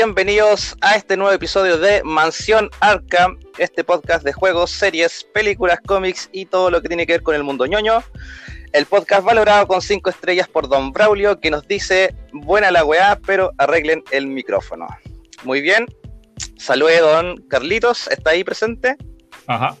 [0.00, 6.28] bienvenidos a este nuevo episodio de Mansión Arkham, este podcast de juegos, series, películas, cómics
[6.32, 8.04] y todo lo que tiene que ver con el mundo ñoño.
[8.74, 13.18] El podcast valorado con 5 estrellas por Don Braulio, que nos dice, buena la weá,
[13.26, 14.86] pero arreglen el micrófono.
[15.44, 15.86] Muy bien,
[16.58, 18.96] salude Don Carlitos, ¿está ahí presente?
[19.46, 19.78] Ajá.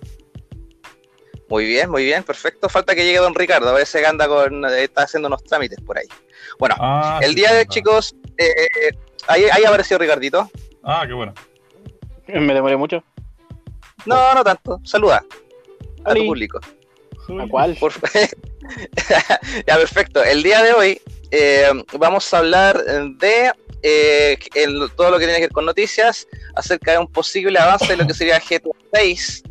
[1.50, 2.70] Muy bien, muy bien, perfecto.
[2.70, 5.98] Falta que llegue Don Ricardo, a ver si anda con, está haciendo unos trámites por
[5.98, 6.06] ahí.
[6.58, 7.74] Bueno, Ah, el sí, día de hoy, verdad.
[7.74, 8.90] chicos, eh, eh,
[9.28, 10.50] ahí, ahí apareció Ricardito.
[10.82, 11.34] Ah, qué bueno.
[12.28, 13.02] Me demoré mucho.
[14.04, 14.80] No, no tanto.
[14.84, 15.24] Saluda
[16.04, 16.60] a tu público.
[17.40, 17.76] ¿A cuál?
[17.78, 17.92] Por
[19.66, 20.22] ya, perfecto.
[20.22, 21.68] El día de hoy eh,
[21.98, 22.80] vamos a hablar
[23.18, 23.50] de
[23.82, 27.86] eh, el- todo lo que tiene que ver con noticias acerca de un posible avance
[27.88, 29.42] de lo que sería GTA 6,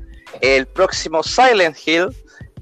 [0.41, 2.07] el próximo Silent Hill,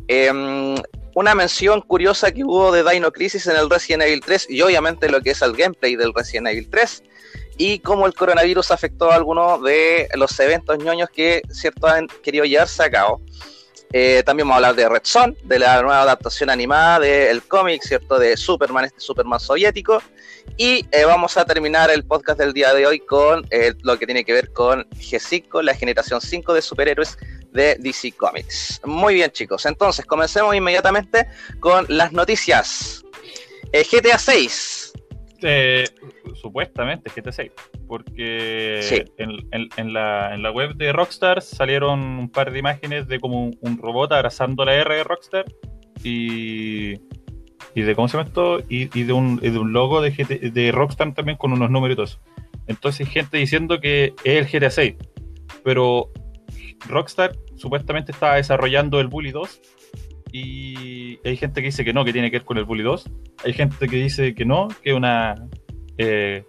[0.07, 0.75] eh,
[1.15, 5.09] una mención curiosa que hubo de Dino Crisis en el Resident Evil 3 y obviamente
[5.09, 7.03] lo que es el gameplay del Resident Evil 3
[7.57, 12.45] y cómo el coronavirus afectó a algunos de los eventos ñoños que cierto han querido
[12.45, 13.21] llevarse a cabo.
[13.95, 17.83] Eh, también vamos a hablar de Red Son, de la nueva adaptación animada del cómic,
[17.83, 18.17] ¿cierto?
[18.17, 20.01] De Superman, este Superman soviético.
[20.57, 24.07] Y eh, vamos a terminar el podcast del día de hoy con eh, lo que
[24.07, 27.19] tiene que ver con G5, la generación 5 de superhéroes
[27.53, 28.81] de DC Comics.
[28.85, 29.65] Muy bien, chicos.
[29.65, 31.27] Entonces, comencemos inmediatamente
[31.59, 33.03] con las noticias.
[33.71, 34.93] Eh, GTA 6.
[35.45, 35.83] Eh,
[36.41, 37.51] supuestamente GTA 6.
[37.87, 39.03] Porque Sí.
[39.17, 43.19] en, en- en la, en la web de Rockstar salieron un par de imágenes de
[43.19, 45.45] como un, un robot abrazando la R de Rockstar
[46.03, 46.93] y,
[47.75, 50.11] y de cómo se llama esto y, y de, un, y de un logo de,
[50.11, 52.19] GT de Rockstar también con unos números y todo eso.
[52.67, 54.95] Entonces hay gente diciendo que es el GTA 6,
[55.63, 56.09] pero
[56.87, 59.61] Rockstar supuestamente estaba desarrollando el Bully 2
[60.33, 63.09] y hay gente que dice que no, que tiene que ver con el Bully 2.
[63.45, 65.35] Hay gente que dice que no, que una
[65.99, 66.43] eh,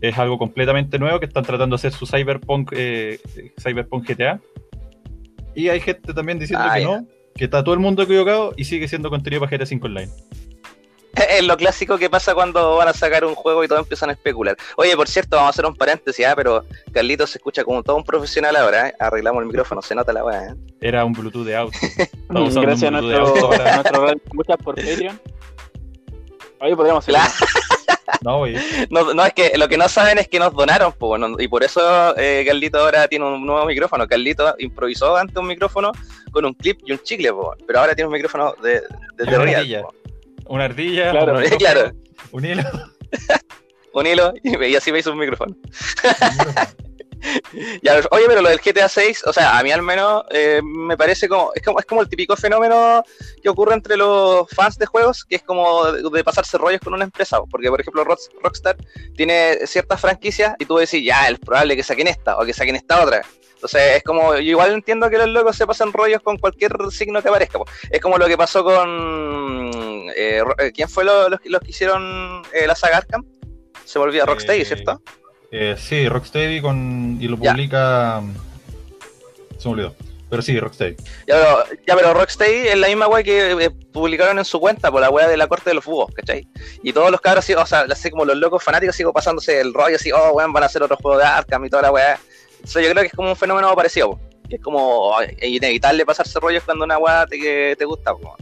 [0.00, 3.20] es algo completamente nuevo, que están tratando de hacer su Cyberpunk, eh,
[3.62, 4.40] Cyberpunk GTA.
[5.54, 8.64] Y hay gente también diciendo Ah, que no, que está todo el mundo equivocado y
[8.64, 10.10] sigue siendo contenido para GTA 5 Online.
[11.30, 14.12] Es lo clásico que pasa cuando van a sacar un juego y todos empiezan a
[14.12, 14.56] especular.
[14.76, 16.34] Oye, por cierto, vamos a hacer un paréntesis, ¿ah?
[16.34, 18.88] pero Carlitos se escucha como todo un profesional ahora.
[18.88, 18.94] ¿eh?
[18.98, 20.48] Arreglamos el micrófono, se nota la weá.
[20.48, 20.54] ¿eh?
[20.80, 21.76] Era un Bluetooth de auto.
[21.98, 25.20] Estamos Gracias a un nuestro, a escuchas por Patreon.
[26.60, 27.16] Oye, podríamos hacer.
[28.22, 28.44] No,
[28.90, 30.94] No, no, es que lo que no saben es que nos donaron,
[31.38, 34.06] y por eso eh, Carlito ahora tiene un nuevo micrófono.
[34.06, 35.90] Carlito improvisó antes un micrófono
[36.30, 38.82] con un clip y un chicle, bueno, pero ahora tiene un micrófono de,
[39.16, 39.86] de, real.
[40.54, 41.32] Una ardilla, Claro.
[41.34, 41.92] un micrófono, Claro.
[42.32, 42.62] un hilo.
[43.94, 45.56] un hilo y, así me hizo un micrófono.
[47.82, 50.96] Ya, oye, pero lo del GTA 6, o sea, a mí al menos eh, me
[50.96, 53.04] parece como es, como es como el típico fenómeno
[53.40, 56.94] que ocurre entre los fans de juegos, que es como de, de pasarse rollos con
[56.94, 58.76] una empresa, porque por ejemplo Rock- Rockstar
[59.16, 62.74] tiene ciertas franquicias y tú decís, ya, es probable que saquen esta o que saquen
[62.74, 63.22] esta otra.
[63.62, 67.22] Entonces es como, yo igual entiendo que los locos se pasan rollos con cualquier signo
[67.22, 67.58] que aparezca.
[67.60, 67.66] po.
[67.90, 70.10] Es como lo que pasó con...
[70.16, 73.24] eh, eh, ¿Quién fue lo- los, los que hicieron eh, la saga Arkham?
[73.84, 75.00] Se volvía Rocksteady, ¿cierto?
[75.52, 77.52] Eh, sí, Rocksteady con, y lo Ya.
[77.52, 78.20] publica.
[79.58, 79.94] Se me olvidó.
[80.28, 80.96] Pero sí, Rocksteady.
[81.28, 85.00] Ya, pero, ya, pero Rocksteady es la misma wea que publicaron en su cuenta por
[85.02, 86.48] la wea de la corte de los búhos, ¿cachai?
[86.82, 89.72] Y todos los cabros, así, o sea, así como los locos fanáticos, sigo pasándose el
[89.72, 92.18] rollo así, oh, weón, van a hacer otro juego de Arkham y toda la wea.
[92.62, 96.38] Entonces yo creo que es como un fenómeno parecido, que es como es inevitable pasarse
[96.38, 98.36] rollos cuando una wea te, te gusta, po.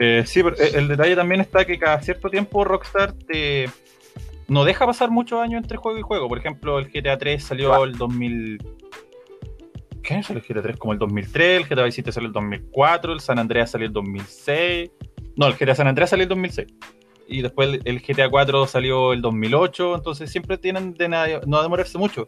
[0.00, 3.70] Eh, sí, pero eh, el detalle también está que cada cierto tiempo Rockstar te
[4.48, 6.28] no deja pasar muchos años entre juego y juego.
[6.28, 8.58] Por ejemplo, el GTA 3 salió el 2000.
[10.02, 10.76] ¿Qué salió el GTA 3?
[10.76, 13.92] Como el 2003, el GTA Vice City salió el 2004, el San Andreas salió el
[13.92, 14.90] 2006.
[15.36, 16.68] No, el GTA San Andreas salió el 2006.
[17.28, 19.94] Y después el, GTA 4 salió el 2008.
[19.94, 22.26] Entonces siempre tienen de na- no demorarse mucho.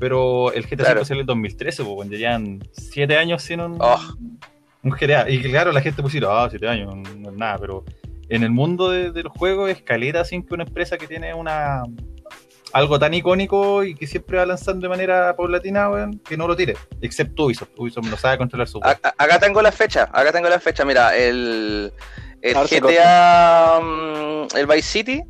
[0.00, 1.00] Pero el GTA Claro.
[1.00, 4.00] 5 salió el 2013, pues, cuando llevan 7 años sin un, Oh.
[4.82, 5.28] un GTA.
[5.30, 7.84] Y claro, la gente pusieron, ah, 7 años, no es nada, pero
[8.28, 11.34] en el mundo de, de los juegos es caleta sin que una empresa que tiene
[11.34, 11.82] una
[12.72, 16.54] algo tan icónico y que siempre va lanzando de manera paulatina, weón, que no lo
[16.54, 16.76] tire.
[17.02, 17.70] Excepto Ubisoft.
[17.76, 20.84] Ubisoft no sabe controlar su A- a- acá tengo la fecha, acá tengo la fecha,
[20.84, 21.92] mira, el,
[22.40, 25.22] el GTA, mm, el Vice City,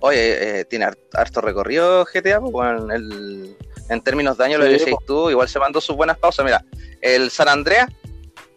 [0.00, 3.56] oye, eh, tiene har- harto recorrido GTA, pues, bueno, el-
[3.88, 5.02] en términos de años lo Sí, decís po.
[5.06, 6.64] tú, igual se mandó sus buenas pausas, mira,
[7.00, 7.88] el San Andreas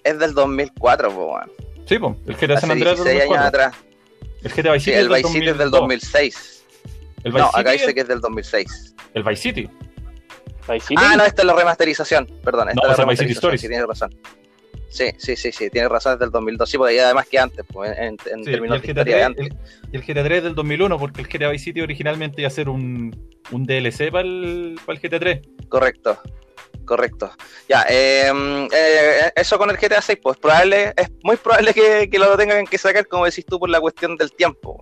[0.04, 1.52] es del 2004, pues, bueno,
[1.88, 3.48] Sí, po, el GTA San Andreas del 16 años 2004.
[3.48, 3.76] atrás,
[4.44, 5.80] El GTA Vice sí, City el es del Vice City es del 2002.
[5.82, 6.64] 2006,
[7.24, 8.96] El Vice no, acá City dice es- que es del 2006.
[9.14, 9.70] El Vice City.
[10.70, 10.96] Vice City.
[11.06, 13.34] Ah, no, esta es la remasterización, perdón, esta No, es o la sea, Vice City
[13.34, 13.62] remasterización, Stories.
[13.62, 14.16] sí, tienes razón.
[14.94, 17.98] Sí, sí, sí, sí, tiene razón desde el 2002, sí, porque además que antes, pues,
[17.98, 19.48] en, en Sí, términos de historia de GTA antes.
[19.50, 22.48] 3, el, y el GTA 3 del 2001, porque el GTA Vice City originalmente iba
[22.48, 23.12] a ser un,
[23.50, 25.42] un DLC para el, para el GTA 3.
[25.68, 26.20] Correcto,
[26.86, 27.32] correcto.
[27.68, 28.32] Ya, eh,
[28.72, 32.68] eh, eso con el GTA 6, pues probable, es muy probable que, que lo tengan
[32.68, 34.80] que sacar, como decís tú, por la cuestión del tiempo.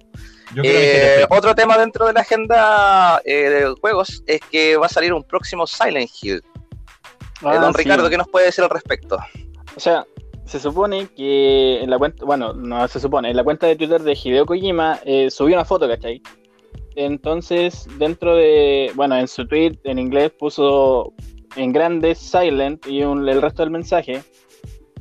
[0.54, 0.68] Yo Eh,
[1.22, 1.40] el GTA 6.
[1.40, 5.24] otro tema dentro de la agenda eh, de juegos es que va a salir un
[5.24, 6.44] próximo Silent Hill.
[6.44, 7.84] Eh, Ah, don sí.
[7.84, 9.18] Ricardo, ¿qué nos puede decir al respecto?
[9.76, 10.06] O sea,
[10.46, 14.02] se supone que en la cuenta, bueno, no se supone, en la cuenta de Twitter
[14.02, 16.22] de Hideo Kojima eh, subió una foto, ¿cachai?
[16.96, 21.14] Entonces, dentro de, bueno, en su tweet en inglés puso
[21.56, 24.22] en grande silent y un- el resto del mensaje.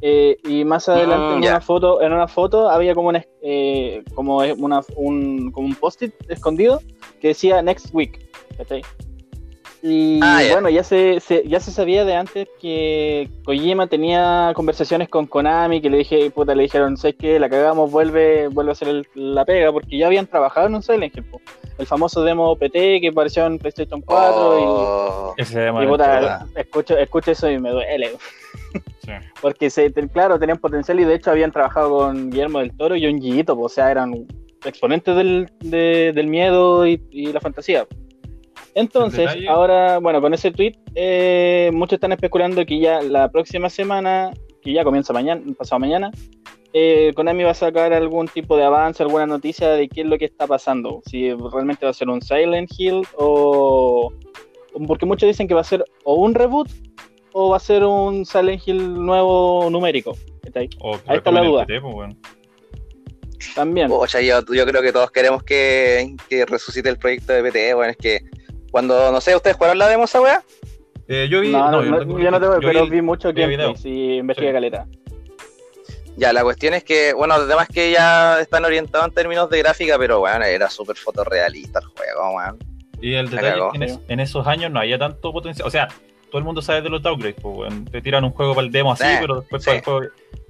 [0.02, 4.02] Eh, y más adelante Mm, en una foto, en una foto había como una, eh,
[4.14, 6.80] como una, un, como un post-it escondido
[7.20, 8.18] que decía next week,
[8.56, 8.82] ¿cachai?
[9.82, 15.08] Y Ah, bueno, ya se, se- ya se sabía de antes que Kojima tenía conversaciones
[15.08, 17.40] con Konami, que le dije, puta, le dijeron, ¿sabes qué?
[17.40, 20.82] La cagamos, vuelve, vuelve a hacer el- la pega, porque ya habían trabajado en un
[20.82, 21.40] Silent Hill, po.
[21.78, 26.46] el famoso demo PT que apareció en PlayStation 4 Oh, Ese y, y la puta,
[26.56, 28.10] escucho, escucho eso y me duele.
[29.02, 29.12] Sí.
[29.40, 33.06] Porque se, claro, tenían potencial y de hecho habían trabajado con Guillermo del Toro y
[33.06, 34.26] un Gillito, o sea, eran
[34.62, 37.86] exponentes del, de- del miedo y, y la fantasía.
[38.74, 44.32] Entonces, ahora, bueno, con ese tweet, eh, muchos están especulando que ya la próxima semana,
[44.62, 46.10] que ya comienza mañana, pasado mañana,
[46.72, 50.18] eh, Konami va a sacar algún tipo de avance, alguna noticia de qué es lo
[50.18, 51.02] que está pasando.
[51.06, 54.12] Si realmente va a ser un Silent Hill o.
[54.86, 56.68] Porque muchos dicen que va a ser o un reboot
[57.32, 60.16] o va a ser un Silent Hill nuevo numérico.
[60.54, 60.68] Ahí
[61.08, 61.66] está la duda.
[61.66, 62.16] Pues.
[63.54, 63.88] También.
[63.88, 67.96] Yo, yo creo que todos queremos que, que resucite el proyecto de PT, bueno, es
[67.96, 68.20] que
[68.70, 70.42] cuando, no sé, ¿ustedes jugaron la demo esa weá?
[71.08, 71.50] Eh, yo vi.
[71.50, 73.66] no, no, yo no, tengo- yo no tengo, yo pero vi- vi mucho vi gameplay,
[73.68, 73.76] video.
[73.76, 74.54] sí, investigué Sí.
[74.54, 74.86] caleta.
[76.16, 79.96] Ya, la cuestión es que, bueno, además que ya están orientados en términos de gráfica,
[79.98, 82.58] pero bueno, era súper fotorrealista el juego, weón.
[83.00, 85.66] Y el La detalle es que en, es- en esos años no había tanto potencial.
[85.66, 85.88] O sea,
[86.30, 87.84] todo el mundo sabe de los downgrades, pues, weón.
[87.86, 89.66] Te tiran un juego para el demo así, Sí, pero después sí.
[89.66, 90.00] para el juego.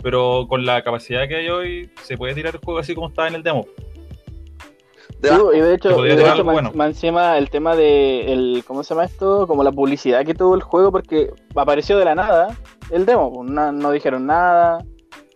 [0.03, 3.29] Pero con la capacidad que hay hoy, se puede tirar el juego así como estaba
[3.29, 3.67] en el demo.
[5.21, 6.85] De Sí, más- y de hecho, y de hecho más, bueno.
[6.85, 9.47] encima el tema de el, ¿cómo se llama esto?
[9.47, 12.57] Como la publicidad que tuvo el juego, porque apareció de la nada
[12.91, 14.79] el demo, pues, no, no dijeron nada.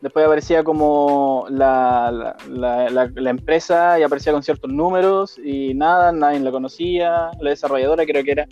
[0.00, 5.72] Después aparecía como la, la, la- la- la empresa y aparecía con ciertos números y
[5.74, 8.46] nada, nadie la conocía, la desarrolladora creo que era.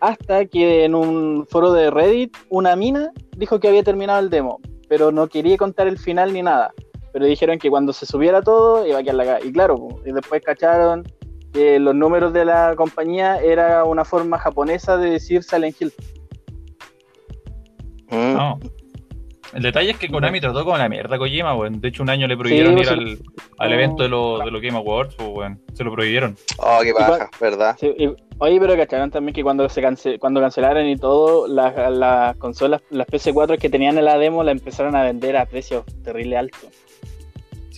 [0.00, 4.60] Hasta que en un foro de Reddit una mina dijo que había terminado el demo,
[4.88, 6.72] pero no quería contar el final ni nada.
[7.18, 9.44] Pero dijeron que cuando se subiera todo iba a quedar la cagada.
[9.44, 11.02] Y claro, y después cacharon
[11.52, 15.92] que los números de la compañía era una forma japonesa de decir Silent Hill.
[18.10, 18.34] Mm.
[18.34, 18.60] No.
[19.52, 21.80] El detalle es que Konami trató con la mierda a Kojima, weón.
[21.80, 22.92] De hecho, un año le prohibieron Sí, ir sí.
[22.94, 23.18] al,
[23.58, 25.60] al evento de los de los Game Awards, pues, weón.
[25.72, 26.36] Se lo prohibieron.
[26.58, 27.74] Oh, qué paja, ¿verdad?
[27.80, 31.74] Sí, y- oye, pero cacharon también que cuando se cance- cuando cancelaron y todo, las,
[31.90, 35.84] las consolas, las PC4 que tenían en la demo, la empezaron a vender a precios
[36.04, 36.68] terrible altos.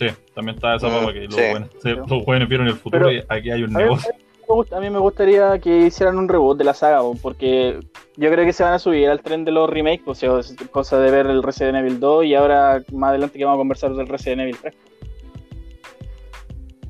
[0.01, 1.89] Sí, también está esa Mm, papa que los sí.
[2.07, 4.11] los buenos vieron el futuro Pero- y aquí hay un A mí, negocio.
[4.75, 7.79] a mí me gustaría que hicieran un reboot de la saga, po, porque
[8.17, 10.55] yo creo que se van a subir al tren de los remakes, o sea, es
[10.71, 13.93] cosa de ver el Resident Evil 2 y ahora más adelante que vamos a conversar
[13.93, 14.73] del Resident Evil 3.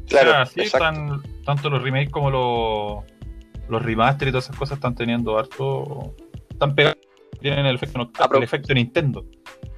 [0.07, 0.87] Claro, O sea, sí, exacto.
[0.87, 3.03] están, tanto los remakes como los,
[3.69, 6.13] los remaster y todas esas cosas están teniendo harto.
[6.49, 6.97] Están pegados.
[7.41, 9.25] Tienen el efecto, pro- el efecto Nintendo.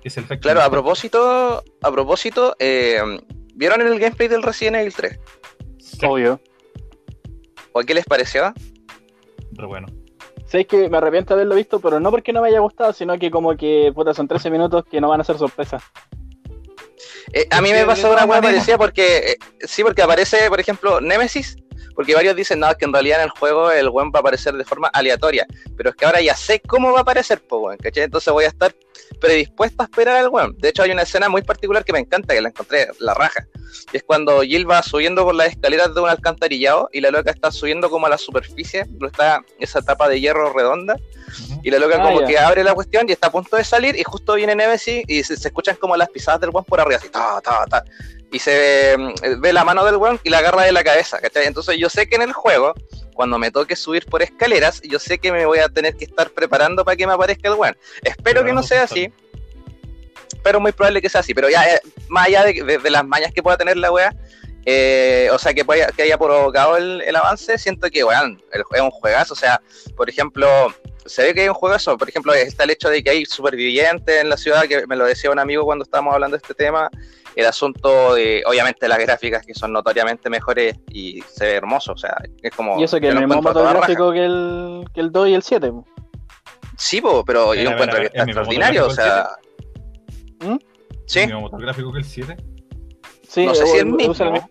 [0.02, 3.00] Que es el efecto Claro, a propósito, a propósito, eh,
[3.56, 5.20] ¿vieron el gameplay del Resident Evil 3?
[5.80, 6.42] Sí, Obvio.
[7.72, 8.54] ¿O qué les pareció?
[9.54, 9.88] re bueno.
[10.46, 13.18] Sabéis que me arrepiento de haberlo visto, pero no porque no me haya gustado, sino
[13.18, 15.80] que como que puta, son 13 minutos que no van a ser sorpresa.
[17.32, 20.60] Eh, a mí me pasó una hueá maneras- parecida porque, eh, sí, porque aparece, por
[20.60, 21.58] ejemplo, Nemesis,
[21.96, 24.22] porque varios dicen, no, es que en realidad en el juego el weón va a
[24.22, 25.46] aparecer de forma aleatoria,
[25.78, 28.04] pero es que ahora ya sé cómo va a aparecer, pues, weón, ¿cachai?
[28.04, 28.74] Entonces voy a estar
[29.20, 30.56] predispuesto a esperar al weón.
[30.58, 33.46] De hecho, hay una escena muy particular que me encanta, que la encontré, la raja,
[33.92, 37.32] y es cuando Jill va subiendo por las escaleras de un alcantarillado y la loca
[37.32, 40.96] está subiendo como a la superficie, donde está esa tapa de hierro redonda,
[41.64, 42.28] y la loca Ah, como ya.
[42.28, 45.24] que abre la cuestión y está a punto de salir y justo viene Nemesis y
[45.24, 47.84] se, se escuchan como las pisadas del weón por arriba, así, ta, ta, ta.
[48.34, 51.20] Y se ve, mm, ve la mano del weón y la agarra de la cabeza,
[51.22, 51.46] ¿cachai?
[51.46, 52.74] Entonces yo sé que en el juego,
[53.14, 56.30] cuando me toque subir por escaleras, yo sé que me voy a tener que estar
[56.32, 57.78] preparando para que me aparezca el weón.
[58.02, 59.14] Espero que no sea así,
[60.44, 61.34] pero muy probable que sea así.
[61.34, 64.14] Pero ya, eh, más allá de, de- de las mañas que pueda tener la wea,
[64.66, 65.64] eh, o sea, que,
[65.96, 69.34] que haya provocado el, el avance, siento que, weón, es un juegazo.
[69.34, 69.62] O sea,
[69.96, 70.48] por ejemplo,
[71.06, 71.98] se ve que hay un juego eso.
[71.98, 75.06] Por ejemplo, está el hecho de que hay supervivientes en la ciudad, que me lo
[75.06, 76.90] decía un amigo cuando estábamos hablando de este tema.
[77.36, 81.94] El asunto de, obviamente, las gráficas que son notoriamente mejores y se ve hermoso.
[81.94, 82.80] O sea, es como.
[82.80, 85.72] Y eso que el mismo motor gráfico que el, que el 2 y el 7.
[85.72, 85.86] po.
[86.78, 88.88] Sí, po, pero Mira, yo encuentro mira, que está ¿el mismo extraordinario.
[88.88, 89.30] O sea.
[90.42, 90.58] ¿Mm?
[91.06, 92.38] Sí, ¿El mismo motor gráfico que el 7?
[93.28, 94.14] Sí, no sé si el mismo.
[94.14, 94.50] el mismo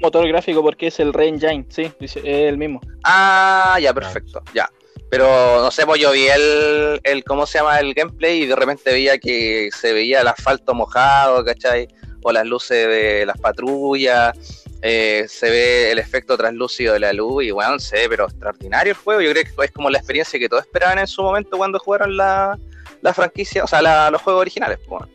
[0.00, 2.80] motor gráfico porque es el Re-Engine, sí, dice- es el mismo.
[3.04, 4.68] Ah, ya, perfecto, ya.
[5.10, 7.78] Pero no sé, pues yo vi el, el, ¿cómo se llama?
[7.80, 11.88] El gameplay y de repente veía que se veía el asfalto mojado, ¿cachai?
[12.22, 14.36] O las luces de las patrullas,
[14.82, 18.92] eh, se ve el efecto translúcido de la luz y bueno, se ve, pero extraordinario
[18.92, 19.20] el juego.
[19.20, 22.16] Yo creo que es como la experiencia que todos esperaban en su momento cuando jugaron
[22.16, 22.58] la,
[23.02, 24.78] la franquicia, o sea, la- los juegos originales.
[24.86, 25.08] pues, bueno.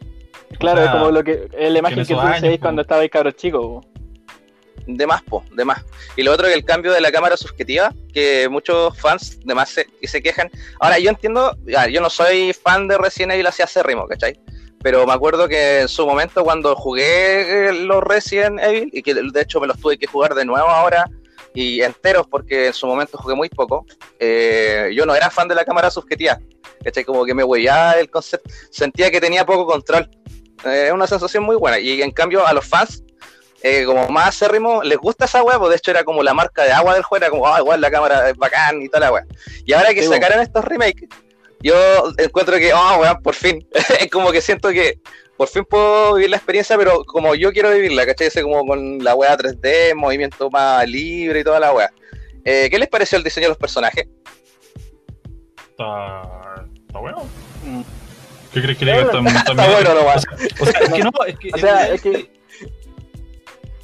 [0.59, 2.21] Claro, sea, es como lo que es la imagen que po.
[2.61, 3.85] cuando estabais cabros chicos.
[4.85, 5.81] De más, po, de más.
[6.17, 9.69] Y lo otro que el cambio de la cámara subjetiva, que muchos fans de más
[9.69, 10.49] se, que se quejan.
[10.79, 14.37] Ahora, yo entiendo, ya, yo no soy fan de Resident Evil hacia acérrimo, ¿cachai?
[14.83, 19.13] Pero me acuerdo que en su momento cuando jugué eh, los Resident Evil, y que
[19.13, 21.09] de hecho me los tuve que jugar de nuevo ahora,
[21.55, 23.85] y enteros porque en su momento jugué muy poco,
[24.19, 26.39] eh, yo no era fan de la cámara subjetiva,
[26.83, 27.03] ¿cachai?
[27.03, 30.09] Como que me huellaba el concepto, sentía que tenía poco control.
[30.65, 31.79] Eh, Es una sensación muy buena.
[31.79, 33.03] Y en cambio a los fans
[33.65, 36.63] eh, como más acérrimo, les gusta esa weá, pues de hecho era como la marca
[36.65, 39.11] de agua del juego, era como, ah, igual la cámara es bacán y toda la
[39.13, 39.25] weá.
[39.65, 41.07] Y ahora que Sí, sacaron estos remakes,
[41.63, 41.73] yo
[42.17, 43.65] encuentro que, oh, weón, por fin.
[43.99, 44.99] es como que siento que
[45.37, 48.27] por fin puedo vivir la experiencia, pero como yo quiero vivirla, ¿cachai?
[48.27, 51.89] Ese como con la weá 3D, movimiento más libre y toda la weá.
[52.45, 54.05] Eh, ¿Qué les pareció el diseño de los personajes?
[55.71, 56.21] Está,
[56.85, 57.23] está bueno.
[57.65, 57.81] Mm.
[58.53, 59.03] ¿Qué crees que le diga?
[59.05, 60.25] Está, está Está bueno nomás.
[60.59, 62.33] O sea, es que no, es que, O sea, el- es que-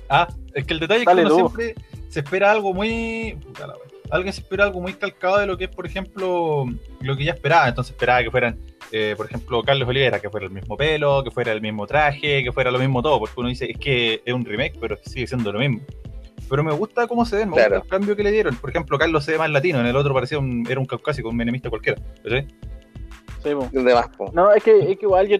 [0.10, 1.76] Ah, es que el detalle Dale es que uno siempre
[2.10, 3.38] se espera algo muy.
[3.44, 3.89] puta la wea.
[4.12, 6.66] Alguien se espera algo muy calcado de lo que es, por ejemplo,
[7.02, 7.68] lo que ya esperaba.
[7.68, 8.58] Entonces esperaba que fueran,
[8.92, 12.44] eh, por ejemplo, Carlos Olivera, que fuera el mismo pelo, que fuera el mismo traje,
[12.44, 13.20] que fuera lo mismo todo.
[13.20, 15.82] Porque uno dice, es que es un remake, pero sigue siendo lo mismo.
[16.50, 17.76] Pero me gusta cómo se ven, me Claro.
[17.76, 18.56] gusta el cambio que le dieron.
[18.56, 21.30] Por ejemplo, Carlos se ve más latino, en el otro parecía un, era un caucásico,
[21.30, 22.02] un menemista cualquiera.
[22.24, 22.48] Sí.
[23.44, 23.56] De
[23.94, 24.32] más, po.
[24.34, 25.38] No, es que, es que igual yo,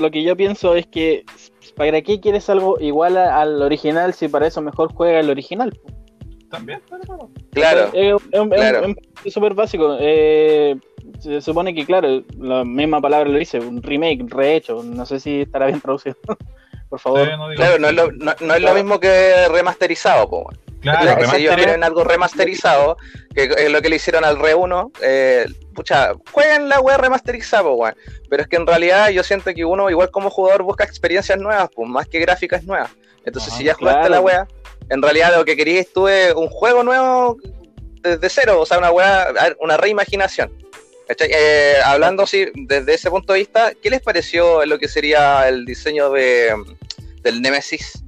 [0.00, 1.24] lo que yo pienso es que
[1.76, 5.72] ¿para qué quieres algo igual a- al original si para eso mejor juega el original?
[5.72, 5.92] po?
[6.54, 6.80] También.
[7.52, 8.14] Claro, Es,
[8.50, 8.94] Claro.
[9.30, 9.96] súper básico.
[10.00, 10.76] Eh,
[11.20, 14.82] se supone que, claro, la misma palabra lo dice, un remake, rehecho.
[14.82, 16.16] No sé si estará bien traducido.
[16.88, 17.24] Por favor.
[17.26, 20.50] Sí, no claro, no es lo, no, no es lo mismo que remasterizado, po.
[20.80, 22.98] Claro, Claro, si ellos quieren algo remasterizado,
[23.34, 27.62] que es lo que le hicieron al Re 1, eh, pucha, jueguen la web remasterizada,
[27.62, 27.94] po, weón.
[28.28, 31.70] Pero es que en realidad yo siento que uno, igual como jugador, busca experiencias nuevas,
[31.74, 32.90] pues más que gráficas nuevas.
[33.24, 34.14] Entonces, Ajá, si ya jugaste claro.
[34.14, 34.48] la wea,
[34.90, 37.36] en realidad lo que querías tú es un juego nuevo
[38.02, 40.52] desde cero, o sea, una wea, a ver, una reimaginación.
[41.08, 45.64] Eh, hablando así, desde ese punto de vista, ¿qué les pareció lo que sería el
[45.66, 46.54] diseño de,
[47.22, 48.02] del Nemesis?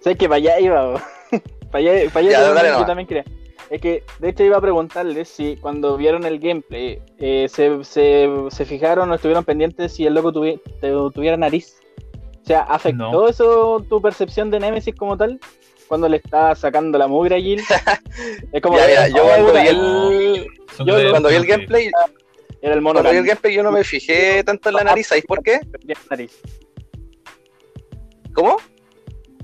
[0.00, 0.94] Sé que para allá iba.
[1.70, 2.86] para allá, para allá Ya, yo, dale yo nomás.
[2.86, 3.24] también quería.
[3.68, 8.26] Es que, de hecho, iba a preguntarles si cuando vieron el gameplay eh, se, se,
[8.50, 11.76] se fijaron o estuvieron pendientes si el loco tuvi- tu- tuviera nariz.
[12.42, 13.28] O sea, ¿afectó No.
[13.28, 15.38] eso tu percepción de Nemesis como tal?
[15.88, 17.62] Cuando le estaba sacando la mugre a Jill.
[18.52, 20.46] Es como Ya, que, mira, yo oh, cuando vi el,
[20.86, 21.90] yo cuando vi el gameplay,
[22.62, 25.06] Era el mono Cuando vi el gameplay yo no me fijé tanto en la nariz,
[25.08, 25.60] ¿sabéis por qué?
[28.34, 28.56] ¿Cómo?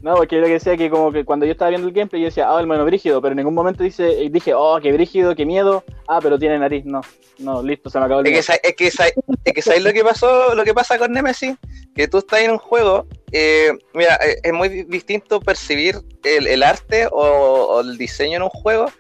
[0.03, 2.21] No, porque yo lo que decía que como que cuando yo estaba viendo el gameplay
[2.21, 5.35] yo decía, ah, el mono brígido, pero en ningún momento dice, dije, oh, qué brígido,
[5.35, 7.01] qué miedo, ah, pero tiene nariz, no,
[7.39, 9.95] no, listo, se me acabó el Es que, es que, sa- es que ¿sabéis lo
[9.95, 10.55] que pasó?
[10.55, 11.57] Lo que pasa con Nemesis,
[11.95, 16.47] que tú estás en un juego, eh, mira, eh, es muy di- distinto percibir el,
[16.47, 18.91] el arte o, o el diseño en un juego,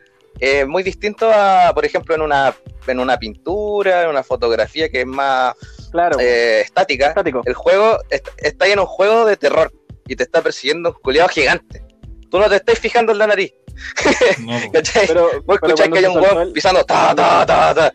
[0.41, 2.53] eh, muy distinto a, por ejemplo, en una,
[2.89, 5.55] en una pintura, en una fotografía que es más
[5.93, 7.09] Claro, eh, estática.
[7.09, 7.43] estático.
[7.45, 9.73] El juego, est- está en un juego de terror
[10.09, 11.83] y te está persiguiendo un culiado gigante.
[12.31, 13.55] Tú no te estás fijando en la nariz,
[14.41, 14.59] No.
[14.73, 15.07] ¿cachai?
[15.07, 17.93] Pero, Vos escuchás que hay un el- pisando ta, ta, ta, ta.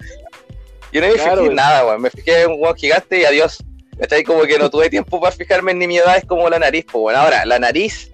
[0.94, 1.48] Yo no me Claro, fijé güey.
[1.50, 2.02] en nada, weón.
[2.02, 3.58] Me fijé en un hueón gigante y adiós.
[4.00, 4.24] ¿Cachai?
[4.24, 6.86] Como que no tuve tiempo para fijarme en nimiedades como la nariz.
[6.86, 8.12] Pues bueno, ahora, la nariz,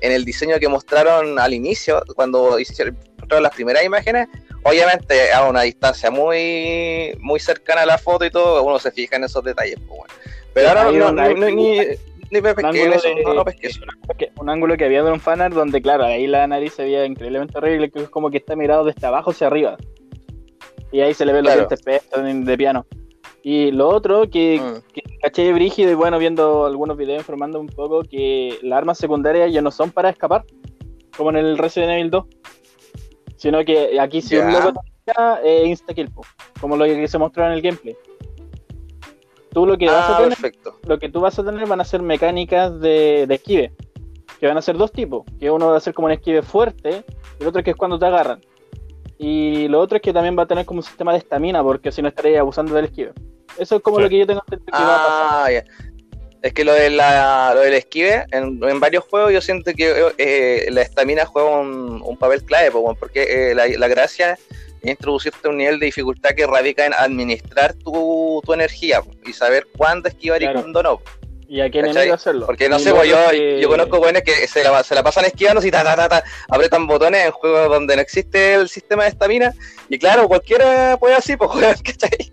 [0.00, 4.28] en el diseño que mostraron al inicio, cuando hicieron mostraron las primeras imágenes,
[4.62, 9.16] obviamente a una distancia muy muy cercana a la foto y todo, uno se fija
[9.16, 9.76] en esos detalles.
[9.86, 10.14] Pues bueno.
[10.54, 11.78] Pero ahora no, un- no, ni,
[12.30, 13.08] ni me un pesqué ángulo eso.
[13.08, 13.80] de- No, no pesqué eso.
[14.40, 17.58] un ángulo que había de un fanart donde, claro, ahí la nariz se veía increíblemente
[17.58, 19.76] horrible, que es como que está mirado desde abajo hacia arriba.
[20.92, 21.68] Y ahí se le los Claro.
[21.68, 22.86] dientes pegados de, de piano.
[23.48, 24.92] Y lo otro que, Mm.
[24.92, 29.52] que caché brígido y bueno, viendo algunos videos informando un poco que las armas secundarias
[29.52, 30.44] ya no son para escapar,
[31.16, 32.24] como en el Resident Evil 2,
[33.36, 34.64] sino que aquí si un Ya.
[34.64, 34.80] loco
[35.44, 36.10] eh, insta kill,
[36.60, 37.94] como lo que se mostró en el gameplay.
[39.52, 40.80] Tú lo que vas a Ah, tener, perfecto.
[40.88, 43.72] lo que tú vas a tener van a ser mecánicas de, de esquive,
[44.40, 47.04] que van a ser dos tipos, que uno va a ser como un esquive fuerte
[47.38, 48.40] y el otro que es cuando te agarran.
[49.18, 51.92] Y lo otro es que también va a tener como un sistema de estamina, porque
[51.92, 53.12] si no estaría abusando del esquive.
[53.58, 54.02] Eso es como Sí.
[54.04, 55.46] lo que yo tengo entendido que va a pasar.
[55.46, 55.64] Ah, ya.
[56.42, 60.12] Es que lo, de la, lo del esquive, en, en varios juegos yo siento que
[60.18, 62.70] eh, la estamina juega un, un papel clave,
[63.00, 64.32] porque eh, la, la gracia
[64.82, 69.66] es introducirte un nivel de dificultad que radica en administrar tu, tu energía y saber
[69.76, 70.58] cuándo esquivar Claro.
[70.58, 71.00] y cuándo no.
[71.48, 72.46] Y a qué enemigo hacerlo.
[72.46, 75.24] Porque no Y sé, pues, yo, que- conozco buenos que se la, se la pasan
[75.24, 79.04] esquivando y ta, ta, ta, ta, apretan botones en juegos donde no existe el sistema
[79.04, 79.52] de estamina.
[79.88, 81.50] Y claro, cualquiera puede así, pues,
[81.82, 82.32] ¿cachai?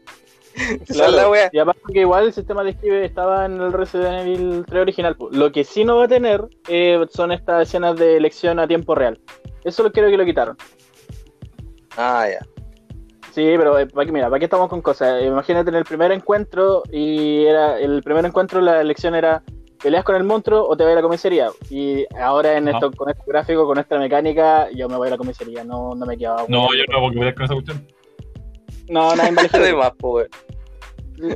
[0.88, 1.50] Claro, es la wea.
[1.52, 5.18] Y aparte que igual el sistema de esquive estaba en el Resident Evil 3 original.
[5.32, 8.96] Lo que sí no va a tener eh, son estas escenas de elección a tiempo
[8.96, 9.20] real.
[9.64, 10.58] Eso lo creo que lo quitaron.
[11.98, 12.46] Ah, ya.
[13.32, 15.22] Sí, pero eh, mira, ¿para qué estamos con cosas?
[15.22, 19.42] Eh, Imagínate en el primer encuentro y era el primer encuentro la elección era
[19.82, 21.50] peleas con el monstruo o te vas a la comisaría.
[21.70, 25.18] Y ahora en esto, con este gráfico, con esta mecánica, yo me voy a la
[25.18, 26.46] comisaría, no, no me quedaba.
[26.48, 27.88] No, yo no, porque voy a con esa cuestión.
[28.90, 29.50] No, nadie.
[29.54, 30.28] Además, pues.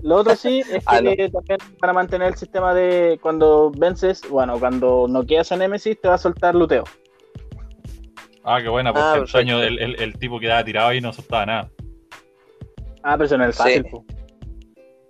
[0.03, 1.11] Lo otro sí es que Ah, no.
[1.15, 5.99] también van a mantener el sistema de cuando vences, bueno, cuando no quedas a Nemesis
[6.01, 6.83] te va a soltar luteo.
[8.43, 11.01] Ah, qué buena, porque Ah, el sueño del el, el tipo quedaba tirado ahí y
[11.01, 11.69] no soltaba nada.
[13.03, 13.59] Ah, pero eso en el Sí.
[13.59, 14.05] fácil, pu.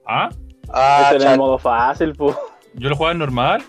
[0.08, 0.30] ¿Ah?
[0.70, 2.34] Ah, Eso en el modo fácil, pu.
[2.76, 3.64] Yo lo jugaba en normal.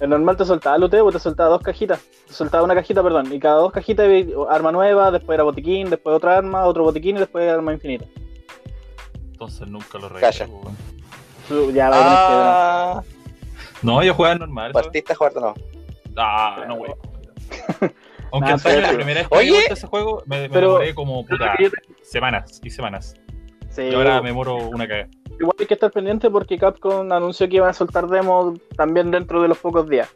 [0.00, 2.00] El normal te soltaba luteo, te soltaba dos cajitas.
[2.26, 3.32] Te soltaba una cajita, perdón.
[3.32, 4.06] Y cada dos cajitas
[4.48, 8.04] arma nueva, después era botiquín, después otra arma, otro botiquín y después arma infinita.
[9.32, 10.08] Entonces nunca lo.
[11.48, 13.02] Tú Ya Ah,
[13.82, 14.72] No, yo jugaba en normal.
[14.72, 15.54] partiste a jugar de nuevo.
[16.16, 16.92] Ah, no, güey.
[18.32, 19.64] Aunque Nah, antaño la primera vez que Oye.
[19.70, 21.54] ese juego, me, me Pero- demoré como puta,
[22.02, 23.14] semanas y semanas.
[23.70, 25.08] Sí, Y ahora me moro una cagada.
[25.40, 29.40] Igual hay que estar pendiente porque Capcom anunció que iban a soltar demos también dentro
[29.42, 30.08] de los pocos días.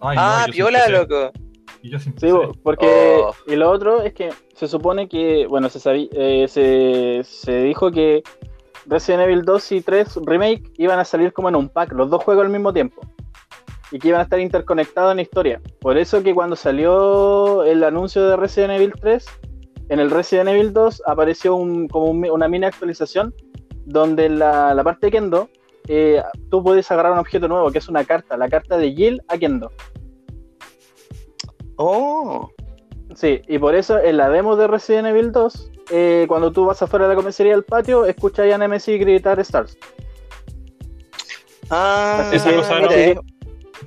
[0.00, 1.30] Ay, no, ah, piola, loco.
[1.82, 2.10] Y yo Sí,
[2.62, 2.86] porque
[3.24, 3.34] Oh.
[3.46, 7.90] y lo otro es que se supone que, bueno, se, sabí- eh, se, se dijo
[7.90, 8.22] que
[8.86, 12.22] Resident Evil 2 y 3 Remake iban a salir como en un pack, los dos
[12.24, 13.00] juegos al mismo tiempo.
[13.90, 15.60] Y que iban a estar interconectados en historia.
[15.80, 19.24] Por eso que cuando salió el anuncio de Resident Evil 3,
[19.88, 23.32] en el Resident Evil 2 apareció un, como un una mini actualización
[23.88, 25.48] donde en la, la parte de Kendo
[25.88, 29.22] eh, tú puedes agarrar un objeto nuevo, que es una carta, la carta de Jill
[29.28, 29.72] a Kendo.
[31.76, 32.50] Oh.
[33.14, 36.82] Sí, y por eso en la demo de Resident Evil 2, eh, cuando tú vas
[36.82, 39.76] afuera de la comisaría del patio, escuchas a Nemesis gritar Stars.
[41.70, 42.88] Ah, Esa cosa no-.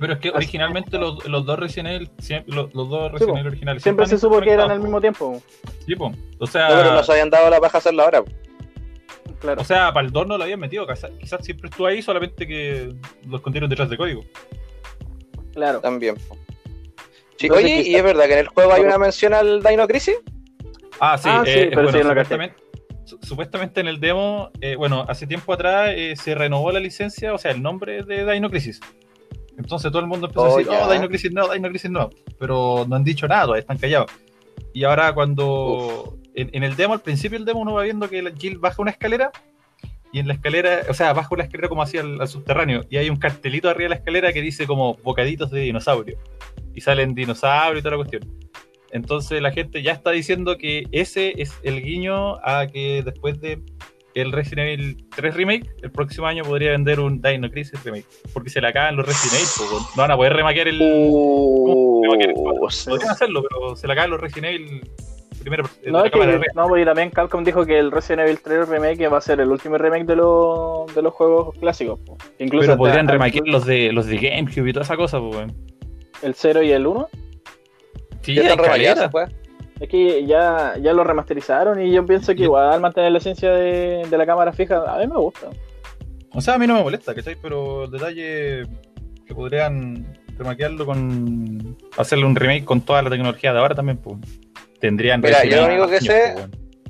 [0.00, 3.36] Pero es que originalmente los, los dos Resident Evil, siempre- los, los dos Resident.
[3.36, 5.34] Evil originales Siempre se supo que eran al mismo tiempo.
[5.34, 5.42] po.
[5.86, 6.06] Sí, po.
[6.06, 8.24] O No, sea, pero no se habían dado la paja hacerlo ahora.
[9.42, 9.60] Claro.
[9.60, 10.86] o sea, para el 2 no lo habían metido.
[10.86, 12.94] Quizás, quizás siempre estuvo ahí, solamente que
[13.26, 14.24] lo escondieron detrás de código.
[15.52, 15.80] claro.
[15.80, 16.16] También.
[17.36, 19.86] Sí, Entonces, oye, ¿y es verdad que en el juego hay una mención al Dino
[19.88, 20.16] Crisis?
[21.00, 22.56] Ah, sí, Ah, sí, eh, pero bueno, sí, supuestamente,
[23.04, 27.34] su- supuestamente en el demo, eh, bueno, hace tiempo atrás eh, se renovó la licencia,
[27.34, 28.80] o sea, el nombre de Dino Crisis.
[29.58, 30.86] Entonces todo el mundo empezó Oh, a decir, ya.
[30.86, 32.10] no, Dino Crisis no, Dino Crisis no.
[32.38, 34.10] Pero no han dicho nada, todavía están callados.
[34.72, 38.22] Y ahora cuando en, en el demo, al principio del demo, uno va viendo que
[38.22, 39.30] la Jill baja una escalera
[40.12, 42.98] y en la escalera, o sea, baja una escalera como hacia el al subterráneo y
[42.98, 46.18] hay un cartelito arriba de la escalera que dice como bocaditos de dinosaurio.
[46.74, 48.22] Y salen dinosaurios y toda la cuestión.
[48.90, 53.62] Entonces la gente ya está diciendo que ese es el guiño a que después de
[54.14, 58.04] el Resident Evil 3 Remake, el próximo año podría vender un Dino Crisis Remake.
[58.34, 60.78] Porque se le acaban los Resident Evil, no van a poder remaquear el...
[60.78, 62.02] Uh,
[62.84, 64.90] Podrían hacerlo, pero se le acaban los Resident Evil
[65.86, 69.18] No, es que, no, porque también Capcom dijo que el Resident Evil 3 Remake va
[69.18, 71.98] a ser el último remake de, los de los juegos clásicos.
[72.00, 72.16] po.
[72.38, 75.52] Incluso Pero podrían remaquear los de, los de GameCube y toda esa cosa, pues,
[76.22, 77.08] el 0 y el 1.
[78.22, 79.30] Sí, Ya están pues.
[79.80, 84.06] Es que ya, ya lo remasterizaron y yo pienso que igual mantener la esencia de,
[84.08, 85.48] de la cámara fija, a mí me gusta.
[86.34, 87.36] O sea, a mí no me molesta, ¿cachai?
[87.40, 88.62] Pero el detalle
[89.26, 91.76] que podrían remaquearlo con.
[91.96, 94.16] hacerle un remake con toda la tecnología de ahora también, pues.
[94.82, 96.46] Tendrían Mira, Resident yo lo único que años, sé- pues.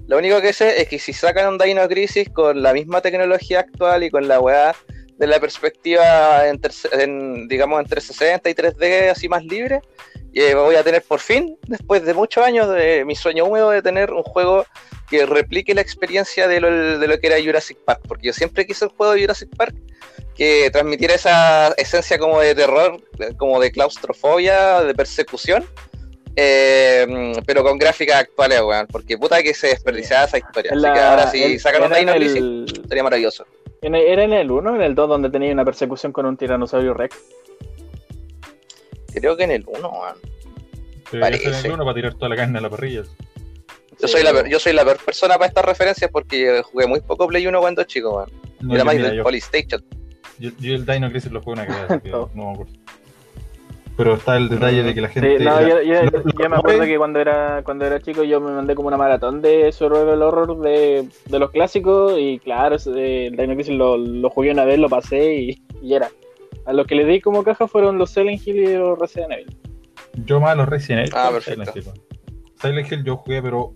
[0.08, 3.60] Lo único que sé es que si sacan un Dino Crisis con la misma tecnología
[3.60, 4.74] actual y con la weá
[5.18, 6.58] de la perspectiva en,
[6.92, 9.80] en, digamos entre 60 y 3D así más libre,
[10.32, 13.82] eh, voy a tener por fin, después de muchos años de mi sueño húmedo de
[13.82, 14.64] tener un juego
[15.10, 18.66] que replique la experiencia de lo, de lo que era Jurassic Park, porque yo siempre
[18.66, 19.76] quise un juego de Jurassic Park
[20.34, 22.98] que transmitiera esa esencia como de terror,
[23.36, 25.64] como de claustrofobia, de persecución,
[26.36, 28.86] eh, pero con gráficas actuales, weón.
[28.90, 30.74] Porque puta que se desperdiciaba esa historia.
[30.74, 33.44] La- Así que ahora si el- sacan un en Dino Crisis, el- sería maravilloso.
[33.82, 36.26] en el- ¿Era en el 1 o en el 2 donde tenía una persecución con
[36.26, 37.16] un tiranosaurio Rex?
[39.14, 40.32] Creo que en el 1, weón.
[41.20, 41.66] Parece.
[41.68, 43.02] el uno para tirar toda la carne a la parrilla.
[43.02, 44.14] Yo, Sí.
[44.14, 47.28] soy la, peor- yo soy la peor persona para estas referencias porque jugué muy poco
[47.28, 48.30] Play 1 cuando chico, weón.
[48.60, 49.84] No, Era yo, más mira, del yo, Polystation.
[50.38, 52.30] yo, yo el Dino Crisis lo juego una cagada, así que Todo.
[52.34, 52.72] no me acuerdo.
[53.96, 55.38] Pero está el detalle de que la Sí, gente.
[55.44, 58.96] no, yo, me acuerdo que cuando era cuando era chico yo me mandé como una
[58.96, 63.98] maratón de Survival Horror de, de los clásicos y claro, de- el Dino Crisis lo,
[63.98, 66.08] lo jugué una vez, lo pasé y, y era.
[66.64, 69.56] A los que le di como caja fueron los Silent Hill y los Resident Evil.
[70.24, 71.12] Yo más los Resident Evil.
[71.16, 71.64] Ah, perfecto.
[71.72, 72.02] Silent Hill.
[72.60, 73.74] Silent Hill yo jugué, pero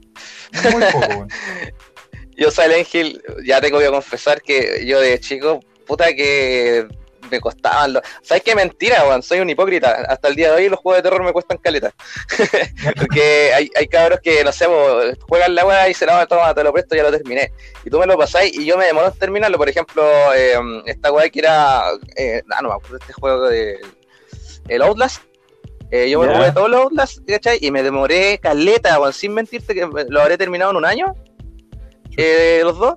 [0.72, 1.28] muy poco, weón.
[2.38, 6.86] Yo Silent Hill, ya tengo que confesar que yo de chico, puta que
[7.30, 8.02] me costaban los...
[8.22, 9.22] ¿Sabes qué mentira, weón?
[9.22, 10.04] Soy un hipócrita.
[10.08, 11.92] Hasta el día de hoy los juegos de terror me cuestan caleta.
[12.96, 14.66] Porque hay, hay cabros que, no sé,
[15.28, 17.52] juegan la weá y se la toma, te lo presto, ya lo terminé.
[17.84, 19.58] Y tú me lo pasáis y yo me demoro en terminarlo.
[19.58, 21.82] Por ejemplo, eh, esta weá que era...
[22.16, 23.80] Eh, ah, no me acuerdo de este juego de...
[24.68, 25.22] El Outlast.
[25.90, 27.58] Eh, yo me jugué todos los Outlast, ¿cachai?
[27.60, 31.14] Y me demoré caleta, weón, sin mentirte que lo habré terminado en un año.
[32.16, 32.96] eh, los dos.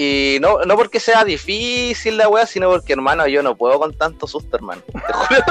[0.00, 3.92] Y no, no porque sea difícil la weá, sino porque, hermano, yo no puedo con
[3.98, 4.80] tanto susto, hermano.
[4.94, 5.44] Te juro.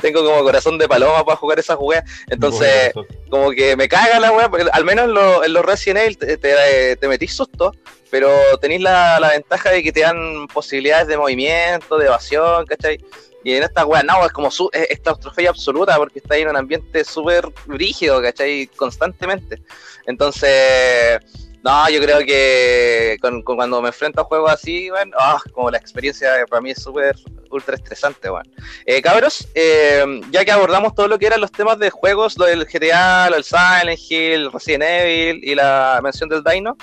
[0.00, 2.02] Tengo como corazón de paloma para jugar esas weas.
[2.28, 2.92] Entonces,
[3.30, 6.18] como que me caga la weá, porque al menos en, lo- en los Resident Evil
[6.18, 7.72] te, te, te metís susto,
[8.10, 8.28] pero
[8.60, 12.98] tenéis la, la ventaja de que te dan posibilidades de movimiento, de evasión, ¿cachai?
[13.44, 16.48] Y en esta weá, no, es como su, es, es claustrofobia absoluta porque está en
[16.48, 18.66] un ambiente súper rígido, ¿cachai?
[18.74, 19.62] Constantemente.
[20.06, 21.20] Entonces,
[21.64, 25.70] no, yo creo que con, con cuando me enfrento a juegos así, bueno, ah, como
[25.70, 27.16] la experiencia para mí es súper
[27.50, 28.46] ultra estresante, weón.
[28.84, 32.44] Eh, cabros, eh, ya que abordamos todo lo que eran los temas de juegos, lo
[32.44, 36.76] del GTA, lo del Silent Hill, Resident Evil y la mención del Dino,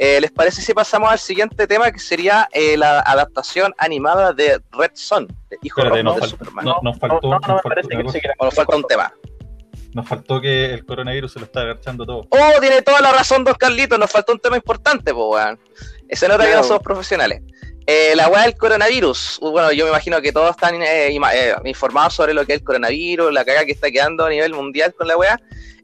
[0.00, 4.60] eh, ¿les parece si pasamos al siguiente tema que sería eh, la adaptación animada de
[4.70, 6.64] Red Son, de Hijo Espérate, Rojo nos, de fal- Superman?
[6.64, 8.12] no- nos faltó, no, no, nos me faltó parece una que cosa.
[8.14, 9.12] sí que era- O nos falta un tema.
[9.94, 12.26] Nos faltó que el coronavirus se lo está agachando todo.
[12.28, 15.58] Oh, tiene toda la razón, Don Carlitos, nos faltó un tema importante, pues, weón.
[16.10, 16.62] Se nota que Claro.
[16.62, 17.42] no somos profesionales.
[17.86, 19.38] Eh, la weá del coronavirus.
[19.40, 22.64] Bueno, yo me imagino que todos están eh, eh, informados sobre lo que es el
[22.64, 25.40] coronavirus, la caga que está quedando a nivel mundial con la weá.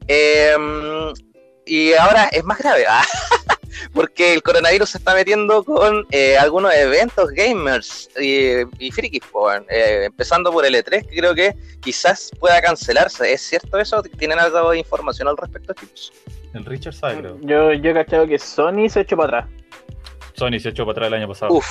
[0.07, 0.55] Eh,
[1.65, 3.03] y ahora es más grave, ah,
[3.93, 9.45] porque el coronavirus se está metiendo con eh, algunos eventos gamers y, y frikis, po,
[9.45, 9.65] weón.
[9.69, 13.31] Eh, empezando por el E3, que creo que quizás pueda cancelarse.
[13.31, 14.01] ¿Es cierto eso?
[14.03, 16.13] ¿Tienen algo de información al respecto, chicos?
[16.53, 17.37] El Richard sabe, creo.
[17.41, 19.53] Yo, yo he cachado que Sony se echó para atrás.
[20.33, 21.53] Sony se echó para atrás el año pasado.
[21.53, 21.67] Uf,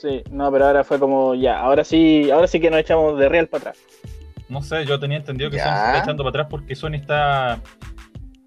[0.00, 3.28] Sí, no, pero ahora fue como ya, ahora sí, ahora sí que nos echamos de
[3.28, 3.78] real para atrás.
[4.48, 5.64] No sé, yo tenía entendido que Ya.
[5.64, 7.60] Sony se está echando para atrás porque Sony está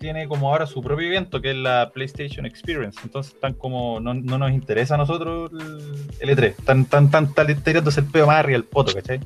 [0.03, 2.99] tiene como ahora su propio evento que es la PlayStation Experience.
[3.03, 6.43] Entonces están como no, no nos interesa a nosotros el, el E3.
[6.59, 9.21] Están tan tan, tirándose el peo más el poto, ¿cachai?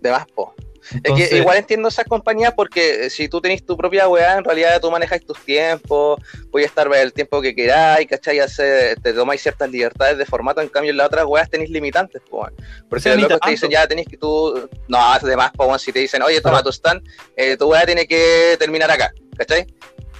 [0.00, 0.54] de más, po.
[0.92, 4.44] Entonces, Es que igual entiendo esas compañías porque si tú tenés tu propia weá, en
[4.44, 6.20] realidad tú manejas tus tiempos,
[6.50, 8.38] puedes estar el tiempo que queráis, ¿cachai?
[8.38, 12.22] Hace- te tomáis ciertas libertades de formato, en cambio en las otras weas tenéis limitantes,
[12.28, 12.48] po.
[12.88, 14.68] Porque locos te dicen, ya tenéis que tú...
[14.88, 17.02] No, hace de más, po, si te dicen, oye, toma tu stand,
[17.36, 19.66] eh, tu weá tiene que terminar acá, ¿cachai?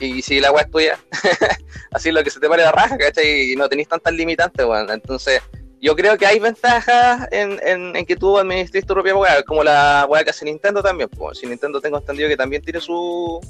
[0.00, 0.98] Y si la weá es tuya,
[1.92, 3.52] así lo que se te pare la raja, ¿cachai?
[3.52, 4.90] Y no tenéis tantas limitantes, weón.
[4.90, 5.40] Entonces...
[5.80, 9.62] Yo creo que hay ventajas en, en, en que tú administres tu propia weá, como
[9.62, 11.08] la weá que hace Nintendo también.
[11.10, 11.38] Pues.
[11.38, 13.40] Si Nintendo tengo entendido que también tiene su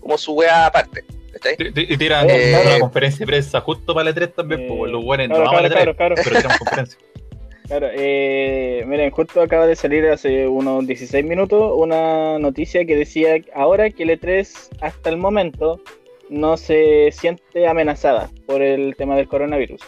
[0.00, 1.04] como su weá aparte.
[1.74, 5.04] y tiran Eh, una conferencia de prensa justo para el E3 también, Eh, pues los
[5.04, 6.14] buenos no claro, vamos E3, claro, claro.
[6.16, 6.98] pero tiran conferencia.
[7.68, 13.36] Claro, eh, miren, justo acaba de salir hace unos 16 minutos una noticia que decía
[13.54, 14.48] ahora que el E3
[14.80, 15.78] hasta el momento
[16.30, 19.82] no se siente amenazada por el tema del coronavirus,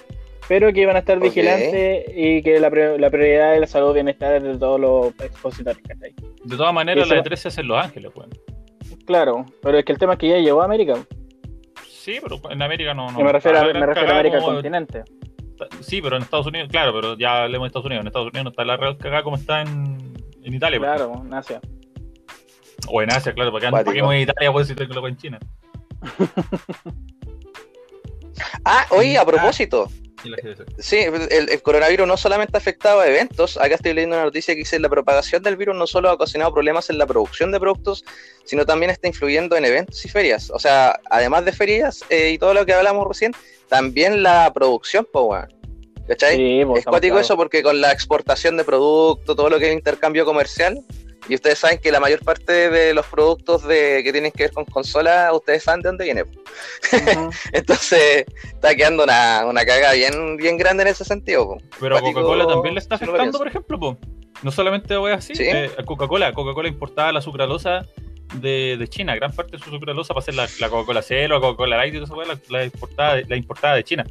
[0.51, 3.95] pero que iban a estar vigilantes y que la, la prioridad es la salud y
[3.95, 5.81] bienestar de todos los expositores.
[5.87, 6.13] ¿cachai?
[6.43, 8.27] De todas maneras, la E3 se hace en Los Ángeles, pues.
[9.07, 10.95] Claro, pero es que el tema es que ya llegó a América.
[11.89, 13.13] Sí, pero en América no.
[13.13, 15.05] no me refiero a, me refiero a América como- continente.
[15.83, 18.01] Sí, pero en Estados Unidos, claro, pero ya hablemos de Estados Unidos.
[18.01, 20.81] En Estados Unidos no está la real cagada como está en, en Italia.
[20.81, 21.61] Claro, en Asia.
[22.89, 23.85] O en Asia, claro, porque Cuático.
[23.85, 25.39] ¿para qué voy a Italia pues si tengo loco en China?
[28.65, 29.89] Ah, oye, a propósito,
[30.25, 30.37] Y la
[30.79, 34.55] sí, el, el coronavirus no solamente ha afectado a eventos, acá estoy leyendo una noticia
[34.55, 37.61] que dice la propagación del virus no solo ha ocasionado problemas en la producción de
[37.61, 38.05] productos,
[38.45, 40.51] sino también está influyendo en eventos y ferias.
[40.51, 43.33] O sea, además de ferias eh, y todo lo que hablamos recién,
[43.69, 45.47] también la producción, pues.
[46.09, 46.37] ¿Cachai?
[46.37, 49.73] Sí, pues, es cuático eso porque con la exportación de productos, todo lo que es
[49.73, 50.85] intercambio comercial,
[51.31, 54.53] Y ustedes saben que la mayor parte de los productos de, que tienen que ver
[54.53, 56.23] con consolas, ustedes saben de dónde viene.
[56.23, 57.31] Ujú.
[57.53, 61.47] Entonces, está quedando una, una caga bien, bien grande en ese sentido.
[61.47, 61.59] po.
[61.79, 63.99] Pero Coca-Cola también le está si no lo afectando, por ejemplo, po.
[64.43, 65.45] No solamente voy así, Sí.
[65.47, 66.33] eh, a Coca-Cola.
[66.33, 67.87] Coca-Cola importaba la sucralosa
[68.35, 69.15] de, de China.
[69.15, 71.99] Gran parte de su sucralosa para hacer la, la Coca-Cola Cero, la Coca-Cola Light y
[71.99, 74.05] toda esa weá, la, la importada, la importada de China.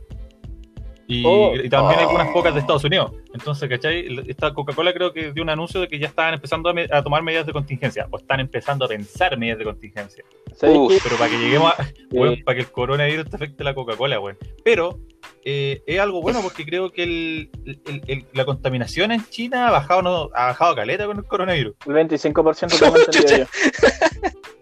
[1.11, 1.53] Y, Oh.
[1.55, 2.03] y también Oh.
[2.03, 3.11] algunas pocas de Estados Unidos.
[3.33, 4.05] Entonces, ¿cachai?
[4.27, 7.01] Esta Coca-Cola creo que dio un anuncio de que ya estaban empezando a, me- a
[7.03, 8.07] tomar medidas de contingencia.
[8.11, 10.23] O están empezando a pensar medidas de contingencia.
[10.61, 12.43] Pero para que lleguemos a, Eh.
[12.45, 14.37] para que el coronavirus te afecte la Coca-Cola, weón.
[14.63, 14.99] Pero
[15.43, 19.71] eh, es algo bueno porque creo que el, el- el- la contaminación en China ha
[19.71, 21.73] bajado, no, ha bajado caleta con el coronavirus.
[21.87, 23.45] El 25% tengo entendido yo.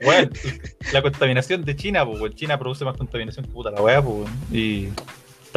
[0.08, 0.32] Weón,
[0.94, 2.36] la contaminación de China, pues.
[2.36, 4.32] China produce más contaminación que puta la weá, pues, weón.
[4.52, 4.88] Y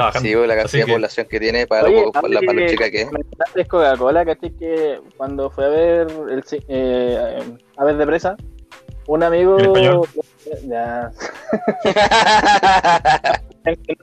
[0.09, 0.29] está bajando.
[0.29, 2.61] Sí, po, la cantidad que- de población que tiene para, Oye, lo, para, la, para
[2.61, 3.69] lo chica que es.
[3.69, 4.51] Coca-Cola, ¿cachai?
[4.51, 7.39] Que cuando fue a ver el eh,
[7.77, 8.37] a ver de presa,
[9.07, 9.59] un amigo
[10.67, 11.11] ya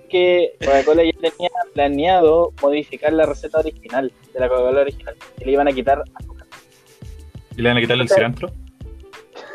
[0.10, 5.52] que Coca-Cola ya tenía planeado modificar la receta original de la Coca-Cola original, que le
[5.52, 6.48] iban a quitar azúcar,
[7.56, 8.52] ¿Y le van a quitarle el cilantro?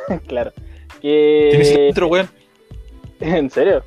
[0.26, 0.52] claro.
[1.00, 2.28] ¿Tiene Que cilantro, weón?
[3.20, 3.84] en serio,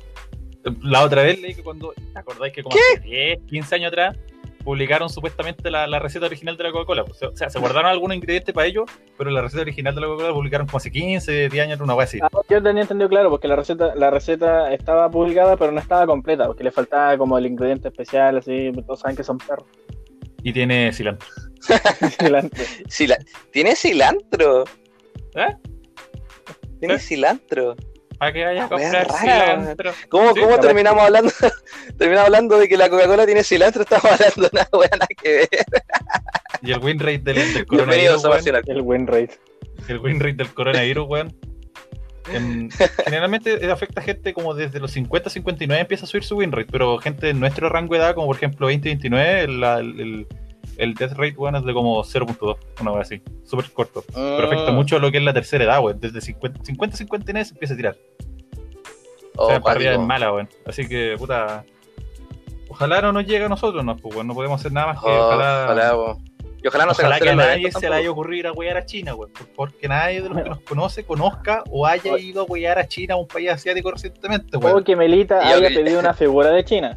[0.82, 4.16] La otra vez leí que cuando, ¿te acordáis que como hace 10, 15 años atrás
[4.64, 7.04] publicaron supuestamente la, la receta original de la Coca-Cola?
[7.04, 8.84] Pues, O sea, se guardaron algunos ingredientes para ello,
[9.16, 11.94] pero la receta original de la Coca-Cola la publicaron como hace 15, 10 años, una
[11.94, 12.18] weá así.
[12.20, 16.04] Ah, yo tenía entendido claro, porque la receta, la receta estaba publicada, pero no estaba
[16.06, 19.66] completa, porque le faltaba como el ingrediente especial, así, todos saben que son perros.
[20.42, 21.28] Y tiene cilantro.
[22.20, 22.64] Cilantro.
[22.88, 24.64] Cila- ¿Tiene cilantro?
[25.34, 25.56] ¿Eh?
[26.78, 26.98] ¿Tiene ¿Eh?
[26.98, 27.74] cilantro?
[28.18, 29.92] Para que vaya a comprar rara, cilantro.
[30.08, 31.30] ¿Cómo, Sí, cómo la terminamos hablando
[31.98, 33.82] terminamos hablando de que la Coca-Cola tiene cilantro?
[33.82, 35.48] Estamos hablando de una weá nada que ver.
[36.62, 38.42] Y el win rate del, coronavirus, a weón.
[38.66, 39.38] El win rate.
[39.88, 41.36] el win rate del coronavirus, weón.
[42.32, 42.70] en-
[43.04, 46.68] generalmente afecta a gente como desde los 50 59 empieza a subir su win rate,
[46.72, 50.26] pero gente de nuestro rango de edad, como por ejemplo 20 29, el, el,
[50.78, 54.04] el- death rate weón, es de como 0.2, una vez así, súper corto.
[54.14, 54.74] Pero afecta Mm.
[54.74, 55.98] mucho lo que es la tercera edad, weón.
[56.00, 57.96] Desde 50 50 59 se empieza a tirar.
[59.36, 60.48] Oh, o sea, para arriba es mala, weón.
[60.66, 61.64] Así que, puta.
[62.68, 64.26] Ojalá no nos llegue a nosotros, no, pues, weón.
[64.26, 65.08] No podemos hacer nada más que.
[65.10, 66.20] Oh, ojalá, ojalá, po.
[66.62, 68.76] Y ojalá no se Ojalá que a nadie se le haya ocurrido ir a huear
[68.78, 69.30] a China, güey.
[69.54, 73.16] Porque nadie de los que nos conoce conozca o haya ido a huear a China,
[73.16, 74.82] un país asiático recientemente, O güey.
[74.82, 76.96] que Melita Y haya que- pedido una figura de China.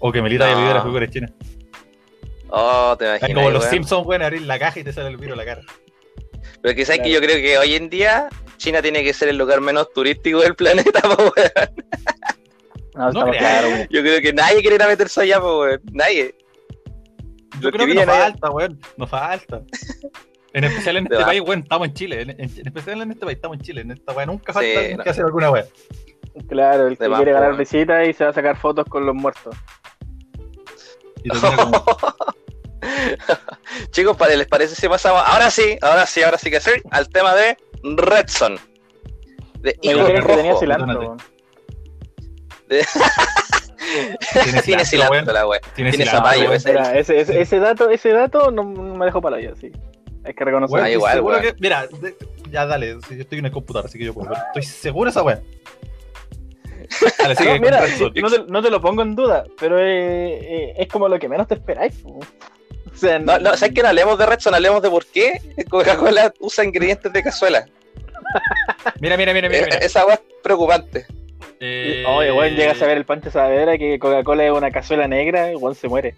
[0.00, 0.58] O que Melita haya No.
[0.60, 1.32] vivido las figuras chinas.
[2.54, 3.42] Oh, te Es imaginas.
[3.42, 3.70] como los weón.
[3.72, 5.62] Simpsons, güey, abrir la caja y te sale el virus a la cara.
[6.60, 7.20] Pero que sabes que Claro.
[7.24, 10.54] yo creo que hoy en día China tiene que ser el lugar menos turístico del
[10.54, 13.14] planeta, po, weón.
[13.14, 13.86] No, claros, güey.
[13.90, 15.80] Yo creo que nadie quiere ir a meterse allá, po, weón.
[15.92, 16.34] Nadie.
[17.60, 18.68] Yo Los creo que que nos falta, güey.
[18.96, 19.62] Nos falta.
[20.52, 21.28] En especial en Te este va.
[21.30, 22.20] país, güey, estamos en Chile.
[22.22, 23.80] En, en- en especial en este país, estamos en Chile.
[23.80, 25.04] En esta weá nunca falta Sí, no.
[25.04, 25.64] que hacer alguna weá.
[26.48, 27.58] Claro, el que quiere ganar weón.
[27.58, 29.56] visitas y se va a sacar fotos con los muertos.
[31.24, 31.84] Y termina como,
[33.90, 35.22] Chicos, para- ¿les parece si pasamos?
[35.26, 38.58] Ahora sí, ahora sí, ahora sí que sí, al tema de Redson.
[39.60, 40.60] De Hijo dijeron que tenía Rojo.
[40.60, 40.98] cilantro.
[41.00, 41.16] weón.
[44.44, 45.60] Tiene Tiene cilantro, la wea.
[45.74, 46.70] Tiene zapallo, ese.
[46.70, 49.70] Mira, ese, ese, ese dato, ese dato no, me dejó para allá, sí.
[50.24, 50.74] Hay que reconocer.
[50.74, 51.54] Weón, Ah, igual, seguro weón.
[51.54, 52.16] que- mira, de-
[52.50, 54.38] ya dale, si yo estoy en el computador, así que yo puedo ver.
[54.48, 55.22] Estoy seguro de esa.
[57.18, 57.80] Dale, sigue No, mira,
[58.20, 61.28] no te, no te lo pongo en duda, pero eh, eh, es como lo que
[61.28, 62.02] menos te esperáis.
[62.92, 64.54] O sea, No, no, ¿sabes que no hablemos de Redson?
[64.54, 67.66] Hablemos de por qué Coca-Cola usa ingredientes de cazuela.
[69.00, 69.62] Mira, mira, mira, mira.
[69.62, 69.78] Eh, mira.
[69.78, 71.06] Esa wea es preocupante.
[71.60, 75.52] Eh, Oye, weón, llega a saber el Pancho Saavedra que Coca-Cola es una cazuela negra
[75.52, 76.14] y weón se muere.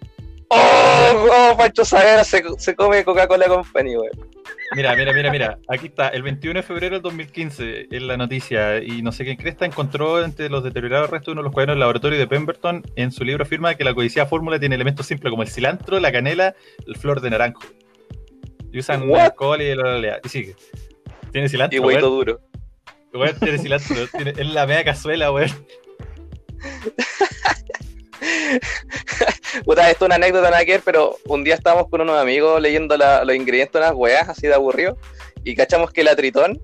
[0.49, 1.27] ¡Oh!
[1.31, 4.11] oh Pancho Saavedra se, se come Coca-Cola Company, weón.
[4.75, 5.57] Mira, mira, mira, mira.
[5.67, 6.09] Aquí está.
[6.09, 8.79] El 21 de febrero del 2015 en la noticia.
[8.83, 11.75] Y no sé quién cresta encontró entre los deteriorados restos de uno de los cuadernos
[11.75, 12.83] del laboratorio de Pemberton.
[12.95, 16.11] En su libro afirma que la codiciada fórmula tiene elementos simples como el cilantro, la
[16.11, 16.55] canela,
[16.87, 17.63] el flor de naranjo.
[18.71, 19.19] Y usan What?
[19.21, 20.55] alcohol y la, la, Y sigue.
[21.31, 22.39] Tiene cilantro, Y huevito duro.
[23.13, 23.95] Weón, Tiene cilantro.
[24.07, 25.49] tiene- es la media cazuela, weón.
[29.65, 32.61] Puta, esto es una anécdota nada que ver, pero un día estábamos con unos amigos
[32.61, 34.97] leyendo la- los ingredientes de unas weas así de aburrido
[35.43, 36.59] y cachamos que la tritón,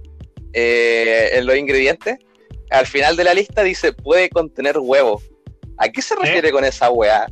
[0.54, 2.18] eh, en los ingredientes,
[2.70, 5.22] al final de la lista dice puede contener huevo.
[5.78, 7.28] ¿A qué se refiere con esa wea?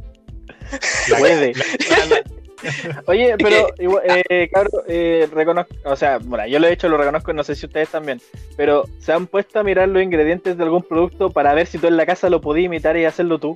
[1.20, 1.54] Puede.
[3.06, 6.98] Oye, pero, igual, eh, cabrón, eh, reconozco, o sea, bueno, yo lo he hecho, lo
[6.98, 8.20] reconozco, no sé si ustedes también,
[8.58, 11.88] pero ¿se han puesto a mirar los ingredientes de algún producto para ver si tú
[11.88, 13.56] en la casa lo podías imitar y hacerlo tú?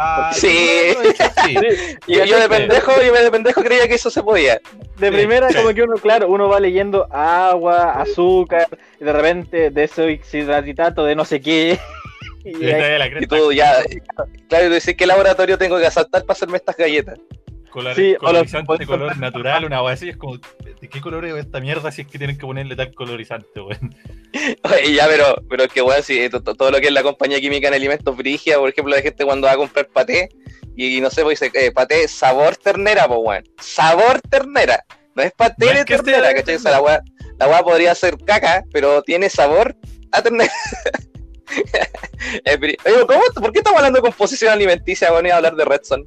[0.00, 0.94] Ah, Sí.
[0.94, 1.12] yo-
[1.44, 1.56] sí.
[2.06, 4.60] Y yo, de pendejo, yo de pendejo creía que eso se podía.
[4.96, 5.56] De Sí, primera, sí.
[5.56, 8.68] como que uno, claro, uno va leyendo agua, azúcar,
[9.00, 11.78] y de repente desoxidratitato de no sé qué.
[12.44, 13.82] Y Y ahí- Y tú ya,
[14.48, 17.18] claro, y tú dices, ¿qué laboratorio tengo que asaltar para hacerme estas galletas?
[17.70, 21.34] Color, Sí, colorizante de color natural, una wea así, es como, ¿de qué color es
[21.36, 23.94] esta mierda si es que tienen que ponerle tal colorizante, weón?
[24.64, 26.92] Oye, ya, pero, pero es que, weón, si eh, to- to- todo lo que es
[26.92, 30.28] la compañía química en alimentos brigia, por ejemplo, la gente cuando va a comprar paté,
[30.76, 33.44] y no sé, pues dice, eh, paté sabor ternera, pues, weón.
[33.60, 34.84] Sabor ternera.
[35.14, 36.54] No es paté No es de que ternera, sea ¿cachai?
[36.54, 37.02] O sea, la weá,
[37.38, 39.76] la weá podría ser caca, pero tiene sabor
[40.12, 40.52] a ternera.
[42.44, 45.64] Es bri- Oye, ¿cómo, ¿por qué estamos hablando de composición alimenticia, weón, y hablar de
[45.64, 46.04] Redson?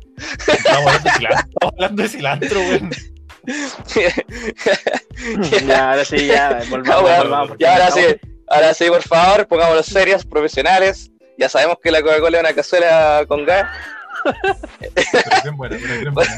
[0.47, 2.91] Estamos hablando de cilantro, estamos hablando de cilantro, weón.
[5.67, 8.15] ya, ahora sí, ya, volvamos, Ah, ya, ahora estamos- sí,
[8.47, 11.11] ahora sí, por favor, pongámonos serios, profesionales.
[11.37, 13.69] Ya sabemos que la Coca-Cola es una cazuela con gas.
[14.93, 16.37] Pero bien buena, pero bien buena.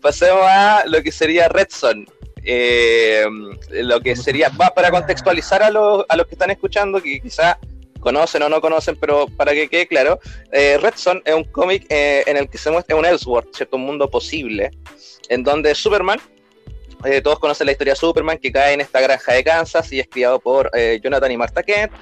[0.00, 2.06] Pasemos a lo que sería Redson.
[2.44, 3.24] Eh,
[3.72, 7.58] lo que sería, va para contextualizar a los, a los que están escuchando, que quizá
[8.06, 10.20] conocen o no conocen, pero para que quede claro,
[10.52, 13.76] eh, Redson es un cómic eh, en el que se muestra un Elseworld, ¿cierto?
[13.76, 14.70] Un mundo posible,
[15.28, 16.20] en donde Superman,
[17.04, 19.98] eh, todos conocen la historia de Superman, que cae en esta granja de Kansas y
[19.98, 21.92] es criado por eh, Jonathan y Martha Kent.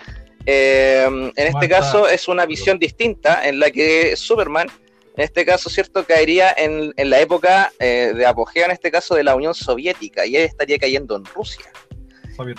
[0.44, 1.68] En este Martha.
[1.68, 4.68] caso es una visión distinta en la que Superman
[5.16, 6.04] en este caso, ¿cierto?
[6.04, 10.26] Caería en, en la época eh, de apogeo, en este caso, de la Unión Soviética,
[10.26, 11.66] y él estaría cayendo en Rusia.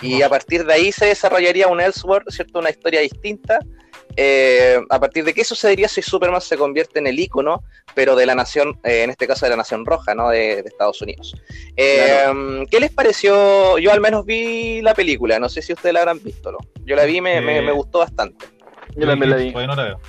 [0.02, 2.58] Y a partir de ahí se desarrollaría un Elseworld, ¿cierto?
[2.58, 3.58] Una historia distinta.
[4.18, 7.62] Eh, a partir de qué sucedería si Superman se convierte en el ícono,
[7.94, 10.30] pero de la nación, eh, en este caso de la nación roja, ¿no?
[10.30, 11.34] De, de Estados Unidos.
[11.76, 13.78] Eh, ¿Qué les pareció?
[13.78, 16.58] Yo al menos vi la película, no sé si ustedes la habrán visto, ¿no?
[16.84, 18.46] Yo la vi, me, me- Eh, me gustó bastante.
[18.96, 19.52] Yo también la vi.
[19.52, 20.00] Todavía no la veo.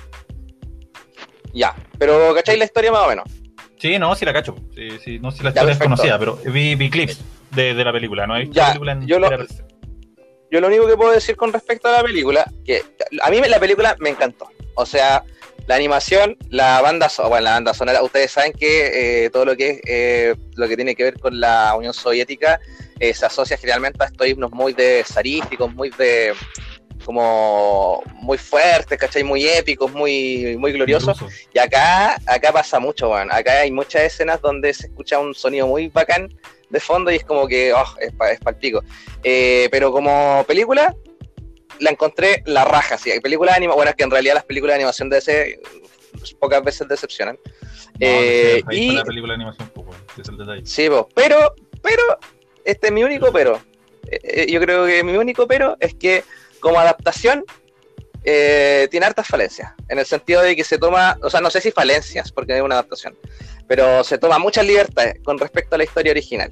[1.52, 3.24] Ya, pero ¿cacháis la historia más o menos?
[3.78, 4.54] Sí, no, sí la cacho.
[4.74, 7.74] Sí, sí, no sé si la Ya, historia es conocida, pero vi, vi clips de,
[7.74, 8.36] de la película, ¿no?
[8.36, 9.30] He Ya, la película yo lo-.
[10.50, 12.82] Yo lo único que puedo decir con respecto a la película, que
[13.22, 14.48] a mí la película me encantó.
[14.74, 15.22] O sea,
[15.66, 19.70] la animación, la banda, bueno, la banda sonora, ustedes saben que eh, todo lo que
[19.70, 22.58] es eh, lo que tiene que ver con la Unión Soviética
[22.98, 26.32] eh, se asocia generalmente a estos himnos muy de zarísticos, muy de
[27.04, 29.22] como muy fuertes, ¿cachai?
[29.24, 31.18] Muy épicos, muy, muy gloriosos.
[31.52, 33.30] Y acá, acá pasa mucho, weón.
[33.30, 36.28] Acá hay muchas escenas donde se escucha un sonido muy bacán
[36.70, 38.82] de fondo y es como que, oh, es para es pico.
[39.22, 40.94] Eh, pero como película,
[41.80, 43.10] la encontré la raja, sí.
[43.10, 45.60] Hay películas de animación, bueno, es que en realidad las películas de animación de ese
[46.40, 47.38] pocas veces decepcionan.
[47.44, 50.66] No, Eh, ahí y- está la película de animación, pues, weón, ese es el detalle.
[50.66, 51.08] Sí, po.
[51.14, 52.02] pero, pero,
[52.64, 53.60] este es mi único pero.
[54.10, 56.24] Eh, eh, yo creo que mi único pero es que
[56.60, 57.44] como adaptación
[58.24, 61.60] eh, tiene hartas falencias, en el sentido de que se toma, o sea, no sé
[61.60, 63.16] si falencias, porque es una adaptación,
[63.68, 66.50] pero se toma muchas libertades con respecto a la historia original.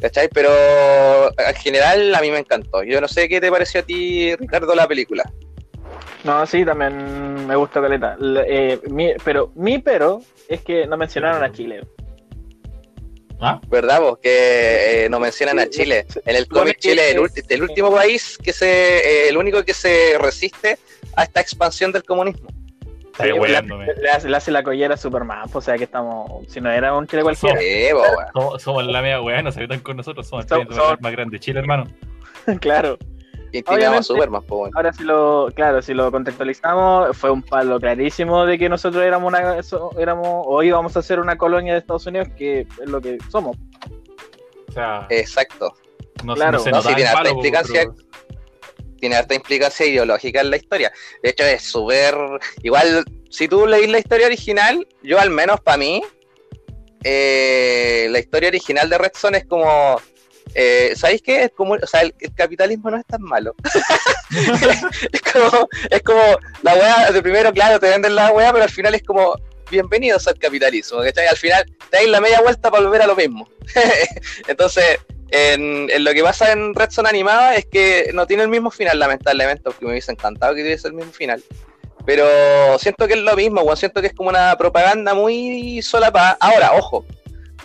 [0.00, 0.28] ¿Cachai?
[0.32, 0.48] Pero
[1.36, 2.82] en general a mí me encantó.
[2.84, 5.30] Yo no sé qué te pareció a ti, Ricardo, la película.
[6.24, 8.16] No, sí, también me gustó Caleta.
[8.46, 11.80] Eh, mi- pero mi pero es que no mencionaron a Chile.
[13.40, 13.60] ¿Ah?
[13.68, 14.00] ¿Verdad?
[14.00, 14.18] vos?
[14.18, 16.06] que eh, nos mencionan a Chile.
[16.26, 18.66] En el cómic Chile es el último país que se,
[18.98, 20.76] eh, el único que se resiste
[21.14, 22.48] a esta expansión del comunismo.
[23.38, 23.86] Weándome.
[23.86, 26.46] le, le hace, le hace la collera a Superman, pues, o sea que estamos.
[26.48, 27.58] Si no era un Chile cualquiera.
[27.60, 27.88] Sí.
[28.34, 31.00] Somos, somos la media weá, no se metan con nosotros, somos el Somos- país somos-
[31.00, 31.84] más grande de Chile, hermano.
[32.60, 32.96] claro.
[33.50, 34.02] Y Obviamente.
[34.02, 34.72] Superman, po, weón.
[34.76, 39.28] Ahora si lo, claro, si lo contextualizamos, fue un palo clarísimo de que nosotros éramos
[39.32, 43.00] una, so- éramos, o íbamos a ser una colonia de Estados Unidos, que es lo
[43.00, 43.56] que somos.
[44.68, 45.72] O sea, Exacto.
[46.24, 46.52] no, claro.
[46.52, 47.94] no se No, el palo, pero-
[48.98, 50.92] Tiene harta implicancia ideológica en la historia.
[51.22, 52.14] De hecho, es súper.
[52.62, 56.02] Igual, si tú leís la historia original, yo al menos para mí,
[57.04, 60.00] eh, la historia original de Red es como.
[60.54, 61.44] Eh, ¿Sabéis qué?
[61.44, 63.54] Es como, o sea, el, el capitalismo no es tan malo.
[65.12, 66.22] es como, es como
[66.62, 69.36] la weá, de primero, claro, te venden la weá, pero al final es como,
[69.70, 71.26] bienvenidos al capitalismo, ¿cachai?
[71.26, 73.48] Al final te dais la media vuelta para volver a lo mismo.
[74.48, 74.98] Entonces,
[75.30, 78.98] en, lo que pasa en Red Son animada es que no tiene el mismo final,
[78.98, 81.42] lamentablemente, porque me hubiese encantado que tuviese el mismo final.
[82.06, 83.76] Pero siento que es lo mismo, weón.
[83.76, 86.38] Siento que es como una propaganda muy solapada.
[86.40, 87.04] Ahora, ojo,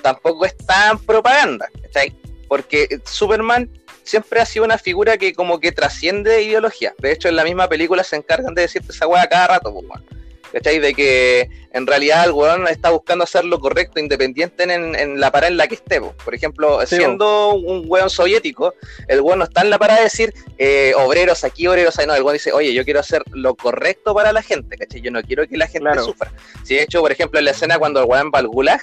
[0.01, 2.13] tampoco es tan propaganda, ¿cachai?
[2.49, 3.69] Porque Superman
[4.03, 6.93] siempre ha sido una figura que como que trasciende ideología.
[6.97, 9.85] De hecho, en la misma película se encargan de decirte esa weá cada rato, pues,
[9.87, 10.22] weón.
[10.53, 10.79] ¿Cachai?
[10.79, 15.31] De que en realidad el weón está buscando hacer lo correcto, independiente en, en la
[15.31, 15.99] parada en la que esté.
[15.99, 16.13] po.
[16.23, 18.73] Por ejemplo, Sí, siendo un weón soviético,
[19.07, 22.15] el weón no está en la parada de decir eh, obreros aquí, obreros ahí, no,
[22.15, 25.01] el weón dice, oye, yo quiero hacer lo correcto para la gente, ¿cachai?
[25.01, 26.05] Yo no quiero que la gente Claro.
[26.05, 26.31] sufra.
[26.63, 28.81] Si de hecho, por ejemplo, en la escena cuando el weón va al gulag,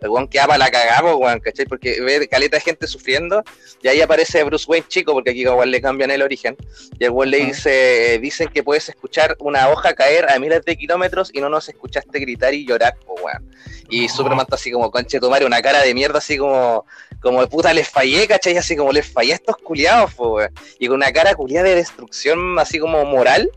[0.00, 1.66] el weón queda para la cagada, weón, ¿cachai?
[1.66, 3.42] Porque ve caleta de gente sufriendo,
[3.82, 6.56] y ahí aparece Bruce Wayne chico, porque aquí igual le cambian el origen,
[6.98, 10.76] y el weón le dice, dicen que puedes escuchar una hoja caer a miles de
[10.76, 13.50] kilómetros y no nos escuchaste gritar y llorar, weón.
[13.88, 16.86] Y Superman está así como, conche tu madre, una cara de mierda, así como,
[17.20, 18.56] como de puta les fallé, ¿cachai?
[18.56, 20.52] Así como les fallé a estos culiados, weón.
[20.78, 23.50] Y con una cara culiada de destrucción, así como moral,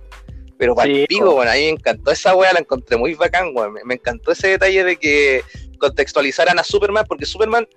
[0.64, 3.51] pero para Sí, pico, bueno, a mí me encantó esa weá, la encontré muy bacán,
[3.53, 3.74] weón.
[3.74, 5.41] Me, me encantó ese detalle de que
[5.78, 7.68] contextualizaran a Superman, porque Superman,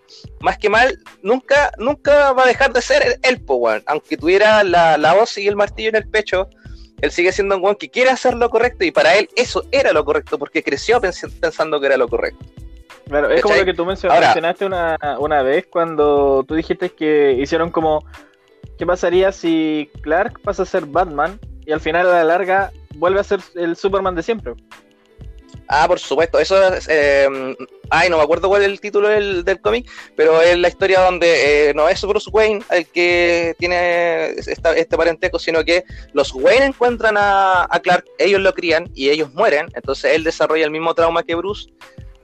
[0.40, 3.82] más que mal, nunca, nunca va a dejar de ser el, el po, weón.
[3.86, 6.48] Aunque tuviera la, la hoz y el martillo en el pecho,
[7.00, 9.92] él sigue siendo un weón que quiere hacer lo correcto, y para él eso era
[9.92, 12.44] lo correcto, porque creció pens- pensando que era lo correcto.
[13.08, 17.32] Claro, es como lo que tú Ahora- mencionaste una, una vez cuando tú dijiste que
[17.40, 18.04] hicieron como,
[18.78, 23.20] ¿qué pasaría si Clark pasa a ser Batman y al final a la larga vuelve
[23.20, 24.54] a ser el Superman de siempre?
[25.68, 26.86] Ah, por supuesto, eso es.
[26.88, 27.28] eh,
[27.90, 31.00] ay, no me acuerdo cuál es el título del, del cómic, pero es la historia
[31.00, 36.66] donde eh, no es Bruce Wayne el que tiene este parentesco, sino que los Wayne
[36.66, 40.94] encuentran a, a Clark, ellos lo crían y ellos mueren, entonces él desarrolla el mismo
[40.94, 41.70] trauma que Bruce.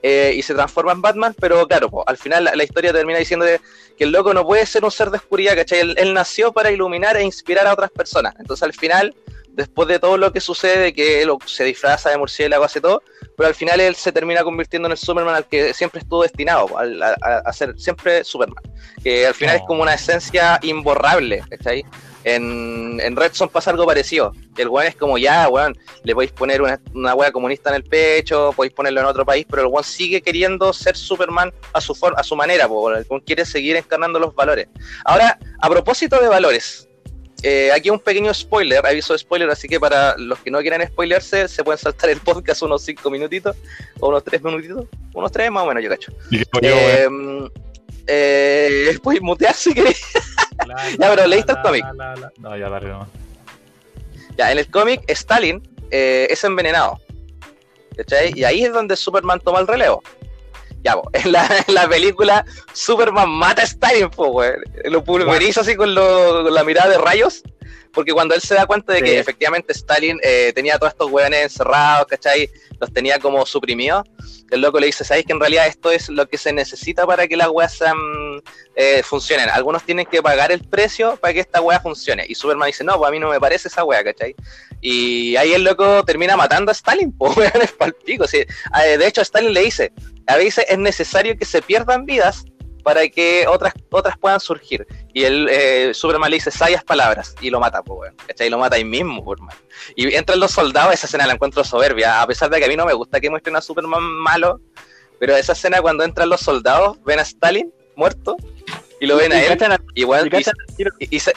[0.05, 3.47] eh, y se transforma en Batman, pero claro, al final la, historia termina diciendo
[3.97, 5.95] que el loco no puede ser un ser de oscuridad, ¿cachai?
[5.97, 8.35] Él nació para iluminar e inspirar a otras personas.
[8.41, 9.15] Entonces al final,
[9.53, 13.03] después de todo lo que sucede, que él se disfraza de murciélago, hace todo,
[13.37, 16.77] pero al final él se termina convirtiendo en el Superman al que siempre estuvo destinado,
[16.79, 18.63] al- a, ser siempre Superman.
[19.03, 19.63] Que al final No.
[19.63, 21.85] es como una esencia imborrable, ¿cachai?
[22.25, 24.33] En, en Red Son pasa algo parecido.
[24.57, 27.85] El weón es como ya, weón, le podéis poner una, una wea comunista en el
[27.85, 31.95] pecho, podéis ponerlo en otro país, pero el weón sigue queriendo ser Superman a su,
[31.95, 34.69] for- a su manera, po, el weón quiere seguir encarnando los valores.
[35.05, 36.89] Ahora, a propósito de valores,
[37.43, 40.87] eh, aquí un pequeño spoiler, aviso de spoiler, así que para los que no quieran
[40.87, 43.57] spoilerse, se pueden saltar el podcast unos 5 minutitos,
[44.01, 46.13] o unos 3 minutitos, unos 3 más o menos, yo cacho.
[46.31, 47.09] Y Eh,
[48.07, 50.01] eh, puedes mutear si querés.
[50.67, 51.85] la, ya, pero ¿leíste el cómic?
[52.39, 53.09] No, ya dale nomás.
[54.37, 56.99] Ya, en el cómic, Stalin eh, es envenenado.
[57.97, 58.33] ¿Cachai?
[58.35, 60.03] Y ahí es donde Superman toma el relevo.
[60.85, 64.53] Ya, po, en, la, en la película, Superman mata a Stalin, po, güey.
[64.85, 67.43] Lo pulveriza así con, lo- con la mirada de rayos.
[67.95, 69.05] Porque cuando él se da cuenta de Sí.
[69.05, 72.49] que efectivamente Stalin eh, tenía a todos estos weones encerrados, ¿cachai?
[72.81, 74.05] Los tenía como suprimidos.
[74.51, 77.29] El loco le dice, ¿sabéis que en realidad esto es lo que se necesita para
[77.29, 77.97] que las weas sean,
[78.77, 79.51] eh, funcionen?
[79.51, 82.25] Algunos tienen que pagar el precio para que esta wea funcione.
[82.27, 84.35] Y Superman dice, no, pues a mí no me parece esa wea, ¿cachai?
[84.81, 88.27] Y ahí el loco termina matando a Stalin, pues weón, es palpico.
[88.27, 88.39] Sí.
[88.85, 89.93] Eh, De hecho, Stalin le dice,
[90.27, 92.45] a veces es necesario que se pierdan vidas
[92.83, 94.87] para que otras, otras puedan surgir.
[95.13, 98.13] Y el eh, Superman le dice sabias palabras y lo mata, pues.
[98.27, 98.49] ¿Cachai?
[98.49, 99.59] Y lo mata ahí mismo, hermano.
[99.95, 102.77] Y entran los soldados, esa escena la encuentro soberbia, a pesar de que a mí
[102.77, 104.61] no me gusta que muestren a Superman malo,
[105.19, 108.37] pero esa escena cuando entran los soldados, ven a Stalin muerto
[109.01, 109.59] y lo ven a él,
[109.95, 110.31] y, weón,
[110.99, 111.33] y se.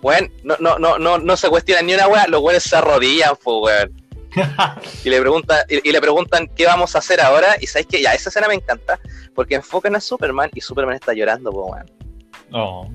[0.00, 3.34] Weón, no, no, no, no, no se cuestionan ni una weá, los weones se arrodillan,
[3.42, 4.07] pues weón.
[5.04, 8.02] y le preguntan, y, y le preguntan qué vamos a hacer ahora, y sabes que
[8.02, 8.98] ya, esa escena me encanta,
[9.34, 11.90] porque enfocan a Superman y Superman está llorando, pues weón.
[12.50, 12.90] No.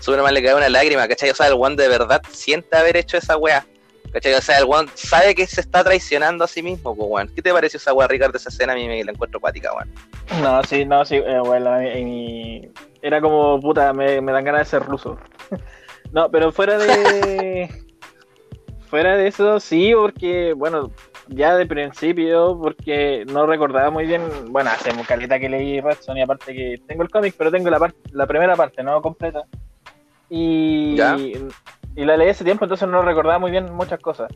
[0.00, 1.30] Superman le cae una lágrima, ¿cachai?
[1.30, 3.66] O sea, el one de verdad siente haber hecho esa weá.
[4.12, 4.34] ¿Cachai?
[4.34, 7.28] O sea, el one sabe que se está traicionando a sí mismo, weón.
[7.34, 8.74] ¿Qué te pareció esa weá, Ricardo, esa escena?
[8.74, 9.90] A mí me la encuentro pática, weón.
[10.42, 11.74] No, sí, no, sí, eh, bueno,
[13.02, 15.18] era como, puta, me, me dan ganas de ser ruso.
[16.12, 17.68] no, pero fuera de...
[18.94, 20.92] fuera de eso, sí, porque, bueno,
[21.26, 26.16] ya de principio, porque no recordaba muy bien, bueno, hace caleta que leí Red Son
[26.16, 29.42] y aparte que tengo el cómic, pero tengo la, par- la primera parte, no completa.
[30.30, 31.16] Y, Ya.
[31.18, 34.32] y la leí hace tiempo, entonces no recordaba muy bien muchas cosas.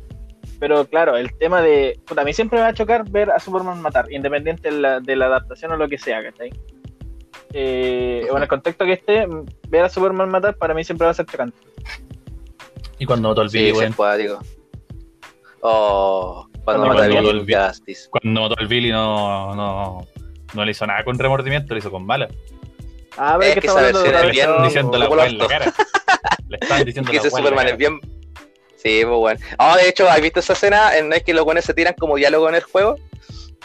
[0.58, 2.00] Pero claro, el tema de.
[2.04, 4.98] Puta, a mí siempre me va a chocar ver a Superman matar, independiente de la,
[4.98, 6.50] de la adaptación o lo que sea, ¿cachai?
[7.52, 8.34] Eh, Ujú.
[8.34, 9.24] O en el contexto que esté,
[9.68, 11.56] ver a Superman matar para mí siempre va a ser chocante.
[12.98, 13.90] Y cuando mató al Sí, Billy, sí, weón.
[13.90, 14.38] es cuático.
[15.60, 17.58] Oh, cuando Cuando mata a mató Billy al Billy.
[17.68, 18.08] Justice.
[18.10, 20.06] Cuando mató al Billy no, no,
[20.54, 22.28] no le hizo nada con remordimiento, lo hizo con bala.
[23.16, 25.74] Ah, pero Es que que esa versión es bien diciendo la weá en la cara.
[26.48, 28.00] Le están diciendo que la Superman es bien.
[28.76, 29.40] Sí, pues bueno.
[29.58, 32.14] Ah, de hecho, ¿has visto esa escena en la que los buenos se tiran como
[32.16, 32.96] diálogo en el juego?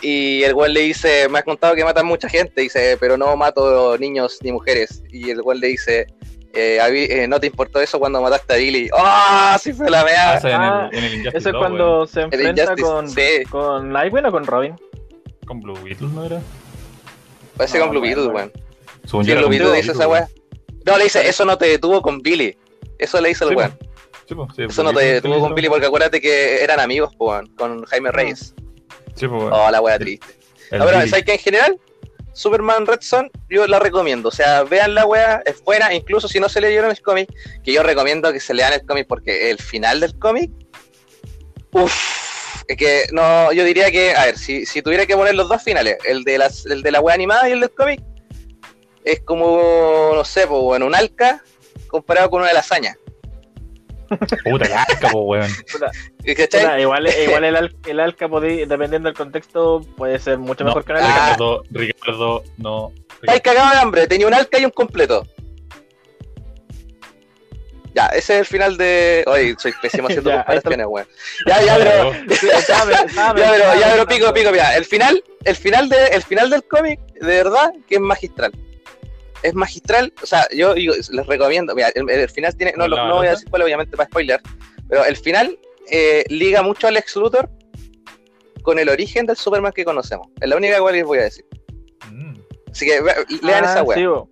[0.01, 3.37] Y el güey le dice, me has contado que matan mucha gente, dice, pero no
[3.37, 5.03] mato niños ni mujeres.
[5.11, 6.07] Y el güey le dice,
[6.53, 8.89] eh, a eh, no te importó eso cuando mataste a Billy.
[8.95, 9.57] ¡Ah!
[9.61, 10.37] sí fue la mea.
[10.37, 13.21] En Ah, el, en el Injustice Eso es 2, cuando se enfrenta con, sí.
[13.49, 14.75] con Nightwing o con Robin.
[15.45, 16.41] Con Blue Beetle, ¿no era?
[17.57, 18.51] Parece No, con Blue bueno, Beetle, bueno.
[18.53, 19.25] weón.
[19.25, 20.27] Sí, Blue Beetle Blue dice esa weá.
[20.85, 22.57] No, le dice, eso no te detuvo con Billy.
[22.99, 23.77] Eso le dice el Sí, weón.
[24.27, 25.55] Sí, sí, Eso Blue no te detuvo con.
[25.55, 28.53] Billy porque acuérdate que eran amigos, weón, con Jaime Reyes.
[29.15, 29.53] Sí, pues, weón.
[29.53, 30.27] Oh, la weá triste.
[30.71, 31.09] El Ahora, Billy.
[31.09, 31.79] ¿sabes que en general?
[32.33, 34.29] Superman Red Son, yo la recomiendo.
[34.29, 37.29] O sea, vean la weá, es buena, incluso si no se leyeron el cómic,
[37.63, 40.51] que yo recomiendo que se lean el cómic porque el final del cómic,
[41.71, 45.49] uff, es que no, yo diría que, a ver, si, si tuviera que poner los
[45.49, 48.01] dos finales, el de, las, el de la weá animada y el del cómic,
[49.03, 51.43] es como, no sé, pues bueno, un alca
[51.87, 52.97] comparado con una lasaña.
[54.17, 55.49] Puta que asca, po, weón.
[55.71, 55.91] Puta,
[56.79, 57.99] igual igual el, al- el
[58.67, 60.69] dependiendo del contexto, puede ser mucho No.
[60.69, 61.05] mejor que una Ah.
[61.05, 61.23] Alca.
[61.31, 62.91] Ricardo, Ricardo, no.
[63.21, 65.25] Estáis cagado de hambre, tenía un alca y un completo.
[67.95, 69.23] Ya, ese es el final de.
[69.27, 71.07] Oye, soy pésimo haciendo Ya, comparaciones, weón.
[71.47, 72.11] Ya, ya, pero.
[73.13, 74.75] Ya, pero, ya, pero pico, pico, mira.
[74.75, 78.51] El final, el final de, el final del cómic, de verdad, que es magistral.
[79.43, 83.07] Es magistral, o sea, yo les recomiendo, mira, el, el final tiene, no, lo- ¿La
[83.07, 84.41] no voy a decir cuál, obviamente, para spoiler,
[84.89, 85.57] pero el final
[85.91, 87.49] eh, liga mucho al Lex Luthor
[88.63, 90.27] con el origen del Superman que conocemos.
[90.39, 91.45] Es la única cual les voy a decir.
[92.09, 92.33] Mm.
[92.71, 93.01] Así que
[93.41, 94.27] lean Ah, esa sí, bo.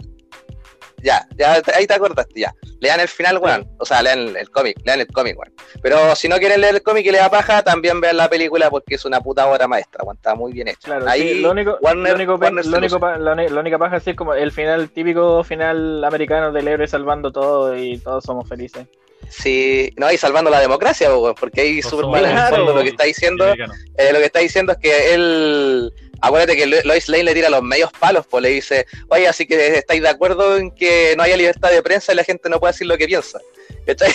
[1.03, 2.53] Ya, ya, ahí te acordaste, ya.
[2.79, 3.67] Lean el final, weón.
[3.79, 5.53] O sea, lean el, el cómic, lean el cómic, weón.
[5.81, 8.69] Pero si no quieren leer el cómic y les da paja, también vean la película
[8.69, 10.17] porque es una puta obra maestra, weón.
[10.17, 10.79] Está muy bien hecha.
[10.83, 13.99] Claro, ahí sí, lo único, Warner, lo único, Warner lo único la, la única paja
[13.99, 18.47] sí es como el final típico final americano del héroe salvando todo y todos somos
[18.47, 18.87] felices.
[19.29, 22.65] Sí, no, y salvando la democracia, weón, porque ahí No Superman somos en el fondo
[22.65, 22.77] claro.
[22.77, 26.81] lo que está diciendo, eh, lo que está diciendo es que él, acuérdate que Lo-
[26.83, 30.09] Lois Lane le tira los medios palos, pues le dice, oye, así que estáis de
[30.09, 32.97] acuerdo en que no haya libertad de prensa y la gente no puede decir lo
[32.97, 33.39] que piensa.
[33.85, 34.13] ¿Cachai?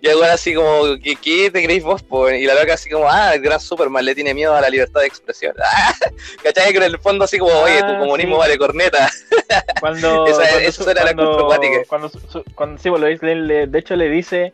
[0.00, 2.02] Y el así como, ¿qué, qué te creéis vos?
[2.02, 2.30] po?
[2.30, 5.00] Y la loca así como, ah, el gran Superman le tiene miedo a la libertad
[5.00, 5.54] de expresión.
[6.42, 6.70] ¿Cachai?
[6.72, 8.38] Que en el fondo así como, oye, tu Ah, comunismo sí.
[8.40, 9.10] vale corneta.
[9.80, 11.76] Cuando, Esa- cuando eso su- era la cuando- cuática.
[11.88, 12.10] Cuando,
[12.54, 14.52] cuando sí, bueno, Lois Lane le- de hecho le dice,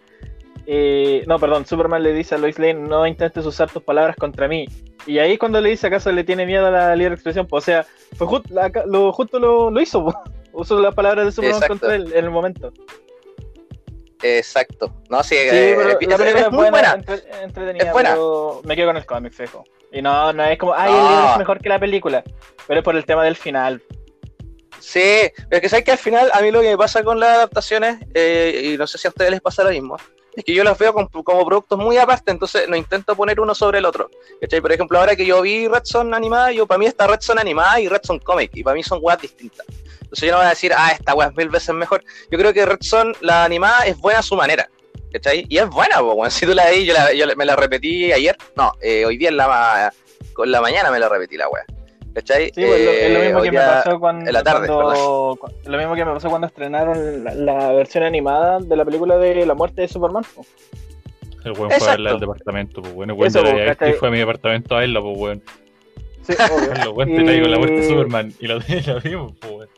[0.70, 4.48] eh, no, perdón, Superman le dice a Lois Lane, no intentes usar tus palabras contra
[4.48, 4.66] mí.
[5.06, 7.46] Y ahí cuando le dice, ¿acaso le tiene miedo a la libre expresión?
[7.46, 7.86] Pues, o sea,
[8.50, 10.04] la- lo, justo lo, lo hizo,
[10.52, 11.72] usó las palabras de Superman Exacto.
[11.80, 12.70] contra él en el momento.
[14.22, 14.92] Exacto.
[15.08, 16.92] No, sí, Sí, eh, pero película es es muy buena.
[16.94, 18.10] entre- entretenida, Es buena.
[18.10, 19.64] pero me quedo con el cómic, fijo.
[19.92, 20.98] Y no, no es como, ay, No.
[21.08, 22.24] el libro es mejor que la película,
[22.66, 23.80] pero es por el tema del final.
[24.80, 27.18] Sí, pero es que sabes que al final a mí lo que me pasa con
[27.20, 29.96] las adaptaciones, eh, y no sé si a ustedes les pasa lo mismo,
[30.38, 33.54] es que yo las veo como, como productos muy aparte, entonces no intento poner uno
[33.54, 34.08] sobre el otro.
[34.40, 34.60] ¿cachai?
[34.60, 37.38] Por ejemplo, ahora que yo vi Red Son animada, yo para mí está Red Son
[37.38, 39.66] animada y Red Son comic, y para mí son weas distintas.
[40.00, 42.02] Entonces yo no voy a decir, ah, esta wea es mil veces mejor.
[42.30, 44.68] Yo creo que Red Son, la animada, es buena a su manera.
[45.12, 45.44] ¿Cachai?
[45.48, 46.24] Y es buena, po.
[46.30, 49.30] Si tú la vi, yo, la- yo me la repetí ayer, no, eh, hoy día
[49.30, 49.92] en la,
[50.34, 51.64] con la mañana me la repetí la wea.
[52.18, 52.46] ¿Cachai?
[52.46, 54.42] Sí, pues, lo- es lo Eh, mismo hoy que me día- pasó cuando, en la
[54.42, 58.74] tarde, cuando- cu- lo mismo que me pasó cuando estrenaron la, la versión animada de
[58.76, 60.24] la película de la muerte de Superman.
[60.34, 60.44] po.
[61.44, 64.10] El weón fue a verla al departamento, pues bueno, weón Eso, la y fue a
[64.10, 65.42] mi departamento a verla, pues weón.
[66.22, 66.68] Sí, obvio.
[66.74, 68.64] Carlos, weón, te traigo la muerte de Y- Superman y la, la
[69.04, 69.68] vimos, pues weón.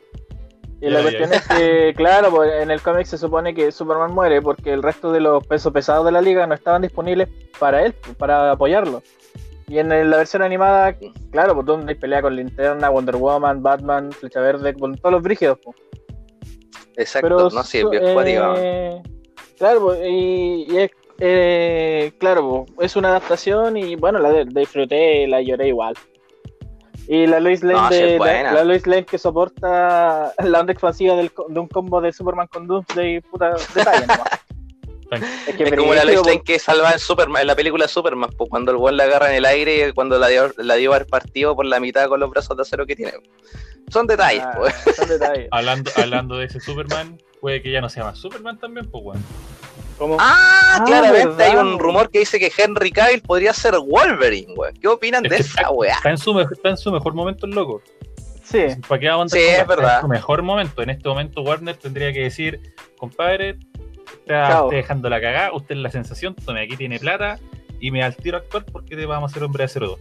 [0.81, 4.41] Y la cuestión es que, claro, pues, en el cómic se supone que Superman muere
[4.41, 7.29] porque el resto de los pesos pesados de la liga no estaban disponibles
[7.59, 9.03] para él, para apoyarlo.
[9.71, 10.93] Y en la versión animada,
[11.31, 15.59] claro, pues donde pelea con Linterna, Wonder Woman, Batman, Flecha Verde, con todos los brígidos.
[15.63, 15.77] pues.
[16.97, 18.53] Exacto, Pero no, cuático.
[18.57, 19.01] eh,
[19.57, 24.43] Claro, pues, y, y es, eh, claro, pues, es una adaptación y bueno, la de-
[24.45, 25.93] disfruté, la lloré igual.
[27.07, 31.15] Y la Lois Lane, No, de, la, la Lois Lane que soporta la onda expansiva
[31.15, 34.29] del de un combo de Superman con Doomsday, puta detalle nomás.
[35.11, 38.49] Es, que Es como la Lane que salva en Superman, en la película Superman, pues
[38.49, 41.05] cuando el weón la agarra en el aire y cuando la dio, la dio haber
[41.07, 43.13] partido por la mitad con los brazos de acero que tiene.
[43.89, 44.73] Son detalles, Ah, pues.
[44.95, 45.47] son detalles.
[45.51, 49.23] Hablando, hablando de ese Superman, puede que ya no se llama Superman también, pues weón.
[49.97, 53.75] Como- Ah, Ah, claramente verdad, hay un rumor que dice que Henry Cavill podría ser
[53.77, 54.73] Wolverine, weón.
[54.75, 55.95] ¿Qué opinan Es de esa weá?
[55.95, 57.81] Está en, su, me- está en su mejor momento el loco.
[58.43, 59.83] Sí, ¿Para qué vamos a Sí, andar es verdad.
[59.87, 60.81] Está en su mejor momento.
[60.81, 63.57] En este momento Warner tendría que decir, compadre,
[64.21, 64.63] está Chao.
[64.65, 67.37] usted dejando la cagada, usted es la sensación, tome aquí tiene plata
[67.79, 69.87] y me da el tiro a actuar porque te vamos a hacer hombre de acero
[69.87, 69.99] 2.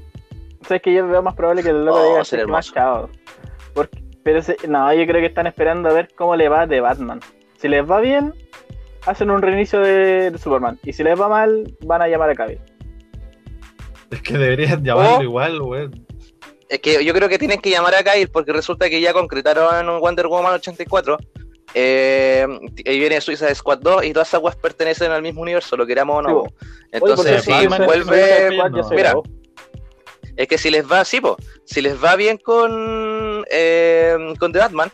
[0.67, 3.09] sabes que yo veo más probable que el loco Oh, diga sería "Sí, más chao.
[3.75, 7.21] Porque, pero no, yo creo que están esperando a ver cómo le va de Batman.
[7.59, 8.35] Si les va bien,
[9.07, 10.79] hacen un reinicio de, de Superman.
[10.83, 12.59] Y si les va mal, van a llamar a Cavill.
[14.11, 15.23] Es que deberían llamarlo Oh.
[15.23, 16.07] igual, weón.
[16.69, 19.89] Es que yo creo que tienen que llamar a Cavill porque resulta que ya concretaron
[19.89, 21.17] un Wonder Woman 84
[21.75, 22.47] eh,
[22.87, 26.19] ahí viene Suiza Squad 2 y todas esas weas pertenecen al mismo universo, lo queramos
[26.19, 26.29] o no.
[26.49, 26.67] Sí.
[26.93, 27.51] Entonces, si
[27.87, 28.49] vuelve.
[28.97, 29.13] Mira,
[30.37, 34.59] es que si les va, sí, po, si les va bien con, eh, con The
[34.59, 34.91] Batman,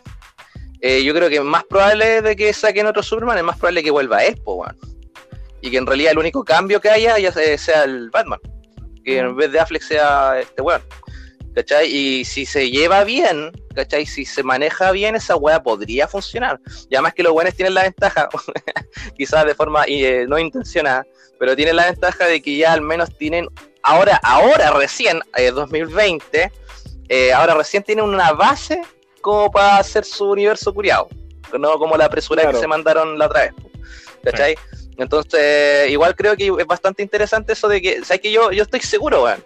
[0.80, 3.90] eh, yo creo que más probable de que saquen otro Superman, es más probable que
[3.90, 4.76] vuelva él, po, weón.
[5.62, 8.38] Y que en realidad el único cambio que haya ya se- sea el Batman.
[9.04, 10.82] Que en vez de Affleck sea este weón.
[11.56, 11.86] ¿Cachai?
[11.90, 14.04] Y si se lleva bien, ¿cachai?
[14.04, 16.60] Si se maneja bien, esa weá podría funcionar.
[16.90, 18.28] Y además que los buenos tienen la ventaja,
[19.16, 21.06] quizás de forma eh, no intencionada,
[21.40, 23.48] pero tienen la ventaja de que ya al menos tienen,
[23.82, 26.52] ahora, ahora recién, eh, 2020,
[27.08, 28.82] eh, ahora recién tienen una base
[29.22, 31.08] como para hacer su universo curiado.
[31.58, 32.54] No como la apresura Claro.
[32.58, 33.52] que se mandaron la otra vez.
[34.22, 34.56] ¿Cachai?
[34.98, 38.80] Entonces, igual creo que es bastante interesante eso de que, ¿sabes que yo, yo estoy
[38.80, 39.42] seguro, weón?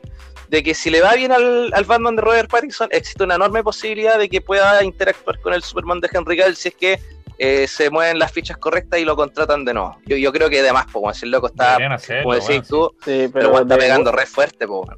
[0.51, 3.63] De que si le va bien al, al Batman de Robert Pattinson, existe una enorme
[3.63, 6.99] posibilidad de que pueda interactuar con el Superman de Henry Cavill si es que
[7.39, 9.97] eh, se mueven las fichas correctas y lo contratan de nuevo.
[10.07, 13.31] Yo, yo creo que además, como si el loco está, hacerlo, como decís tú, Sí,
[13.33, 14.97] pero, está de- pegando re fuerte, weón.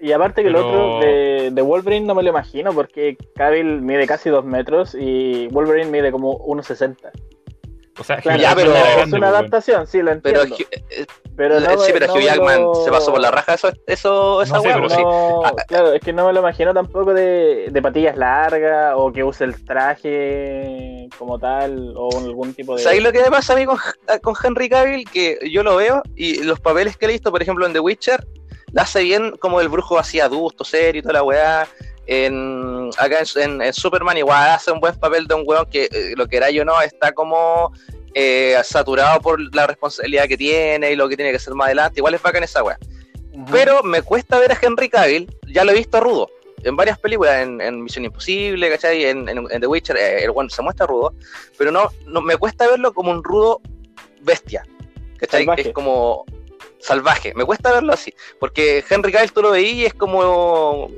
[0.00, 3.80] Y aparte que el Pero- otro de, de Wolverine no me lo imagino porque Cavill
[3.82, 7.10] mide casi 2 metros y Wolverine mide como 1,60.
[7.98, 10.56] O sea, Claro, Ya, pero- es una adaptación, sí, lo Pero, entiendo.
[10.90, 13.72] eh, Pero no, sí, pero no Hugh Jackman lo- se pasó por la raja eso,
[13.86, 15.02] eso esa No sé, weá, pero sí.
[15.44, 19.24] Ah, claro, es que no me lo imagino tampoco de, de patillas largas o que
[19.24, 22.82] use el traje como tal o algún tipo de...
[22.82, 23.78] ¿Sabéis lo que me pasa a mí con,
[24.22, 25.08] con Henry Cavill?
[25.10, 28.26] Que yo lo veo y los papeles que he visto, por ejemplo, en The Witcher,
[28.72, 31.66] la hace bien como el brujo así adusto, serio y toda la weá.
[32.06, 35.84] En, acá en, en- en Superman igual hace un buen papel de un weón que
[35.84, 37.72] eh, lo que era yo no está como
[38.14, 42.00] eh, saturado por la responsabilidad que tiene y lo que tiene que hacer más adelante.
[42.00, 42.78] Igual es bacán esa weá.
[43.50, 46.28] Pero me cuesta ver a Henry Cavill, ya lo he visto rudo.
[46.64, 49.04] En varias películas, en, en Misión Imposible, ¿cachai?
[49.06, 51.14] En, en- en The Witcher, eh, el one se muestra rudo,
[51.58, 53.60] pero no, no me cuesta verlo como un rudo
[54.20, 54.64] bestia,
[55.16, 55.40] ¿cachai?
[55.44, 55.68] Salvaje.
[55.68, 56.24] Es como
[56.78, 60.88] salvaje, me cuesta verlo así, porque Henry Cavill tú lo veías y es como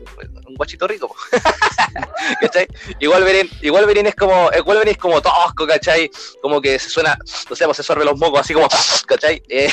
[0.55, 1.15] un guachito rico.
[2.41, 2.67] ¿cachai?
[2.99, 6.11] Y Wolverine, y Wolverine es como, Wolverine es como tosco, ¿cachai?
[6.41, 7.19] Como que se suena,
[7.51, 8.69] no sé, pues se sorbe los mocos así como,
[9.07, 9.43] ¿cachai?
[9.49, 9.71] Eh,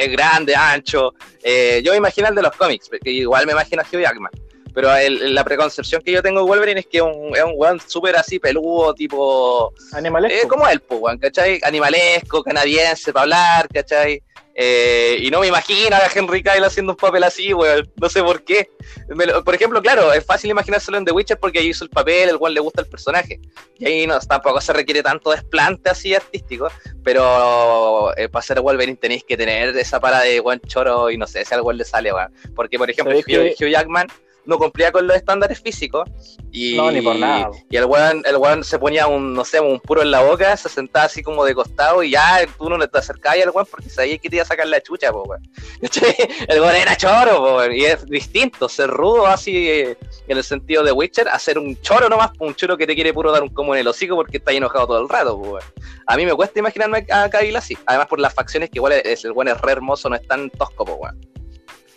[0.00, 3.82] es grande, ancho, eh, yo me imagino el de los cómics, porque igual me imagino
[3.82, 4.30] a Hugh Jackman.
[4.74, 7.52] Pero el- la preconcepción que yo tengo de Wolverine es que es un, es un
[7.54, 9.72] weón súper así peludo, tipo.
[9.92, 10.36] Animalesco.
[10.46, 11.60] eh, como él, pues, weón, ¿cachai?
[11.62, 14.20] Animalesco, canadiense, para hablar, ¿cachai?
[14.56, 17.90] Eh, y no me imagino a Henry Cavill haciendo un papel así, weón.
[17.96, 18.70] No sé por qué.
[19.08, 22.28] Lo- por ejemplo, claro, es fácil imaginárselo en The Witcher porque ahí hizo el papel,
[22.28, 23.40] el cual le gusta el personaje.
[23.78, 26.68] Y ahí no, tampoco se requiere tanto desplante así artístico.
[27.02, 31.26] Pero eh, para ser Wolverine tenéis que tener esa para de buen choro y no
[31.26, 32.32] sé si al weón le sale, weón.
[32.54, 34.06] Porque, por ejemplo, Hugh, ¿Sabéis que- Hugh Jackman
[34.46, 36.08] no cumplía con los estándares físicos.
[36.50, 37.50] Y, No, ni por nada.
[37.70, 40.56] Y el weón, el weón se ponía un, no sé, un puro en la boca,
[40.56, 43.90] se sentaba así como de costado y ya tú no te acercabas al weón porque
[43.90, 45.42] sabías que te iba a sacar la chucha, po, weón.
[46.48, 49.96] El weón era choro, po, weón, y es distinto, ser rudo así eh,
[50.28, 53.12] en el sentido de Witcher, a ser un choro nomás, un choro que te quiere
[53.12, 55.50] puro dar un como en el hocico porque está ahí enojado todo el rato, po,
[55.50, 55.64] weón.
[56.06, 59.24] A mí me cuesta imaginarme a Cavill así, además por las facciones que igual es,
[59.24, 61.33] el weón es re hermoso, no es tan tosco, po, weón.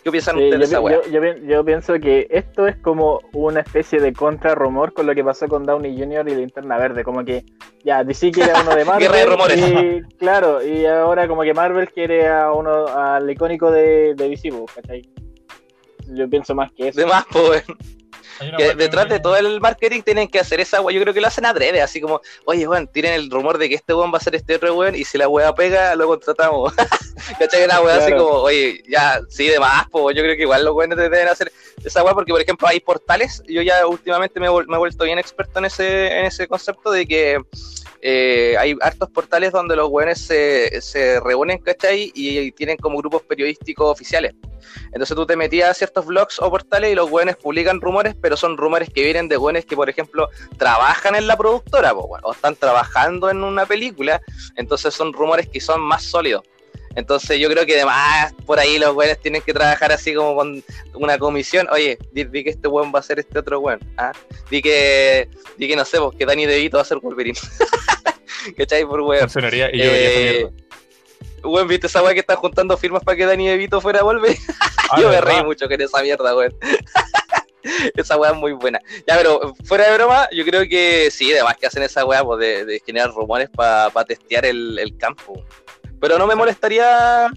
[0.08, 3.60] ¿Qué piensan Sí, ustedes de yo, yo- yo yo pienso que esto es como una
[3.60, 6.30] especie de contra-rumor con lo que pasó con Downey Jr.
[6.30, 7.04] y Linterna Verde.
[7.04, 7.44] Como que
[7.84, 9.06] ya DC quiere a uno de Marvel.
[9.06, 9.58] Guerra de rumores.
[9.58, 14.50] Y, claro, y ahora como que Marvel quiere a uno al icónico de, de DC,
[14.50, 15.02] pues, ¿cachai?
[16.16, 17.02] Yo pienso más que eso.
[17.02, 17.62] De más, una
[18.58, 20.96] que detrás de todo el marketing tienen que hacer esa weá.
[20.96, 23.76] Yo creo que lo hacen adrede, así como, oye, weón, tienen el rumor de que
[23.76, 26.74] este weón va a ser este otro weón y si la weá pega, lo contratamos.
[27.40, 27.64] ¿Cachai?
[27.66, 28.26] Una weá así Claro.
[28.28, 31.52] como, oye, ya, sí, de más, pues yo creo que igual los weones deben hacer
[31.84, 33.42] esa weá porque, por ejemplo, hay portales.
[33.48, 37.06] Yo ya últimamente me, me he vuelto bien experto en ese, en ese concepto de
[37.06, 37.40] que
[38.02, 42.12] eh, hay hartos portales donde los weones se, se reúnen, ¿cachai?
[42.14, 44.34] Y, tienen como grupos periodísticos oficiales.
[44.88, 48.38] Entonces tú te metías a ciertos blogs o portales y los weones publican rumores, pero
[48.38, 52.56] son rumores que vienen de weones que, por ejemplo, trabajan en la productora, o están
[52.56, 54.22] trabajando en una película,
[54.56, 56.44] entonces son rumores que son más sólidos.
[56.98, 60.64] Entonces yo creo que además por ahí los weones tienen que trabajar así como con
[60.96, 61.68] una comisión.
[61.72, 63.80] Oye, di, di que este weón va a ser este otro weón.
[63.98, 64.12] ¿ah?
[64.50, 67.38] Di que, di que no sé, pues, que Danny DeVito va a ser Wolverine.
[68.58, 68.84] ¿Cachai?
[68.84, 69.22] Por weón.
[69.22, 70.50] Funcionaría y yo Eh.
[71.44, 74.40] Weón, ¿viste esa weá que están juntando firmas para que Danny DeVito fuera Wolverine?
[74.90, 76.56] Ah, Yo me reí mucho con esa mierda, weón.
[77.96, 78.80] esa weá es muy buena.
[79.06, 82.40] Ya, pero fuera de broma, yo creo que sí, además que hacen esa weá pues,
[82.40, 85.44] de, de generar rumores para testear el, el campo.
[86.00, 87.28] Pero no me molestaría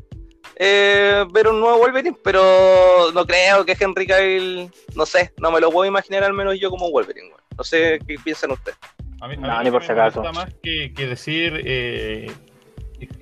[0.57, 5.61] eh, ver un nuevo Wolverine, pero no creo que Henry Cavill, no sé, no me
[5.61, 7.41] lo puedo imaginar al menos yo como Wolverine, weón.
[7.57, 8.79] No sé qué piensan ustedes.
[9.21, 10.23] A mí, a No, mí ni por si me acaso.
[10.33, 11.61] más que, que decir.
[11.65, 12.31] eh,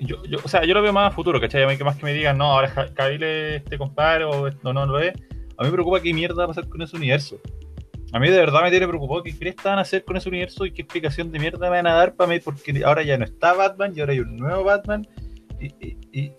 [0.01, 1.62] yo, yo, o sea, yo lo veo más a futuro, ¿cachai?
[1.62, 4.72] A mí que más que me digan, no, ahora Cavill es este compadre o no,
[4.72, 5.14] no lo es.
[5.57, 7.41] A mí me preocupa qué mierda va a pasar con ese universo.
[8.12, 10.64] A mí de verdad me tiene preocupado qué crees van a hacer con ese universo
[10.64, 13.24] y qué explicación de mierda me van a dar para mí, porque ahora ya no
[13.24, 15.07] está Batman y ahora hay un nuevo Batman.
[15.61, 16.33] Y, y-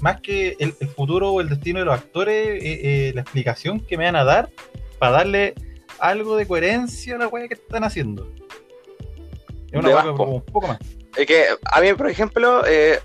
[0.00, 3.80] más que el, el futuro o el destino de los actores, eh, eh, la explicación
[3.80, 4.50] que me van a dar
[4.98, 5.54] para darle
[5.98, 8.30] algo de coherencia a la wea que están haciendo.
[9.70, 10.78] Es una un poco más.
[11.16, 12.98] Es que a mí, por ejemplo, eh,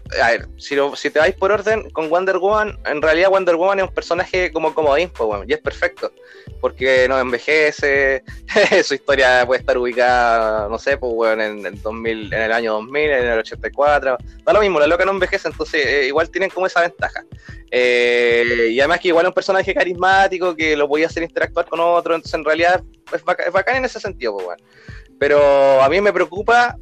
[0.58, 4.52] si, te vais por orden con Wonder Woman, en realidad Wonder Woman es un personaje
[4.52, 6.12] como comodín, pues, y es perfecto,
[6.60, 8.24] porque no envejece,
[8.84, 12.74] su historia puede estar ubicada, no sé, pues, weón, en, el 2000, en el año
[12.74, 16.50] 2000, en el 84, da lo mismo, la loca no envejece, entonces eh, igual tienen
[16.50, 17.24] como esa ventaja.
[17.70, 21.80] Eh, y además que igual es un personaje carismático que lo podía hacer interactuar con
[21.80, 22.82] otro, entonces en realidad
[23.14, 24.60] es, baca- es bacán en ese sentido, pues, weón.
[25.20, 26.78] Pero a mí me preocupa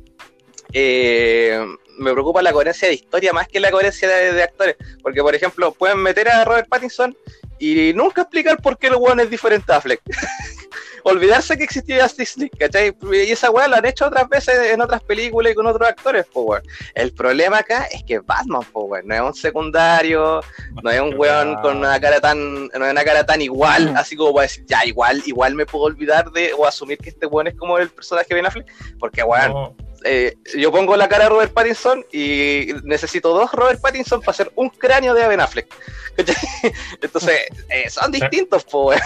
[0.80, 1.66] eh,
[1.98, 4.76] me preocupa la coherencia de historia más que la coherencia de, de actores.
[5.02, 7.18] Porque, por ejemplo, pueden meter a Robert Pattinson
[7.58, 10.02] y nunca explicar por qué el weón es diferente a Fleck.
[11.04, 12.94] Olvidarse que existía Justice League, ¿cachai?
[13.14, 16.26] Y esa weá la han hecho otras veces en otras películas y con otros actores,
[16.34, 16.62] weón.
[16.94, 20.42] El problema acá es que Batman, po, weón, no es un secundario,
[20.84, 24.16] no es un weón con una cara tan, no es una cara tan igual, así
[24.16, 27.48] como para decir, ya, igual, igual me puedo olvidar de, o asumir que este weón
[27.48, 28.68] es como el personaje de Ben Affleck,
[29.00, 33.82] porque weón, No, eh, yo pongo la cara de Robert Pattinson y necesito dos Robert
[33.82, 35.40] Pattinson para hacer un cráneo de Ben.
[37.02, 39.02] Entonces, eh, son distintos, po, weón.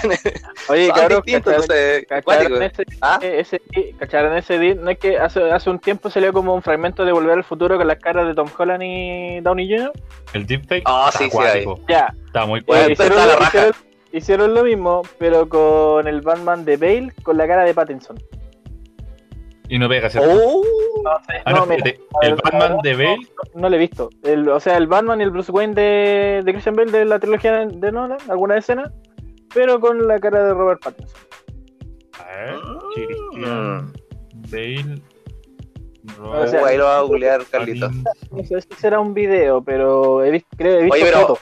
[0.70, 3.20] Oye, Son cabrón, distintos, entonces, ¿cacharon ese, ¿Ah?
[3.22, 3.62] ese,
[4.00, 4.76] ¿cacharon ese?
[4.76, 7.78] No es que hace, hace un tiempo salió como un fragmento de Volver al Futuro
[7.78, 9.92] con las caras de Tom Holland y Downey Jr.
[10.34, 11.66] el deepfake Ah, sí, sí.
[11.90, 13.72] Ya, está muy Bueno, eh,
[14.14, 18.18] hicieron lo mismo, pero con el Batman de Bale con la cara de Pattinson.
[19.72, 20.30] Y no pega, ¿cierto?
[20.30, 20.62] Oh,
[21.04, 21.10] No
[21.46, 21.84] Ah, no, no, mira,
[22.24, 24.10] el no, Batman no, de Bale, no lo he visto.
[24.22, 27.20] El- o sea, el Batman y el Bruce Wayne de, de Christian Bale de la
[27.20, 28.92] trilogía de Nolan, alguna escena,
[29.54, 31.20] pero con la cara de Robert Pattinson.
[32.20, 32.56] a ver.
[32.94, 33.94] Christian
[34.52, 35.02] Bale,
[36.22, 37.90] O sea, ahí lo va a googlear, Carlito.
[38.32, 41.38] No sé si será un video, pero he visto, creo, he visto Oye, pero,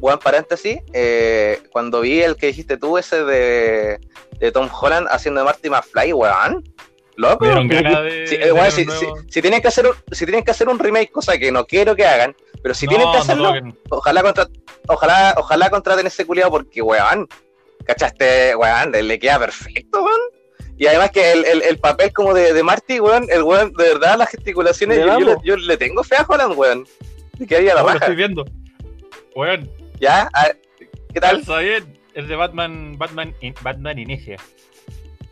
[0.00, 3.98] weón, paréntesis, eh, cuando vi el que dijiste tú, ese de,
[4.38, 6.62] de Tom Holland haciendo de Marty McFly, weón,
[7.16, 7.46] loco.
[7.46, 8.26] Eh,
[9.28, 11.94] si, tienen que hacer un, si tienen que hacer un remake, cosa que no quiero
[11.96, 13.78] que hagan, pero si No, tienen que no hacerlo, toquen.
[13.90, 14.48] ojalá contra,
[14.88, 17.28] ojalá, ojalá contraten ese culiado porque weón,
[17.84, 18.54] ¿cachaste?
[18.56, 20.20] Weón, le, queda perfecto, weón.
[20.78, 23.84] Y además que el, el, el papel como de, de Marty, weón, el weón, de
[23.94, 26.86] verdad, las gesticulaciones, yo, yo yo le tengo fe a Holland, weón.
[27.38, 27.98] Le quedaría la No, lo baja.
[27.98, 28.44] estoy viendo.
[29.34, 30.28] Weón, ¿Ya?
[31.12, 31.40] ¿Qué tal?
[31.40, 31.98] está bien.
[32.14, 34.36] Es de Batman, Batman, in- Batman Inicia.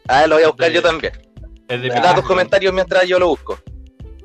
[0.06, 1.12] Ah, lo voy a buscar De- yo también.
[1.68, 1.88] Es de.
[1.88, 3.58] Me da tus comentarios mientras yo lo busco.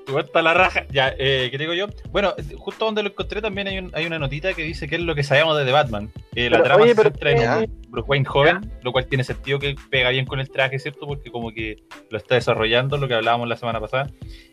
[0.06, 0.88] Tu está la raja.
[0.90, 1.86] Ya, eh, ¿qué digo yo?
[2.10, 5.02] Bueno, justo donde lo encontré también hay, un- hay una notita que dice qué es
[5.02, 6.12] lo que sabemos de The Batman.
[6.34, 9.60] Eh, la trama oye, se centra en un Bruce Wayne joven, lo cual tiene sentido
[9.60, 11.06] que pega bien con el traje, ¿cierto?
[11.06, 14.08] Porque como que lo está desarrollando, lo que hablábamos la semana pasada,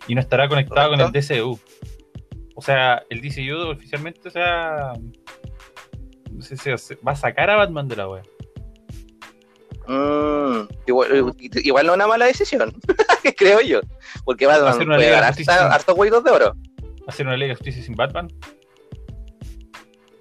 [0.07, 1.07] y no estará conectado Correcto.
[1.07, 1.59] con el DCU.
[2.55, 4.93] O sea, el DCU oficialmente, o sea,
[6.33, 8.29] no sé si se- va a sacar a Batman de la web.
[9.89, 12.73] Mm, igual, igual no es una mala decisión,
[13.37, 13.81] creo yo.
[14.25, 15.67] Porque Batman Hacer una puede Liga de ganar Justicia.
[15.73, 16.55] hartos hueitos de oro.
[17.07, 18.29] Hacer una Liga de Justicia sin Batman.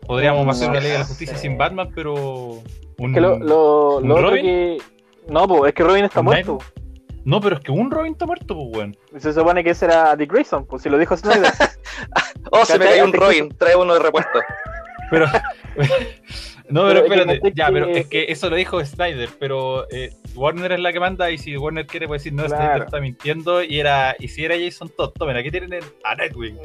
[0.06, 1.10] Podríamos hacer una Liga de la sé.
[1.10, 2.62] Justicia sin Batman, pero...
[2.98, 4.46] Un, Que lo, lo, ¿Un lo otro Robin?
[4.46, 4.78] que.
[5.28, 6.60] No, pues es que Robin está ¿Un muerto.
[7.26, 8.98] No, pero es que un Robin está muerto, pues, weón.
[9.20, 11.52] Se supone que ese era Dick Grayson, pues si lo dijo Snyder.
[12.52, 14.40] Oh, se me cayó un Robin, trae uno de repuesto.
[15.10, 15.26] Pero.
[16.70, 17.54] no, Pero pero es que espérate.
[17.56, 21.30] Ya, pero es que eso lo dijo Snyder, pero eh, Warner es la que manda
[21.32, 22.64] y si Warner quiere puede decir, no, Claro.
[22.64, 26.16] Snyder está mintiendo y era y si era Jason Todd, tomen, aquí tienen el- a
[26.16, 26.58] Nightwing.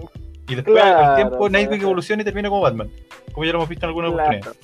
[0.48, 1.50] Y después Claro, al tiempo claro.
[1.50, 2.90] Nightwing evoluciona y termina como Batman.
[3.32, 4.28] Como ya lo hemos visto en alguna Claro.
[4.38, 4.56] oportunidad.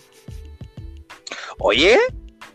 [1.58, 1.98] Oye,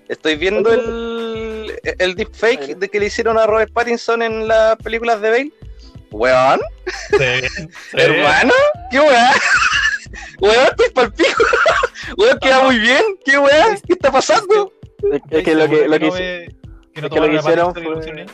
[0.10, 5.22] estoy viendo el, el deepfake de que le hicieron a Robert Pattinson en las películas
[5.22, 5.52] de Bale.
[6.12, 6.60] Weón,
[7.18, 7.48] ve.
[7.94, 8.54] hermano,
[8.92, 9.32] qué weá.
[10.42, 11.44] Weón, estoy pa'l pico.
[12.18, 13.02] Weón, queda muy bien.
[13.26, 13.76] ¿Qué weá?
[13.86, 14.72] ¿Qué está pasando?
[15.12, 16.56] Es, es que lo que, lo que, no hice-
[16.94, 18.26] que no es que lo que hicieron fue.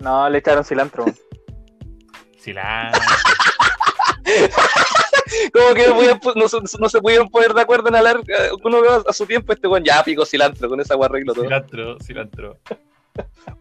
[0.00, 1.04] No, le echaron cilantro.
[2.46, 2.92] La-
[5.52, 8.78] Como que no, no, se- no se pudieron poner de acuerdo en hablar eh, uno
[9.08, 9.52] a su tiempo.
[9.52, 11.44] Este weón, ya pico cilantro, con esa arreglo todo.
[11.44, 12.58] cilantro, cilantro.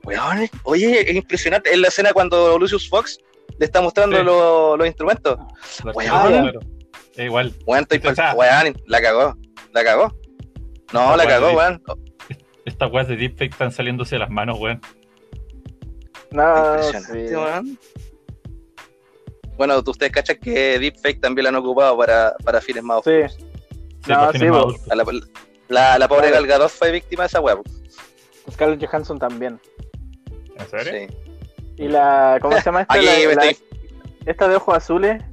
[0.04, 1.72] Weón, oye, es impresionante.
[1.72, 3.20] Es la escena cuando Lucius Fox
[3.58, 4.24] le está mostrando Sí.
[4.24, 5.38] los, los instrumentos.
[5.94, 6.10] Weón.
[6.28, 6.60] claro.
[7.16, 7.54] Es igual.
[7.66, 9.38] Weón, estoy O sea, pa'l- weón, la cagó.
[9.74, 10.14] La cagó.
[10.94, 11.82] No, Esta la cagó, weón.
[12.66, 14.80] Estas weas de deepfake están saliéndose de las manos, weón.
[16.32, 17.36] No, Impresionante, sí.
[17.36, 17.80] weón.
[19.58, 23.12] Bueno, ustedes cachan que Deepfake también lo han ocupado para, para fines más Sí.
[23.12, 23.34] oscuros.
[24.04, 24.96] Sí, No, sí, más La,
[25.70, 26.36] la, la pobre Claro.
[26.36, 27.60] Gal Gadot fue víctima de esa web.
[28.52, 29.60] Scarlett Johansson también.
[30.58, 31.08] ¿En serio?
[31.08, 31.84] Sí.
[31.84, 32.40] Y la.
[32.42, 32.96] ¿Cómo se llama esta?
[32.96, 33.54] Aquí La- la-
[34.26, 35.24] Esta de ojos azules.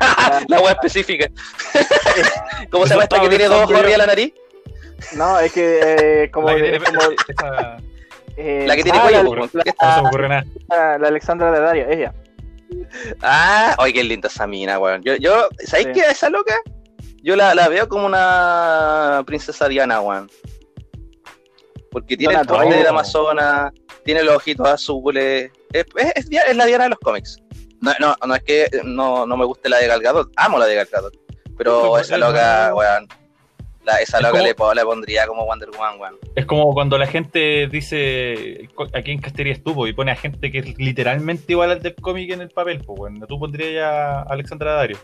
[0.48, 1.28] la web específica.
[2.70, 4.34] ¿Cómo se llama esta que tiene dos ojos arriba de la nariz?
[5.14, 5.80] No, es que
[6.24, 7.76] eh, como, La que tiene- como esa-
[8.36, 10.44] eh, La que tiene ah, cuello, la, po, la- ¿qué no se me ocurre nada.
[10.68, 12.14] la- la Alexandra Daddario, ella.
[13.22, 15.02] Ah, ay, qué linda esa mina, weón.
[15.02, 15.92] Yo, yo ¿sabéis Sí.
[15.94, 16.10] qué?
[16.10, 16.54] Esa loca,
[17.22, 20.30] yo la, la veo como una princesa Diana, weón.
[21.90, 22.64] Porque tiene el Donatorio.
[22.68, 23.72] porte de Amazonas,
[24.04, 25.50] tiene los ojitos azules.
[25.72, 27.38] Es, es- es la Diana de los cómics.
[27.80, 30.66] No, no, no es que no, no me guste la de Gal Gadot, amo la
[30.66, 31.14] de Gal Gadot.
[31.56, 33.08] Pero Es esa loca, weón.
[33.84, 36.16] La, esa Es loca como- le, le pondría como Wonder Woman, weón.
[36.36, 40.16] Es como cuando la gente dice co- a quién casterías tú po, y pone a
[40.16, 42.82] gente que es literalmente igual al del cómic en el papel.
[42.84, 44.98] Pues bueno, tú pondrías ya a Alexandra Dario.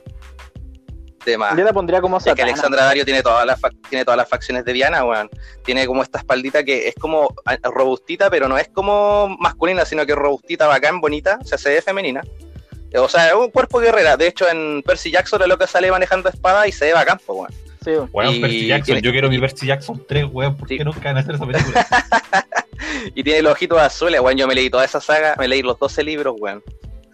[1.24, 1.56] De más.
[1.56, 2.48] Yo la pondría como Es que Satana.
[2.52, 5.30] Alexandra Dario tiene todas las fac- tiene todas las facciones de Diana, weón.
[5.64, 10.12] Tiene como esta espaldita que es como robustita, pero no es como masculina, sino que
[10.12, 12.20] es robustita, bacán, bonita, o sea, se ve femenina.
[12.98, 14.16] O sea, es un cuerpo guerrera.
[14.16, 17.38] De hecho, en Percy Jackson la loca sale manejando espada y se ve bacán, pues,
[17.38, 17.52] weón.
[17.84, 18.84] Sí, Weón, Y Percy Jackson.
[18.86, 20.56] tiene- Yo quiero mi Percy Jackson 3, weón.
[20.56, 20.78] ¿Por Sí.
[20.78, 21.86] qué nunca van a hacer esa película?
[23.14, 24.36] Y tiene los ojitos azules, weón.
[24.38, 26.62] Yo me leí toda esa saga, me leí los 12 libros, weón.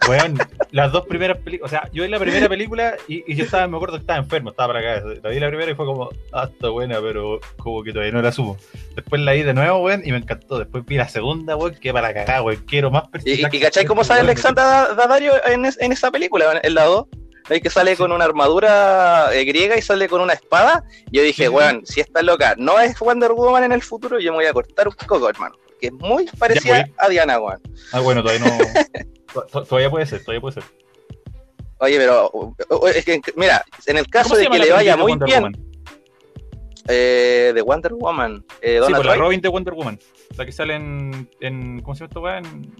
[0.08, 0.38] Weón,
[0.70, 1.70] las dos primeras películas.
[1.72, 4.18] O sea, yo vi la primera película y, y yo estaba, me acuerdo que estaba
[4.18, 5.06] enfermo, estaba para acá.
[5.22, 8.22] La vi la primera y fue como, ah, está buena, pero como que todavía no
[8.22, 8.56] la sumo.
[8.96, 10.58] Después la vi de nuevo, weón, y me encantó.
[10.58, 12.64] Después vi la segunda, weón, que para cagar, weón.
[12.66, 15.92] Quiero más Percy ¿Y, y, cachai cómo sale Weón, Alexandra Da- Daddario en, es- en
[15.92, 17.06] esa película, en la 2?
[17.48, 20.84] ¿Veis que sale con una armadura eh, griega y sale con una espada?
[21.10, 21.48] Yo dije, Sí, sí.
[21.48, 24.52] weón, si esta loca no es Wonder Woman en el futuro, yo me voy a
[24.52, 25.56] cortar un coco, hermano.
[25.80, 27.60] Porque es muy parecida a Diana, weón.
[27.92, 28.58] Ah, bueno, todavía no.
[29.32, 30.64] to- to- todavía puede ser, todavía puede ser.
[31.78, 32.30] Oye, pero
[32.94, 35.40] es que, mira, en el caso ¿Cómo se de que le vaya muy Wonder bien
[35.42, 35.66] Woman?
[36.88, 39.98] eh, de Wonder Woman, eh, Sí, pues la Robin de Wonder Woman.
[40.36, 41.30] La que sale en.
[41.40, 42.38] en ¿Cómo se llama esta weá?
[42.38, 42.74] En,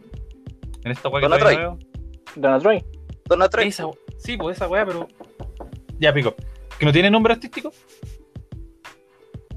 [0.85, 1.55] en esta weá que Donna Troy.
[1.57, 1.79] no veo.
[2.37, 2.85] Donna Troy.
[3.25, 3.69] Donna Troy.
[3.69, 3.87] Esa,
[4.19, 5.09] sí, pues esa weá, pero.
[5.99, 6.35] Ya pico.
[6.79, 7.73] ¿Que no tiene nombre artístico?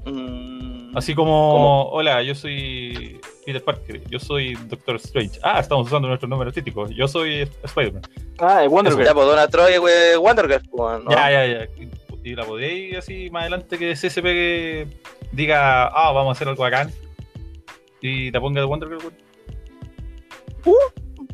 [0.06, 0.53] Mm,
[0.94, 1.88] Así como, ¿Cómo?
[1.90, 5.38] hola, yo soy Peter Parker, yo soy Doctor Strange.
[5.42, 6.88] Ah, estamos usando nuestro nombre artístico.
[6.88, 8.02] Yo soy Spider-Man.
[8.38, 8.92] Ah, es Wonder.
[8.94, 9.04] Girl.
[9.04, 9.78] ya, pues Donna Troy,
[10.18, 11.10] Wonder Girl, weón, ¿no?
[11.10, 11.68] Ya, ya, ya.
[11.76, 14.86] Y, y la podéis así más adelante que CSP que
[15.32, 16.92] diga, ah, vamos a hacer algo bacán.
[18.00, 19.24] Y la ponga de Wonder Girl, weón.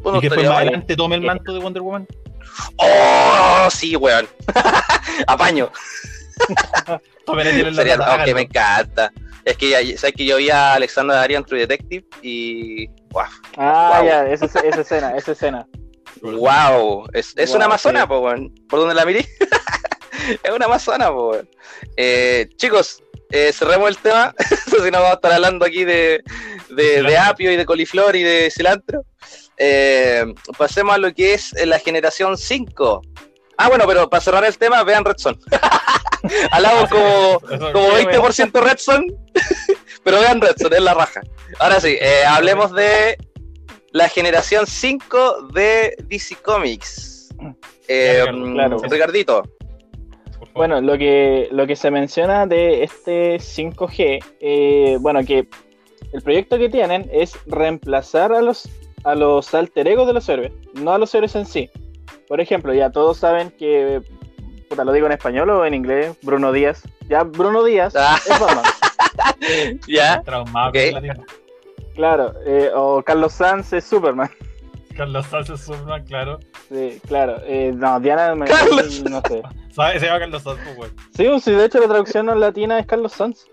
[0.03, 2.07] Pues no y que después más adelante tome el manto de Wonder Woman.
[2.77, 3.69] ¡Oh!
[3.71, 4.27] Sí, weón.
[5.27, 5.71] Apaño.
[7.75, 9.13] Sería, oh, que me encanta.
[9.51, 12.87] Es que ya, sabes que yo vi a Alexandra Dario en True Detective y.
[13.11, 13.25] ¡Wow!
[13.57, 14.07] Ah, Wow.
[14.07, 15.67] ya, esa, esa escena, esa escena.
[16.23, 17.09] ¡Wow!
[17.13, 18.07] Es, es Wow, una amazona, sí.
[18.07, 18.23] po.
[18.69, 19.27] ¿Por donde la miré?
[20.43, 21.37] es una amazona, po.
[21.97, 24.35] Eh, chicos, eh, cerremos el tema.
[24.67, 26.23] si no, vamos a estar hablando aquí de,
[26.71, 29.03] de, apio y de coliflor y de cilantro.
[29.57, 30.25] Eh,
[30.57, 33.03] pasemos a lo que es la generación 5.
[33.63, 35.39] Ah, bueno, pero para cerrar el tema, vean Red Son.
[36.51, 37.41] Hablamos como,
[37.73, 38.23] como sí, weón.
[38.23, 39.05] 20% Red Son,
[40.03, 41.21] pero vean Red Son, es la raja.
[41.59, 43.19] Ahora sí, eh, hablemos de
[43.93, 47.35] la generación 5 de DC Comics.
[47.87, 48.79] Eh, mm, claro.
[48.79, 49.43] Ricardito.
[50.55, 55.47] Bueno, lo que, lo que se menciona de este 5G, eh, bueno, que
[56.15, 58.71] el proyecto que tienen es reemplazar a los,
[59.05, 61.69] a los alter egos de los héroes, no a los héroes en sí.
[62.31, 64.01] Por ejemplo, ya todos saben que,
[64.69, 66.85] puta, lo digo en español o en inglés, Bruno Díaz.
[67.09, 68.17] Ya, Bruno Díaz Ah.
[68.25, 70.23] es Batman, ¿ya?
[70.23, 70.77] Traumado Ok.
[70.85, 71.25] con la tierra.
[71.97, 72.33] claro.
[72.47, 74.31] eh, o Carlos Sanz es Superman.
[74.97, 76.39] Carlos Sánchez Superman, claro.
[76.69, 77.39] Sí, claro.
[77.47, 79.03] eh, no, Diana, me, Carlos.
[79.11, 79.43] no sé.
[79.73, 79.99] ¿Sabes?
[80.01, 80.93] Se llama Carlos Sánchez, pues.
[81.17, 83.47] Sí, sí, de hecho la traducción no latina es Carlos Sanz.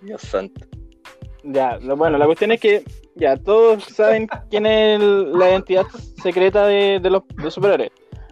[0.00, 0.64] Dios santo.
[1.44, 2.84] Ya, lo- bueno, la cuestión es que
[3.20, 5.86] ya todos saben quién es el- la identidad
[6.22, 7.90] secreta de, de los de superhéroes.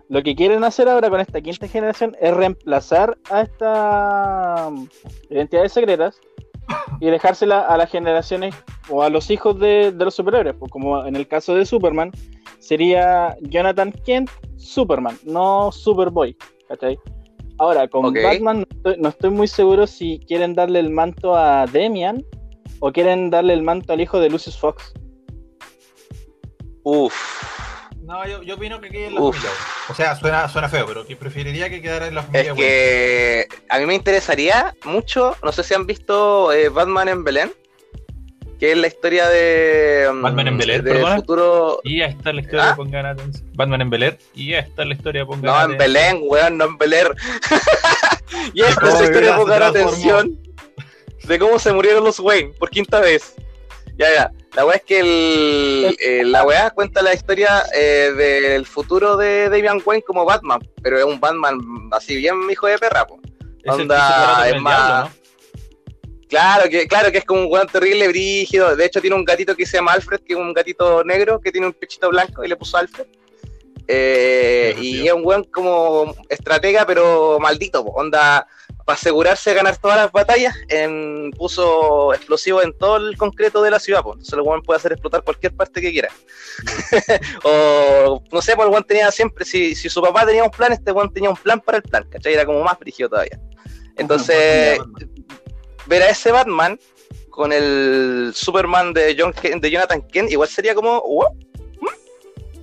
[0.08, 4.84] Lo que quieren hacer ahora con esta quinta generación es reemplazar a estas mm,
[5.30, 6.18] identidades secretas
[7.00, 8.54] y dejársela a las generaciones
[8.88, 10.56] o a los hijos de, de los superhéroes.
[10.58, 12.10] Pues como en el caso de Superman,
[12.58, 16.34] sería Jonathan Kent Superman, no Superboy.
[16.68, 16.98] ¿cachai?
[17.58, 18.04] Ahora, con.
[18.22, 22.24] Batman no estoy, no estoy muy seguro si quieren darle el manto a Demian
[22.80, 24.92] o quieren darle el manto al hijo de Lucius Fox.
[26.84, 27.14] Uf.
[28.02, 29.36] No, yo, yo opino que quede en la Uf.
[29.36, 29.56] familia.
[29.90, 32.56] O sea, suena, suena feo, pero que preferiría que quedara en la Es familia, weón.
[32.56, 37.52] que a mí me interesaría mucho, no sé si han visto eh, Batman en Belén.
[38.58, 40.08] que es la historia de.
[40.12, 41.16] mm, Batman en Bel Air, del perdona.
[41.16, 41.80] futuro.
[41.84, 42.76] Y ahí está la historia, ¿Ah?
[42.76, 43.50] pongan atención.
[43.54, 44.18] Batman en Bel Air.
[44.34, 45.78] Y ahí está la historia, pongan No, en.
[45.78, 47.14] Belén, weón, no en Bel Air.
[48.54, 49.64] y esta es la historia de transformó.
[49.64, 50.38] atención
[51.28, 53.34] de cómo se murieron los Wayne por quinta vez.
[53.96, 54.32] Ya, ya.
[54.54, 59.48] La weá es que el, eh, la weá cuenta la historia eh, del futuro de
[59.50, 61.58] Damian Wayne como Batman, pero es un Batman
[61.92, 63.20] así bien hijo de perra, po.
[63.62, 65.18] Es Onda, es más- diablo, ¿no?
[66.28, 68.76] Claro que, claro que es como un weón terrible, brígido.
[68.76, 71.50] De hecho, tiene un gatito que se llama Alfred, que es un gatito negro que
[71.50, 73.06] tiene un pechito blanco y le puso Alfred.
[73.86, 77.82] Eh, y es un weón como estratega, pero maldito.
[77.84, 77.92] po.
[77.92, 78.46] Onda,
[78.88, 80.56] para asegurarse de ganar todas las batallas,
[81.36, 84.00] puso explosivos en todo el concreto de la ciudad.
[84.00, 84.12] Po.
[84.12, 86.08] Entonces, el weón puede hacer explotar cualquier parte que quiera.
[87.44, 90.72] o no sé, pues el weón tenía siempre, si, si su papá tenía un plan,
[90.72, 92.32] este weón tenía un plan para el plan, ¿cachai?
[92.32, 93.38] Era como más brígido todavía.
[93.98, 94.78] Entonces,
[95.84, 96.80] ver a ese Batman
[97.28, 101.47] con el Superman de, John, de Jonathan Kent, igual sería como, "Wow, ¿mm?".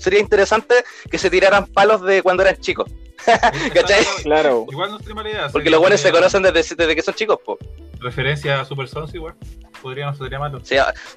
[0.05, 0.75] Sería interesante
[1.11, 2.89] que se tiraran palos de cuando eran chicos,
[3.73, 4.05] ¿cachai?
[4.23, 4.65] Claro.
[4.71, 5.49] Igual no sería mala idea.
[5.51, 7.57] porque los buenos se conocen desde, desde que son chicos, po.
[7.99, 9.33] Referencia a Super Sons igual.
[9.81, 10.59] Podría, no sería malo.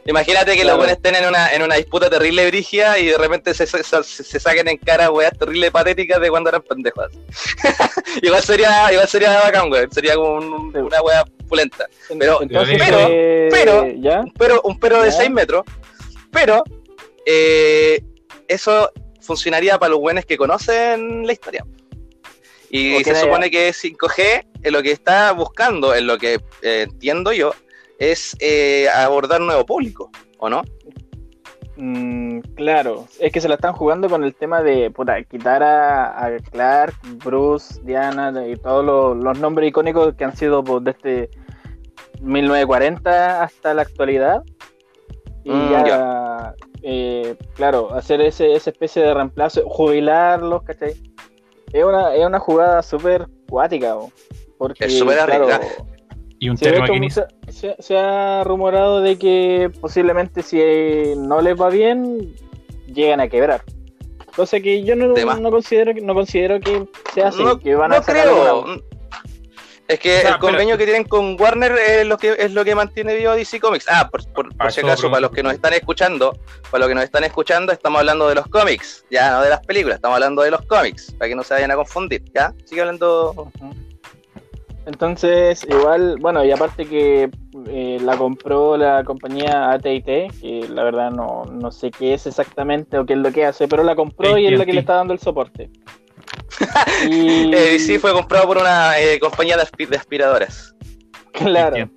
[0.07, 0.69] Imagínate que Claro.
[0.69, 3.83] los buenos estén en una, en una disputa terrible brígida y de repente se, se,
[3.83, 7.07] se- se saquen en cara weas terrible patéticas de cuando eran pendejos.
[8.23, 9.91] igual sería, igual sería bacán, weón.
[9.91, 10.79] Sería como un- Sí.
[10.79, 11.87] una wea pulenta.
[12.19, 13.87] Pero- Entonces, pero- eh, pero-
[14.39, 15.17] pero, un pero de Ya.
[15.17, 15.63] 6 metros,
[16.31, 16.63] pero
[17.27, 18.03] eh,
[18.49, 18.91] eso
[19.21, 21.65] funcionaría para los buenos que conocen la historia.
[22.71, 27.33] Y se supone que 5G eh, lo que está buscando, en lo que eh, entiendo
[27.33, 27.53] yo,
[27.99, 30.63] es eh, abordar nuevo público, ¿o no?
[31.77, 36.27] Mm, claro, es que se la están jugando con el tema de puta, quitar a,
[36.27, 36.95] a Clark,
[37.25, 41.31] Bruce, Diana y todos los, los nombres icónicos que han sido pues, desde
[42.21, 44.43] 1940 hasta la actualidad.
[45.49, 50.93] Y Mm, ya, eh, claro, hacer ese, esa especie de reemplazo, jubilarlos, ¿cachai?
[51.73, 54.13] Es una, es una jugada súper cuática, bo,
[54.59, 55.65] porque Es súper arriesgada.
[56.39, 56.57] Y un
[57.11, 62.35] se, se- se ha rumorado de que posiblemente si eh, no les va bien,
[62.87, 63.63] llegan a quebrar.
[64.37, 67.93] Cosa que yo no, no considero que no considero que sea así, no que van
[67.93, 68.47] a no creo.
[68.59, 68.81] alguna-
[69.89, 72.53] Es que O sea, el convenio pero- que tienen con Warner es lo que es
[72.53, 73.87] lo que mantiene vivo DC Comics.
[73.89, 76.37] Ah, por, por- por Ah, si acaso, para los que nos están escuchando,
[76.71, 79.61] para los que nos están escuchando, estamos hablando de los cómics, ya no de las
[79.65, 82.53] películas, estamos hablando de los cómics, para que no se vayan a confundir, ¿ya?
[82.67, 83.51] Sigue hablando.
[84.87, 87.31] Entonces, igual, bueno, y aparte que
[87.67, 92.99] eh, la compró la compañía AT&T, que la verdad no, no sé qué es exactamente
[92.99, 94.95] o qué es lo que hace, pero la compró y es la que le está
[94.95, 95.71] dando el soporte.
[97.09, 100.75] Y, Eh, DC fue comprado por una eh, compañía de, aspi- de aspiradoras.
[101.33, 101.89] Claro.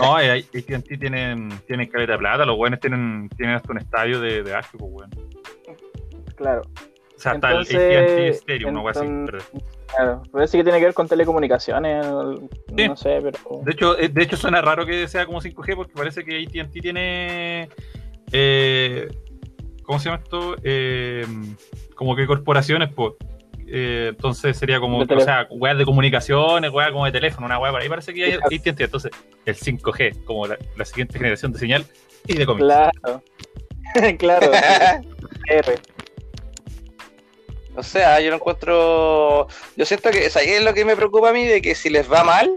[0.00, 4.20] No, eh, AT&T tienen, tienen caleta de plata, los buenos tienen, tienen hasta un estadio
[4.20, 5.08] de, de Asco, pues,
[6.36, 6.62] claro.
[7.16, 9.00] O sea, el AT&T Stadium, una wea así.
[9.00, 9.44] enton- pero-
[9.86, 12.06] Claro, parece que tiene que ver con telecomunicaciones,
[12.76, 12.88] Sí.
[12.88, 13.38] no sé, pero...
[13.64, 16.80] De hecho, eh, de hecho suena raro que sea como 5G porque parece que AT&T
[16.80, 17.68] tiene
[18.30, 19.08] eh,
[19.90, 20.54] ¿cómo se llama esto?
[20.62, 21.26] Eh,
[21.96, 23.14] como que corporaciones, pues.
[23.66, 27.72] Eh, entonces sería como, o sea, weas de comunicaciones, weas como de teléfono, una wea
[27.72, 27.88] por ahí.
[27.88, 28.34] Parece que hay.
[28.34, 28.84] AT&T.
[28.84, 29.10] Entonces,
[29.46, 31.84] el 5G, como la, la siguiente generación de señal
[32.28, 32.66] y de cómics.
[32.66, 33.22] Claro,
[34.18, 34.52] claro,
[35.48, 35.78] R.
[37.74, 39.48] O sea, yo lo encuentro.
[39.74, 40.28] Yo siento que.
[40.28, 42.54] O sea, es lo que me preocupa a mí de que si les va mal.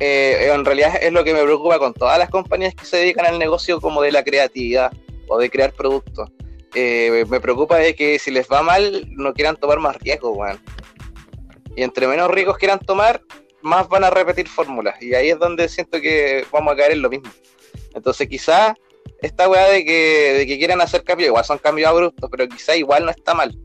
[0.00, 3.26] eh, en realidad es lo que me preocupa con todas las compañías que se dedican
[3.26, 4.90] al negocio como de la creatividad
[5.28, 6.30] o de crear productos.
[6.74, 10.60] Eh, me preocupa de que si les va mal no quieran tomar más riesgos, weón.
[11.76, 13.22] Y entre menos riesgos quieran tomar,
[13.62, 15.00] más van a repetir fórmulas.
[15.02, 17.30] Y ahí es donde siento que vamos a caer en lo mismo.
[17.94, 18.74] Entonces quizá
[19.20, 22.76] esta weá de que, de que quieran hacer cambios, igual son cambios abruptos, pero quizá
[22.76, 23.56] igual no está mal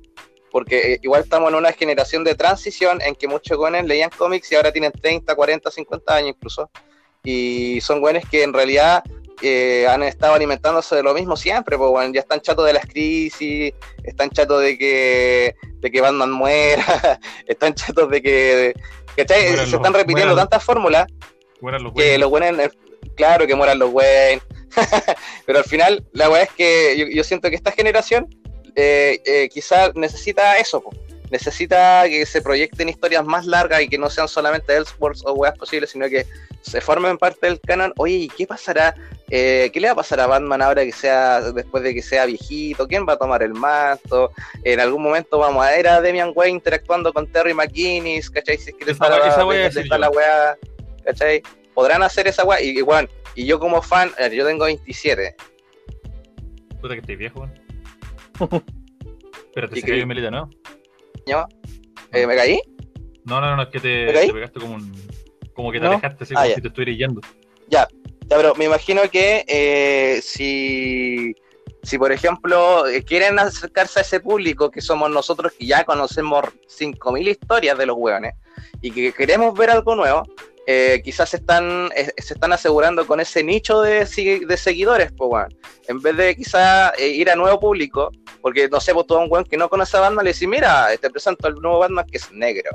[0.54, 4.52] porque eh, igual estamos en una generación de transición en que muchos jóvenes leían cómics
[4.52, 6.70] y ahora tienen 30, 40, 50 años incluso.
[7.24, 9.04] Y son güeyes que en realidad
[9.44, 12.86] eh, han estado alimentándose de lo mismo siempre, pues bueno, ya están chatos de las
[12.86, 13.74] crisis,
[14.04, 18.74] están chatos de que, de que Batman muera, están chatos de que...
[19.16, 19.42] ¿cachai?
[19.50, 21.08] Mueran Se los- están repitiendo mueran- tantas fórmulas
[21.96, 22.72] que los buenos,
[23.16, 24.44] claro, que mueran los buenos.
[25.46, 28.28] Pero al final, la weá es que yo, yo siento que esta generación
[28.76, 30.90] eh, eh, quizá necesita eso, po.
[31.34, 35.58] Necesita que se proyecten historias más largas y que no sean solamente Elseworlds o weas
[35.58, 36.26] posibles, sino que
[36.62, 37.92] se formen parte del canon.
[37.98, 38.94] Oye, ¿y qué pasará?
[39.32, 42.26] Eh, ¿Qué le va a pasar a Batman ahora que sea, después de que sea
[42.28, 42.88] viejito?
[42.88, 44.32] ¿Quién va a tomar el manto?
[44.64, 48.58] En algún momento vamos a ver a Damian Wayne interactuando con Terry McGuinness, ¿cachai?
[48.60, 49.98] Si es que Esa la- wea- esa wea da yo.
[49.98, 50.58] la weá,
[51.04, 51.42] ¿cachai?
[51.74, 52.62] podrán hacer esa weá.
[52.62, 55.36] Y, bueno, y yo como fan, yo tengo 27.
[56.80, 57.50] Puta que estoy viejo.
[59.56, 60.50] Espérate, se cayó Melita, ¿no?
[61.28, 61.48] ¿No?
[62.12, 62.62] ¿Eh, ¿Me caí?
[63.26, 64.92] No, no, no, es que te, te pegaste como un.
[65.54, 67.22] Como que te alejaste así, ah, como si te estuviera yendo.
[67.70, 67.88] Ya,
[68.28, 71.36] ya, pero me imagino que eh, si
[71.84, 76.46] si por ejemplo eh, quieren acercarse a ese público que somos nosotros que ya conocemos
[76.68, 78.34] 5.000 historias de los hueones
[78.82, 80.24] y que queremos ver algo nuevo,
[80.66, 85.48] eh, quizás se están, eh, se están asegurando con ese nicho de, de seguidores, pues,
[85.88, 88.12] En vez de quizás ir a nuevo público,
[88.42, 90.88] porque no sé, pues todo un weón que no conoce a Batman le dice, mira,
[91.00, 92.72] te presento al nuevo Batman que es negro.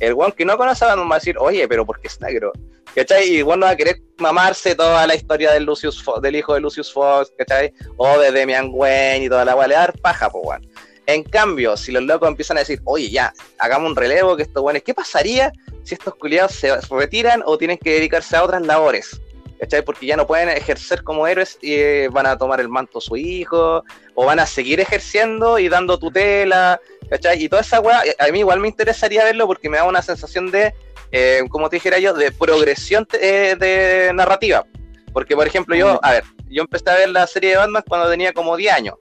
[0.00, 2.20] El weón que no conoce a Batman va a decir, oye, pero ¿por qué es
[2.20, 2.52] negro?
[2.94, 3.28] ¿cachai?
[3.28, 6.92] Y bueno, va a querer mamarse toda la historia del Lucius del hijo de Lucius
[6.92, 7.72] Fox, ¿cachai?
[7.96, 10.60] O de Demian Wayne y toda la weá, le dar paja, pues.
[11.06, 14.62] En cambio, si los locos empiezan a decir, oye, ya, hagamos un relevo, que estos
[14.62, 15.52] weones, ¿qué pasaría
[15.84, 19.20] si estos culiados se retiran o tienen que dedicarse a otras labores?
[19.60, 19.82] ¿Cachai?
[19.82, 23.16] Porque ya no pueden ejercer como héroes y eh, van a tomar el manto su
[23.16, 27.44] hijo, o van a seguir ejerciendo y dando tutela, ¿cachai?
[27.44, 30.50] Y toda esa weá, a mí igual me interesaría verlo porque me da una sensación
[30.50, 30.74] de
[31.16, 34.66] eh, como te dijera yo, de progresión eh, de narrativa.
[35.12, 38.10] Porque, por ejemplo, yo, a ver, yo empecé a ver la serie de Batman cuando
[38.10, 38.96] tenía como 10 años,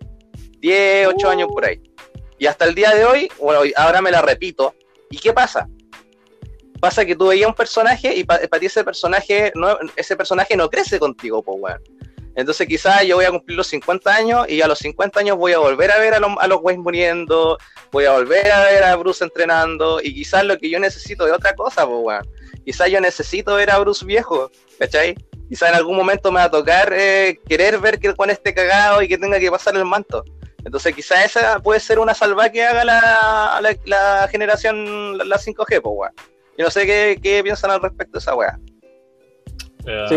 [0.60, 1.82] 10, 8 años por ahí.
[2.38, 4.76] Y hasta el día de hoy, bueno, ahora me la repito.
[5.10, 5.68] ¿Y qué pasa?
[6.84, 10.70] Pasa que tú veías un personaje y para ti ese personaje no, ese personaje no
[10.70, 11.82] crece contigo, pues, weón.
[12.36, 15.54] Entonces quizás yo voy a cumplir los 50 años y a los 50 años voy
[15.54, 17.58] a volver a ver a, a los Wayne muriendo,
[17.90, 21.32] voy a volver a ver a Bruce entrenando y quizás lo que yo necesito es
[21.32, 22.30] otra cosa, pues, weón.
[22.66, 25.16] Quizás yo necesito ver a Bruce viejo, ¿cachai?
[25.48, 29.02] Quizás en algún momento me va a tocar eh, querer ver que Juan esté cagado
[29.02, 30.26] y que tenga que pasar el manto.
[30.66, 35.82] Entonces quizás esa puede ser una salva que haga la, la, generación, la 5G, pues,
[35.86, 36.33] weón.
[36.58, 38.60] Yo no sé qué, qué piensan al respecto de esa weá.
[40.08, 40.16] Sí,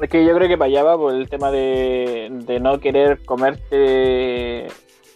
[0.00, 2.30] es que yo creo que para allá va por el tema de,
[2.60, 4.66] no querer comerte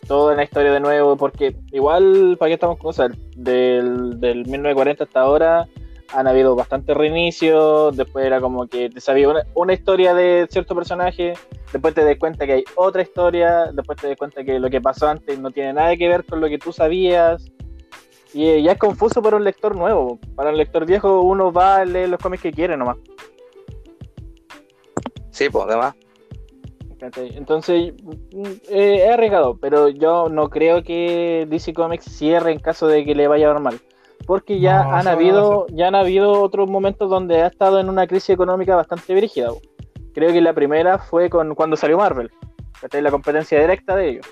[0.07, 3.11] toda la historia de nuevo, porque igual, ¿para qué estamos con cosas?
[3.35, 5.67] Del, del 1940 hasta ahora
[6.15, 11.35] han habido bastantes reinicios, después era como que te sabía una, historia de cierto personaje,
[11.73, 14.81] después te das cuenta que hay otra historia, después te das cuenta que lo que
[14.81, 17.51] pasó antes no tiene nada que ver con lo que tú sabías,
[18.35, 21.85] y ya es confuso para un lector nuevo, para un lector viejo uno va a
[21.85, 22.99] leer los cómics que quiere nomás.
[25.31, 25.95] Sí, pues, además.
[27.01, 27.95] Entonces,
[28.33, 33.05] mm, eh, he arriesgado, pero yo no creo que DC Comics cierre en caso de
[33.05, 33.81] que le vaya a dar mal.
[34.27, 38.31] Porque ya han habido, ya han habido otros momentos donde ha estado en una crisis
[38.31, 39.51] económica bastante brígida.
[40.13, 42.31] Creo que la primera fue con cuando salió Marvel,
[42.93, 44.27] la competencia directa de ellos.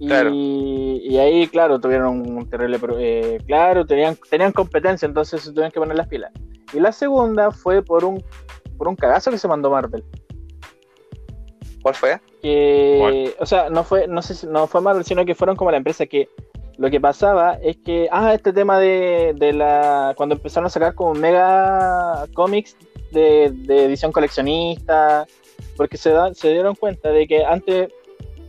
[0.00, 2.78] Y, ahí, claro, tuvieron un terrible.
[2.98, 6.32] Eh, claro, tenían, tenían competencia, entonces se tuvieron que poner las pilas.
[6.72, 8.22] Y la segunda fue por un
[8.76, 10.04] por un cagazo que se mandó Marvel.
[11.82, 12.20] ¿Cuál fue?
[12.42, 15.70] Que, o sea, no fue, no sé si no fue Marvel, sino que fueron como
[15.70, 16.28] la empresa que
[16.76, 20.94] lo que pasaba es que, ah, este tema de, de la, cuando empezaron a sacar
[20.94, 22.76] como mega cómics
[23.12, 25.26] de, edición coleccionista,
[25.76, 27.92] porque se, da, se dieron cuenta de que antes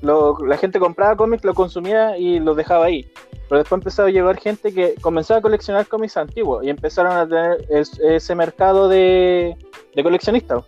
[0.02, 3.10] la gente compraba cómics, lo consumía y los dejaba ahí.
[3.48, 7.28] Pero después empezó a llegar gente que comenzaba a coleccionar cómics antiguos y empezaron a
[7.28, 9.56] tener ese mercado de,
[9.96, 10.64] de coleccionistas.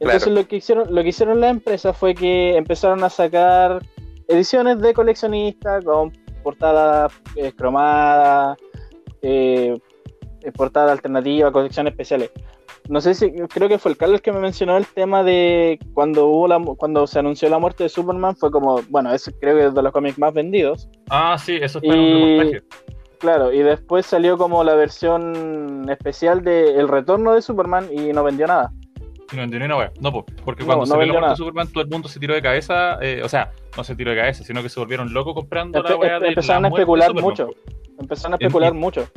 [0.00, 3.80] Entonces lo que hicieron, lo que hicieron las empresas fue que empezaron a sacar
[4.28, 8.58] ediciones de coleccionistas con portadas eh, cromadas,
[9.22, 9.78] eh,
[10.54, 12.30] portada alternativa, colecciones especiales.
[12.88, 16.26] No sé si, creo que fue el Carlos que me mencionó el tema de cuando
[16.26, 19.66] hubo la, cuando se anunció la muerte de Superman, fue como, bueno, ese creo que
[19.66, 20.88] es de los cómics más vendidos.
[21.08, 22.62] Ah, sí, eso fue un reportaje.
[23.18, 28.22] Claro, y después salió como la versión especial de El retorno de Superman y no
[28.22, 28.70] vendió nada.
[29.32, 32.08] No vendió ni una No, porque cuando salió la muerte de Superman, todo el mundo
[32.08, 32.98] se tiró de cabeza.
[33.00, 35.96] Eh, o sea, no se tiró de cabeza, sino que se volvieron locos comprando la
[35.96, 37.48] weá de Empezaron a especular mucho.
[37.98, 39.08] Empezaron a especular mucho.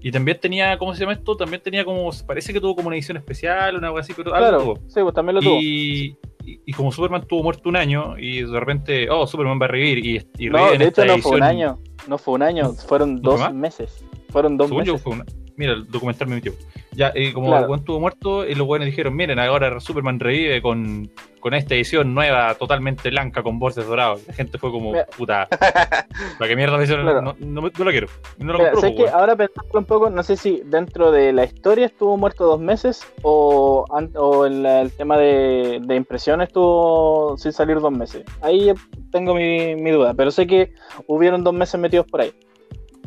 [0.00, 1.36] Y también tenía, ¿cómo se llama esto?
[1.36, 4.60] También tenía como, parece que tuvo como una edición especial, una algo así, pero claro,
[4.60, 5.58] algo Sí, pues también lo tuvo.
[5.60, 9.68] Y, y, como Superman tuvo muerto un año y de repente, oh, Superman va a
[9.68, 13.20] revivir y, y No, de hecho no fue un año, no fue un año, fueron
[13.20, 14.04] dos meses.
[14.30, 15.02] Fueron dos meses.
[15.02, 15.24] fue una...
[15.58, 16.52] Mira, el documental me metió.
[16.92, 20.62] Ya, y como el buen estuvo muerto, y los buenos dijeron, miren, ahora Superman revive
[20.62, 21.10] con,
[21.40, 24.26] con esta edición nueva, totalmente blanca, con bordes dorados.
[24.26, 27.04] La gente fue como, puta, ¿para qué mierda me hicieron?
[27.06, 28.06] No, no, no, la quiero.
[28.38, 31.86] No la sé que ahora pensando un poco, no sé si dentro de la historia
[31.86, 37.80] estuvo muerto dos meses o, o el, el tema de, de impresión estuvo sin salir
[37.80, 38.24] dos meses.
[38.42, 38.72] Ahí
[39.10, 40.72] tengo mi, mi duda, pero sé que
[41.08, 42.32] hubieron dos meses metidos por ahí.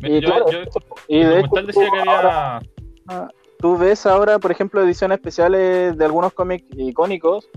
[0.02, 0.58] Y, yo, yo,
[1.08, 2.60] y de hecho, decía que había.
[3.08, 7.48] Ah, tú ves ahora, por ejemplo, ediciones especiales de algunos cómics icónicos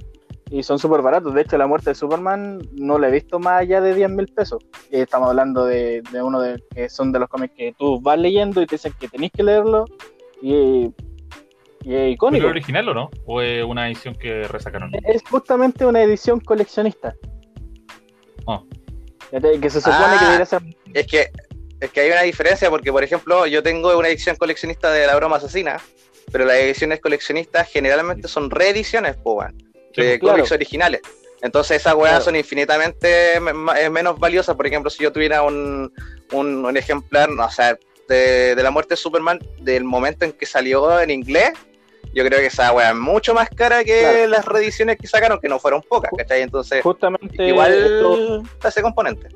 [0.51, 1.33] y son súper baratos.
[1.33, 4.27] De hecho, la muerte de Superman no la he visto más allá de 10 mil
[4.27, 4.63] pesos.
[4.91, 8.19] Y estamos hablando de, de uno de que son de los cómics que tú vas
[8.19, 9.85] leyendo y te dicen que tenéis que leerlo
[10.41, 10.91] y,
[11.81, 12.41] y es icónico.
[12.43, 13.09] ¿Pero es original o no?
[13.25, 14.91] ¿O es una edición que resacaron?
[15.03, 17.15] Es justamente una edición coleccionista.
[18.45, 18.63] Oh.
[19.31, 20.17] Que se supone Ah.
[20.19, 20.61] que debería ser.
[20.93, 21.25] Es que,
[21.79, 25.15] es que hay una diferencia porque, por ejemplo, yo tengo una edición coleccionista de La
[25.15, 25.79] Broma Asesina,
[26.31, 29.55] pero las ediciones coleccionistas generalmente son reediciones, weón,
[29.95, 30.35] de claro.
[30.37, 31.01] cómics originales.
[31.41, 32.25] Entonces esas weas Claro.
[32.25, 34.55] son infinitamente eh, menos valiosas.
[34.55, 35.93] Por ejemplo, si yo tuviera un,
[36.31, 37.77] un, un ejemplar, no, o sea,
[38.07, 41.51] de, de la muerte de Superman del momento en que salió en inglés,
[42.13, 44.27] yo creo que esa wea es mucho más cara que Claro.
[44.27, 46.41] las reediciones que sacaron, que no fueron pocas, ¿cachai?
[46.41, 47.45] Entonces, Justamente.
[47.47, 49.27] igual esto- está ese componente.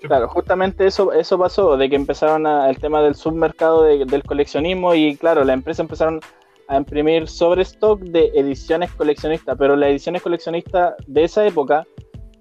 [0.00, 4.22] Claro, justamente eso, eso pasó, de que empezaron a- el tema del submercado de- del
[4.22, 6.20] coleccionismo y claro, las empresas empezaron
[6.68, 11.86] a imprimir sobre stock de ediciones coleccionistas, pero las ediciones coleccionistas de esa época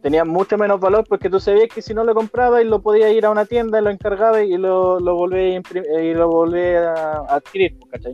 [0.02, 3.12] tenían mucho menos valor porque tú sabías que si no lo comprabas y lo podías
[3.12, 6.86] ir a una tienda, lo encargabas y lo, lo volvías a, imprim- y lo volvías
[7.00, 8.14] a adquirir, pues, ¿cachai?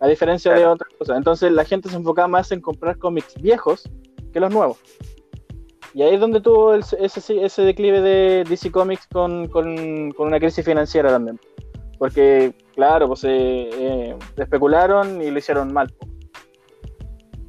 [0.00, 1.16] A diferencia de otras cosas.
[1.16, 3.88] Entonces la gente se enfocaba más en comprar cómics viejos
[4.32, 4.78] que los nuevos.
[5.94, 10.28] Y ahí es donde tuvo el- ese, ese declive de DC Comics con, con- con
[10.28, 11.38] una crisis financiera también.
[11.98, 15.88] Porque, claro, pues eh, eh, especularon y lo hicieron mal.
[15.90, 16.08] po.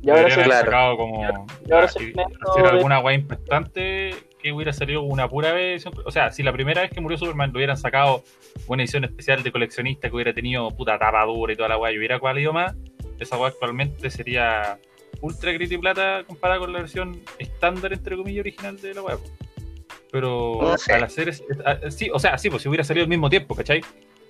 [0.02, 0.66] Y ahora se- claro.
[0.66, 5.02] sacado como Y ahora ah, viene esto hacer de- alguna weá impactante que hubiera salido
[5.04, 5.86] una pura vez.
[6.06, 8.24] O sea, si la primera vez que murió Superman lo hubieran sacado
[8.68, 11.94] una edición especial de coleccionista que hubiera tenido puta tapa dura y toda la weá
[11.94, 12.76] y hubiera valido más,
[13.20, 14.78] esa weá actualmente sería
[15.22, 19.20] ultra grit y plata comparada con la versión estándar, entre comillas, original de la po.
[20.12, 20.94] Pero No sé.
[20.94, 21.30] al hacer.
[21.30, 23.82] es- ah, sí, o sea, sí, pues si hubiera salido al mismo tiempo, ¿cachai?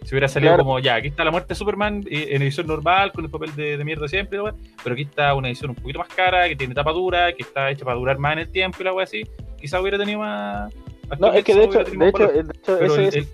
[0.04, 0.64] Si hubiera salido Claro.
[0.64, 3.56] como, ya, aquí está la muerte de Superman eh, en edición normal, con el papel
[3.56, 4.54] de, de mierda siempre, la
[4.84, 7.70] pero aquí está una edición un poquito más cara, que tiene tapa dura, que está
[7.72, 9.24] hecha para durar más en el tiempo y la weá así.
[9.60, 10.74] Quizá hubiera tenido más.
[11.20, 12.40] No, es que de hecho, de hecho, de
[12.86, 13.28] hecho ese- el-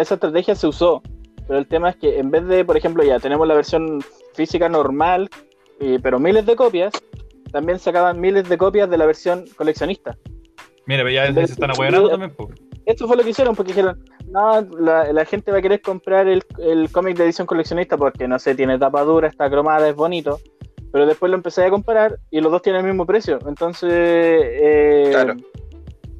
[0.00, 1.02] esa estrategia se usó.
[1.46, 4.00] Pero el tema es que en vez de, por ejemplo, ya tenemos la versión
[4.34, 5.28] física normal,
[5.80, 6.92] eh, pero miles de copias,
[7.52, 10.16] también sacaban miles de copias de la versión coleccionista.
[10.86, 12.48] Mira, pero ya se están ahueonando también, po.
[12.86, 16.26] Esto fue lo que hicieron, porque dijeron, no, la, la gente va a querer comprar
[16.26, 19.94] el, el cómic de edición coleccionista porque, no sé, tiene tapa dura, está cromada, es
[19.94, 20.40] bonito.
[20.92, 23.38] Pero después lo empecé a comparar y los dos tienen el mismo precio.
[23.46, 25.36] Entonces, eh, Claro.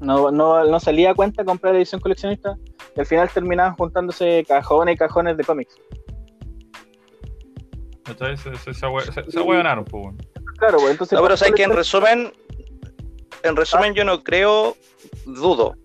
[0.01, 2.57] no, no, no salía a cuenta comprar edición coleccionista
[2.95, 5.74] y al final terminaban juntándose cajones y cajones de cómics.
[8.06, 9.44] Entonces se, se, se, se- po.
[9.44, 10.16] weón.
[10.59, 11.16] Claro, pues entonces...
[11.16, 12.32] No, pero sabes que en resumen,
[13.43, 13.55] en Ah.
[13.56, 14.77] resumen yo no creo,
[15.24, 15.77] dudo,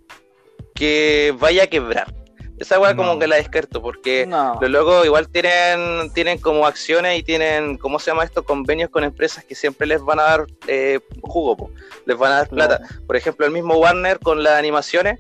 [0.74, 2.14] que vaya a quebrar.
[2.58, 4.58] Esa weá como que la descarto, porque No.
[4.62, 8.44] los locos igual tienen, tienen como acciones y tienen, ¿cómo se llama esto?
[8.46, 11.70] Convenios con empresas que siempre les van a dar eh, jugo, po.
[12.06, 12.80] les van a dar plata.
[13.06, 15.20] Por ejemplo, el mismo Warner con las animaciones,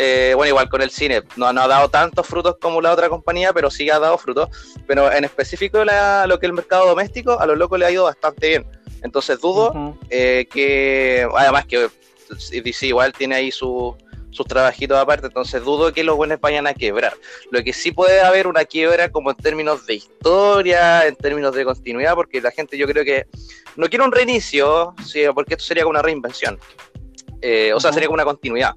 [0.00, 3.08] eh, bueno, igual con el cine, no, no ha dado tantos frutos como la otra
[3.08, 4.48] compañía, pero sí ha dado frutos.
[4.86, 8.04] Pero en específico la- lo que el mercado doméstico, a los locos le ha ido
[8.04, 8.66] bastante bien.
[9.02, 11.88] Entonces dudo eh, que además que
[12.62, 13.96] DC igual tiene ahí su-
[14.30, 17.14] sus trabajitos aparte, entonces dudo que los buenos vayan a quebrar.
[17.50, 21.64] Lo que sí puede haber una quiebra como en términos de historia, en términos de
[21.64, 23.26] continuidad, porque la gente yo creo que
[23.74, 26.56] no quiere un reinicio, sí, porque esto sería como una reinvención.
[27.40, 28.74] Eh, o sea, sería como una continuidad.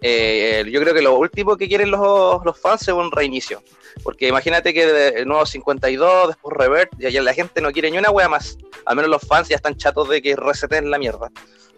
[0.00, 3.62] Eh, yo creo que lo último que quieren los, los fans es un reinicio.
[4.02, 7.98] Porque imagínate que el nuevo 52, después Revert, y ya la gente no quiere ni
[7.98, 8.56] una wea más.
[8.84, 11.30] Al menos los fans ya están chatos de que reseten la mierda.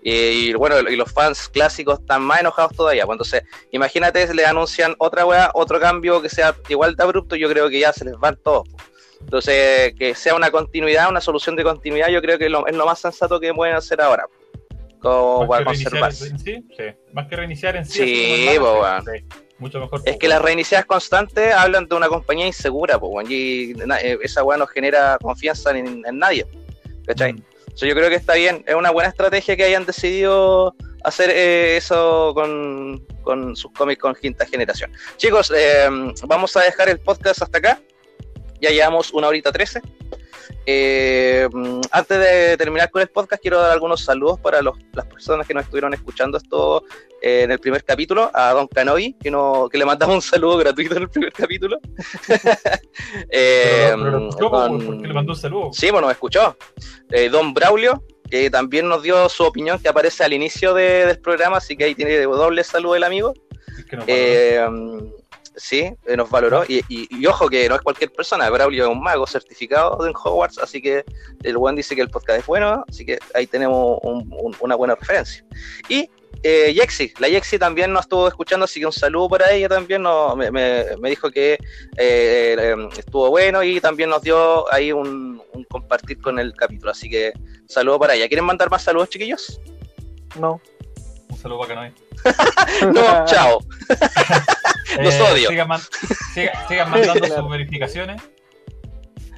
[0.03, 3.05] Y, bueno, y los fans clásicos están más enojados todavía.
[3.07, 7.37] Pues entonces, imagínate si le anuncian otra wea, otro cambio que sea igual de abrupto,
[7.37, 8.69] yo creo que ya se les van todos.
[9.21, 12.99] Entonces, que sea una continuidad, una solución de continuidad, yo creo que es lo más
[12.99, 14.27] sensato que pueden hacer ahora.
[15.01, 16.29] Como para conservarse.
[16.29, 16.85] en sí, sí.
[17.13, 18.05] Más que reiniciar en sí.
[18.05, 19.25] Sí, así como po, hermano, sí.
[19.59, 20.03] Mucho mejor.
[20.05, 24.43] Es po, que las reiniciadas constantes hablan de una compañía insegura, po, y eh, esa
[24.45, 26.47] weá no genera confianza en, en nadie.
[27.07, 27.33] ¿Cachai?
[27.33, 27.43] Mm.
[27.75, 30.75] So, yo creo que está bien, es una buena estrategia que hayan decidido
[31.05, 34.93] hacer eh, eso con, con sus cómics con quinta generación.
[35.17, 35.89] Chicos, eh,
[36.25, 37.81] vamos a dejar el podcast hasta acá.
[38.61, 39.81] Ya llevamos una horita trece.
[40.67, 45.07] Eh, mm, antes de terminar con el podcast, quiero dar algunos saludos para los- las
[45.07, 46.85] personas que nos estuvieron escuchando esto
[47.23, 48.31] eh, en el primer capítulo.
[48.35, 51.79] A Don Canovi, que, no, que le mandamos un saludo gratuito en el primer capítulo.
[53.31, 55.71] Eh, Pero, pero don- porque le mandó un saludo.
[55.73, 56.57] Sí, bueno, me escuchó.
[57.11, 61.19] Eh, Don Braulio, que también nos dio su opinión que aparece al inicio de- del
[61.21, 63.35] programa, así que ahí tiene doble saludo el amigo.
[63.79, 64.05] Es que no,
[65.57, 66.65] Sí, eh, nos valoró.
[66.69, 70.13] Y, y- y ojo que no es cualquier persona, Braulio es un mago certificado en
[70.15, 71.05] Hogwarts, así que
[71.43, 74.75] el buen dice que el podcast es bueno, así que ahí tenemos un- un- una
[74.77, 75.45] buena referencia.
[75.89, 76.09] Y
[76.43, 80.01] eh, Yexi, la Yexi también nos estuvo escuchando, así que un saludo para ella también,
[80.03, 81.59] no, me, me- me dijo que eh,
[82.59, 87.11] eh, estuvo bueno y también nos dio ahí un, un compartir con el capítulo, así
[87.11, 87.33] que
[87.67, 88.29] saludo para ella.
[88.29, 89.61] ¿Quieren mandar más saludos, chiquillos?
[90.39, 90.61] No.
[91.41, 92.93] Saludo para que no hay.
[92.93, 93.59] No, chao.
[95.01, 95.49] Los odio.
[95.49, 95.81] Sigan, man-
[96.35, 97.43] siga- sigan mandando Claro.
[97.43, 98.21] sus verificaciones.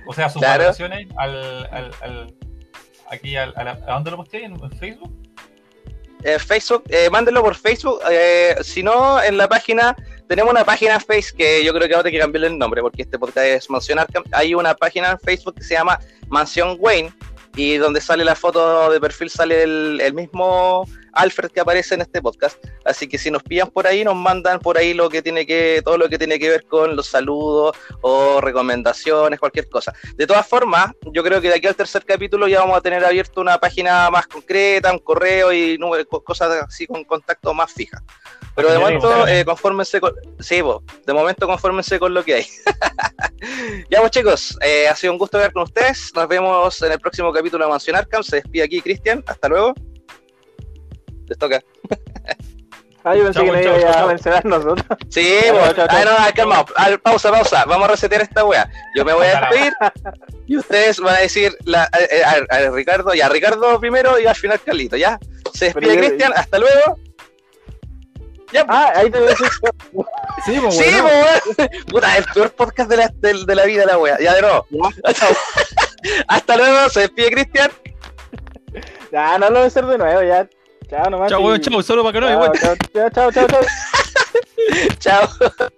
[0.06, 0.58] O sea, sus Claro.
[0.60, 2.34] valoraciones al, al, al-
[3.10, 4.44] aquí al, a, la- ¿a dónde lo posté?
[4.44, 5.12] ¿En, en Facebook?
[6.24, 8.00] Eh, Facebook, eh, mándenlo por Facebook.
[8.10, 9.94] eh, si no, en la página,
[10.28, 12.80] tenemos una página en Facebook que yo creo que ahora hay que cambiarle el nombre
[12.80, 14.24] porque este podcast es Mansión Arkham.
[14.32, 15.98] Hay una página en Facebook que se llama
[16.28, 17.12] Mansión Wayne
[17.56, 22.02] y donde sale la foto de perfil sale el, el mismo Alfred que aparece en
[22.02, 22.62] este podcast.
[22.84, 25.82] Así que si nos pillan por ahí, nos mandan por ahí lo que tiene que,
[25.84, 29.92] todo lo que tiene que ver con los saludos o recomendaciones, cualquier cosa.
[30.16, 33.04] De todas formas, yo creo que de aquí al tercer capítulo ya vamos a tener
[33.04, 35.78] abierto una página más concreta, un correo y
[36.24, 38.02] cosas así con contacto más fija.
[38.54, 40.14] Pero de momento, eh, confórmense con.
[40.38, 42.46] Sí, po, de momento, confórmense con lo que hay.
[43.90, 46.12] ya, pues, chicos, eh, ha sido un gusto ver con ustedes.
[46.14, 48.22] Nos vemos en el próximo capítulo de Mansión Arkham.
[48.22, 49.24] Se despide aquí, Cristian.
[49.26, 49.74] Hasta luego.
[51.32, 51.62] Les toca.
[53.04, 54.86] Ah, yo pensé Chau, que no chau, iba a mencionar nosotros.
[55.08, 56.64] Sí, pues, chao, ah, no, calma.
[56.76, 57.64] A ver, pausa, pausa.
[57.64, 58.70] Vamos a resetear esta wea.
[58.94, 59.72] Yo me voy a despedir
[60.46, 64.36] y ustedes van a decir la, a, a- a Ricardo, ya, Ricardo primero y al
[64.36, 65.18] final Carlito, ¿ya?
[65.54, 66.98] Se despide Cristian, hasta luego.
[68.52, 68.78] Ya, pues.
[68.78, 69.48] Ah, ahí te voy a decir.
[70.44, 71.26] Sí, pues, Sí, bueno.
[71.56, 71.68] pues.
[71.86, 74.18] Puta, el peor podcast de la, de, de la vida, la wea.
[74.20, 74.66] Ya de nuevo.
[76.28, 77.70] Hasta luego, se despide Cristian.
[79.10, 80.48] Ya, no lo voy a hacer de nuevo, ya.
[80.92, 81.30] Chao, nomás.
[81.30, 83.46] Chao, y- weón, chao, solo para que no hay, Chao, chao, chao, chao,
[85.00, 85.28] chao.
[85.48, 85.72] Chao.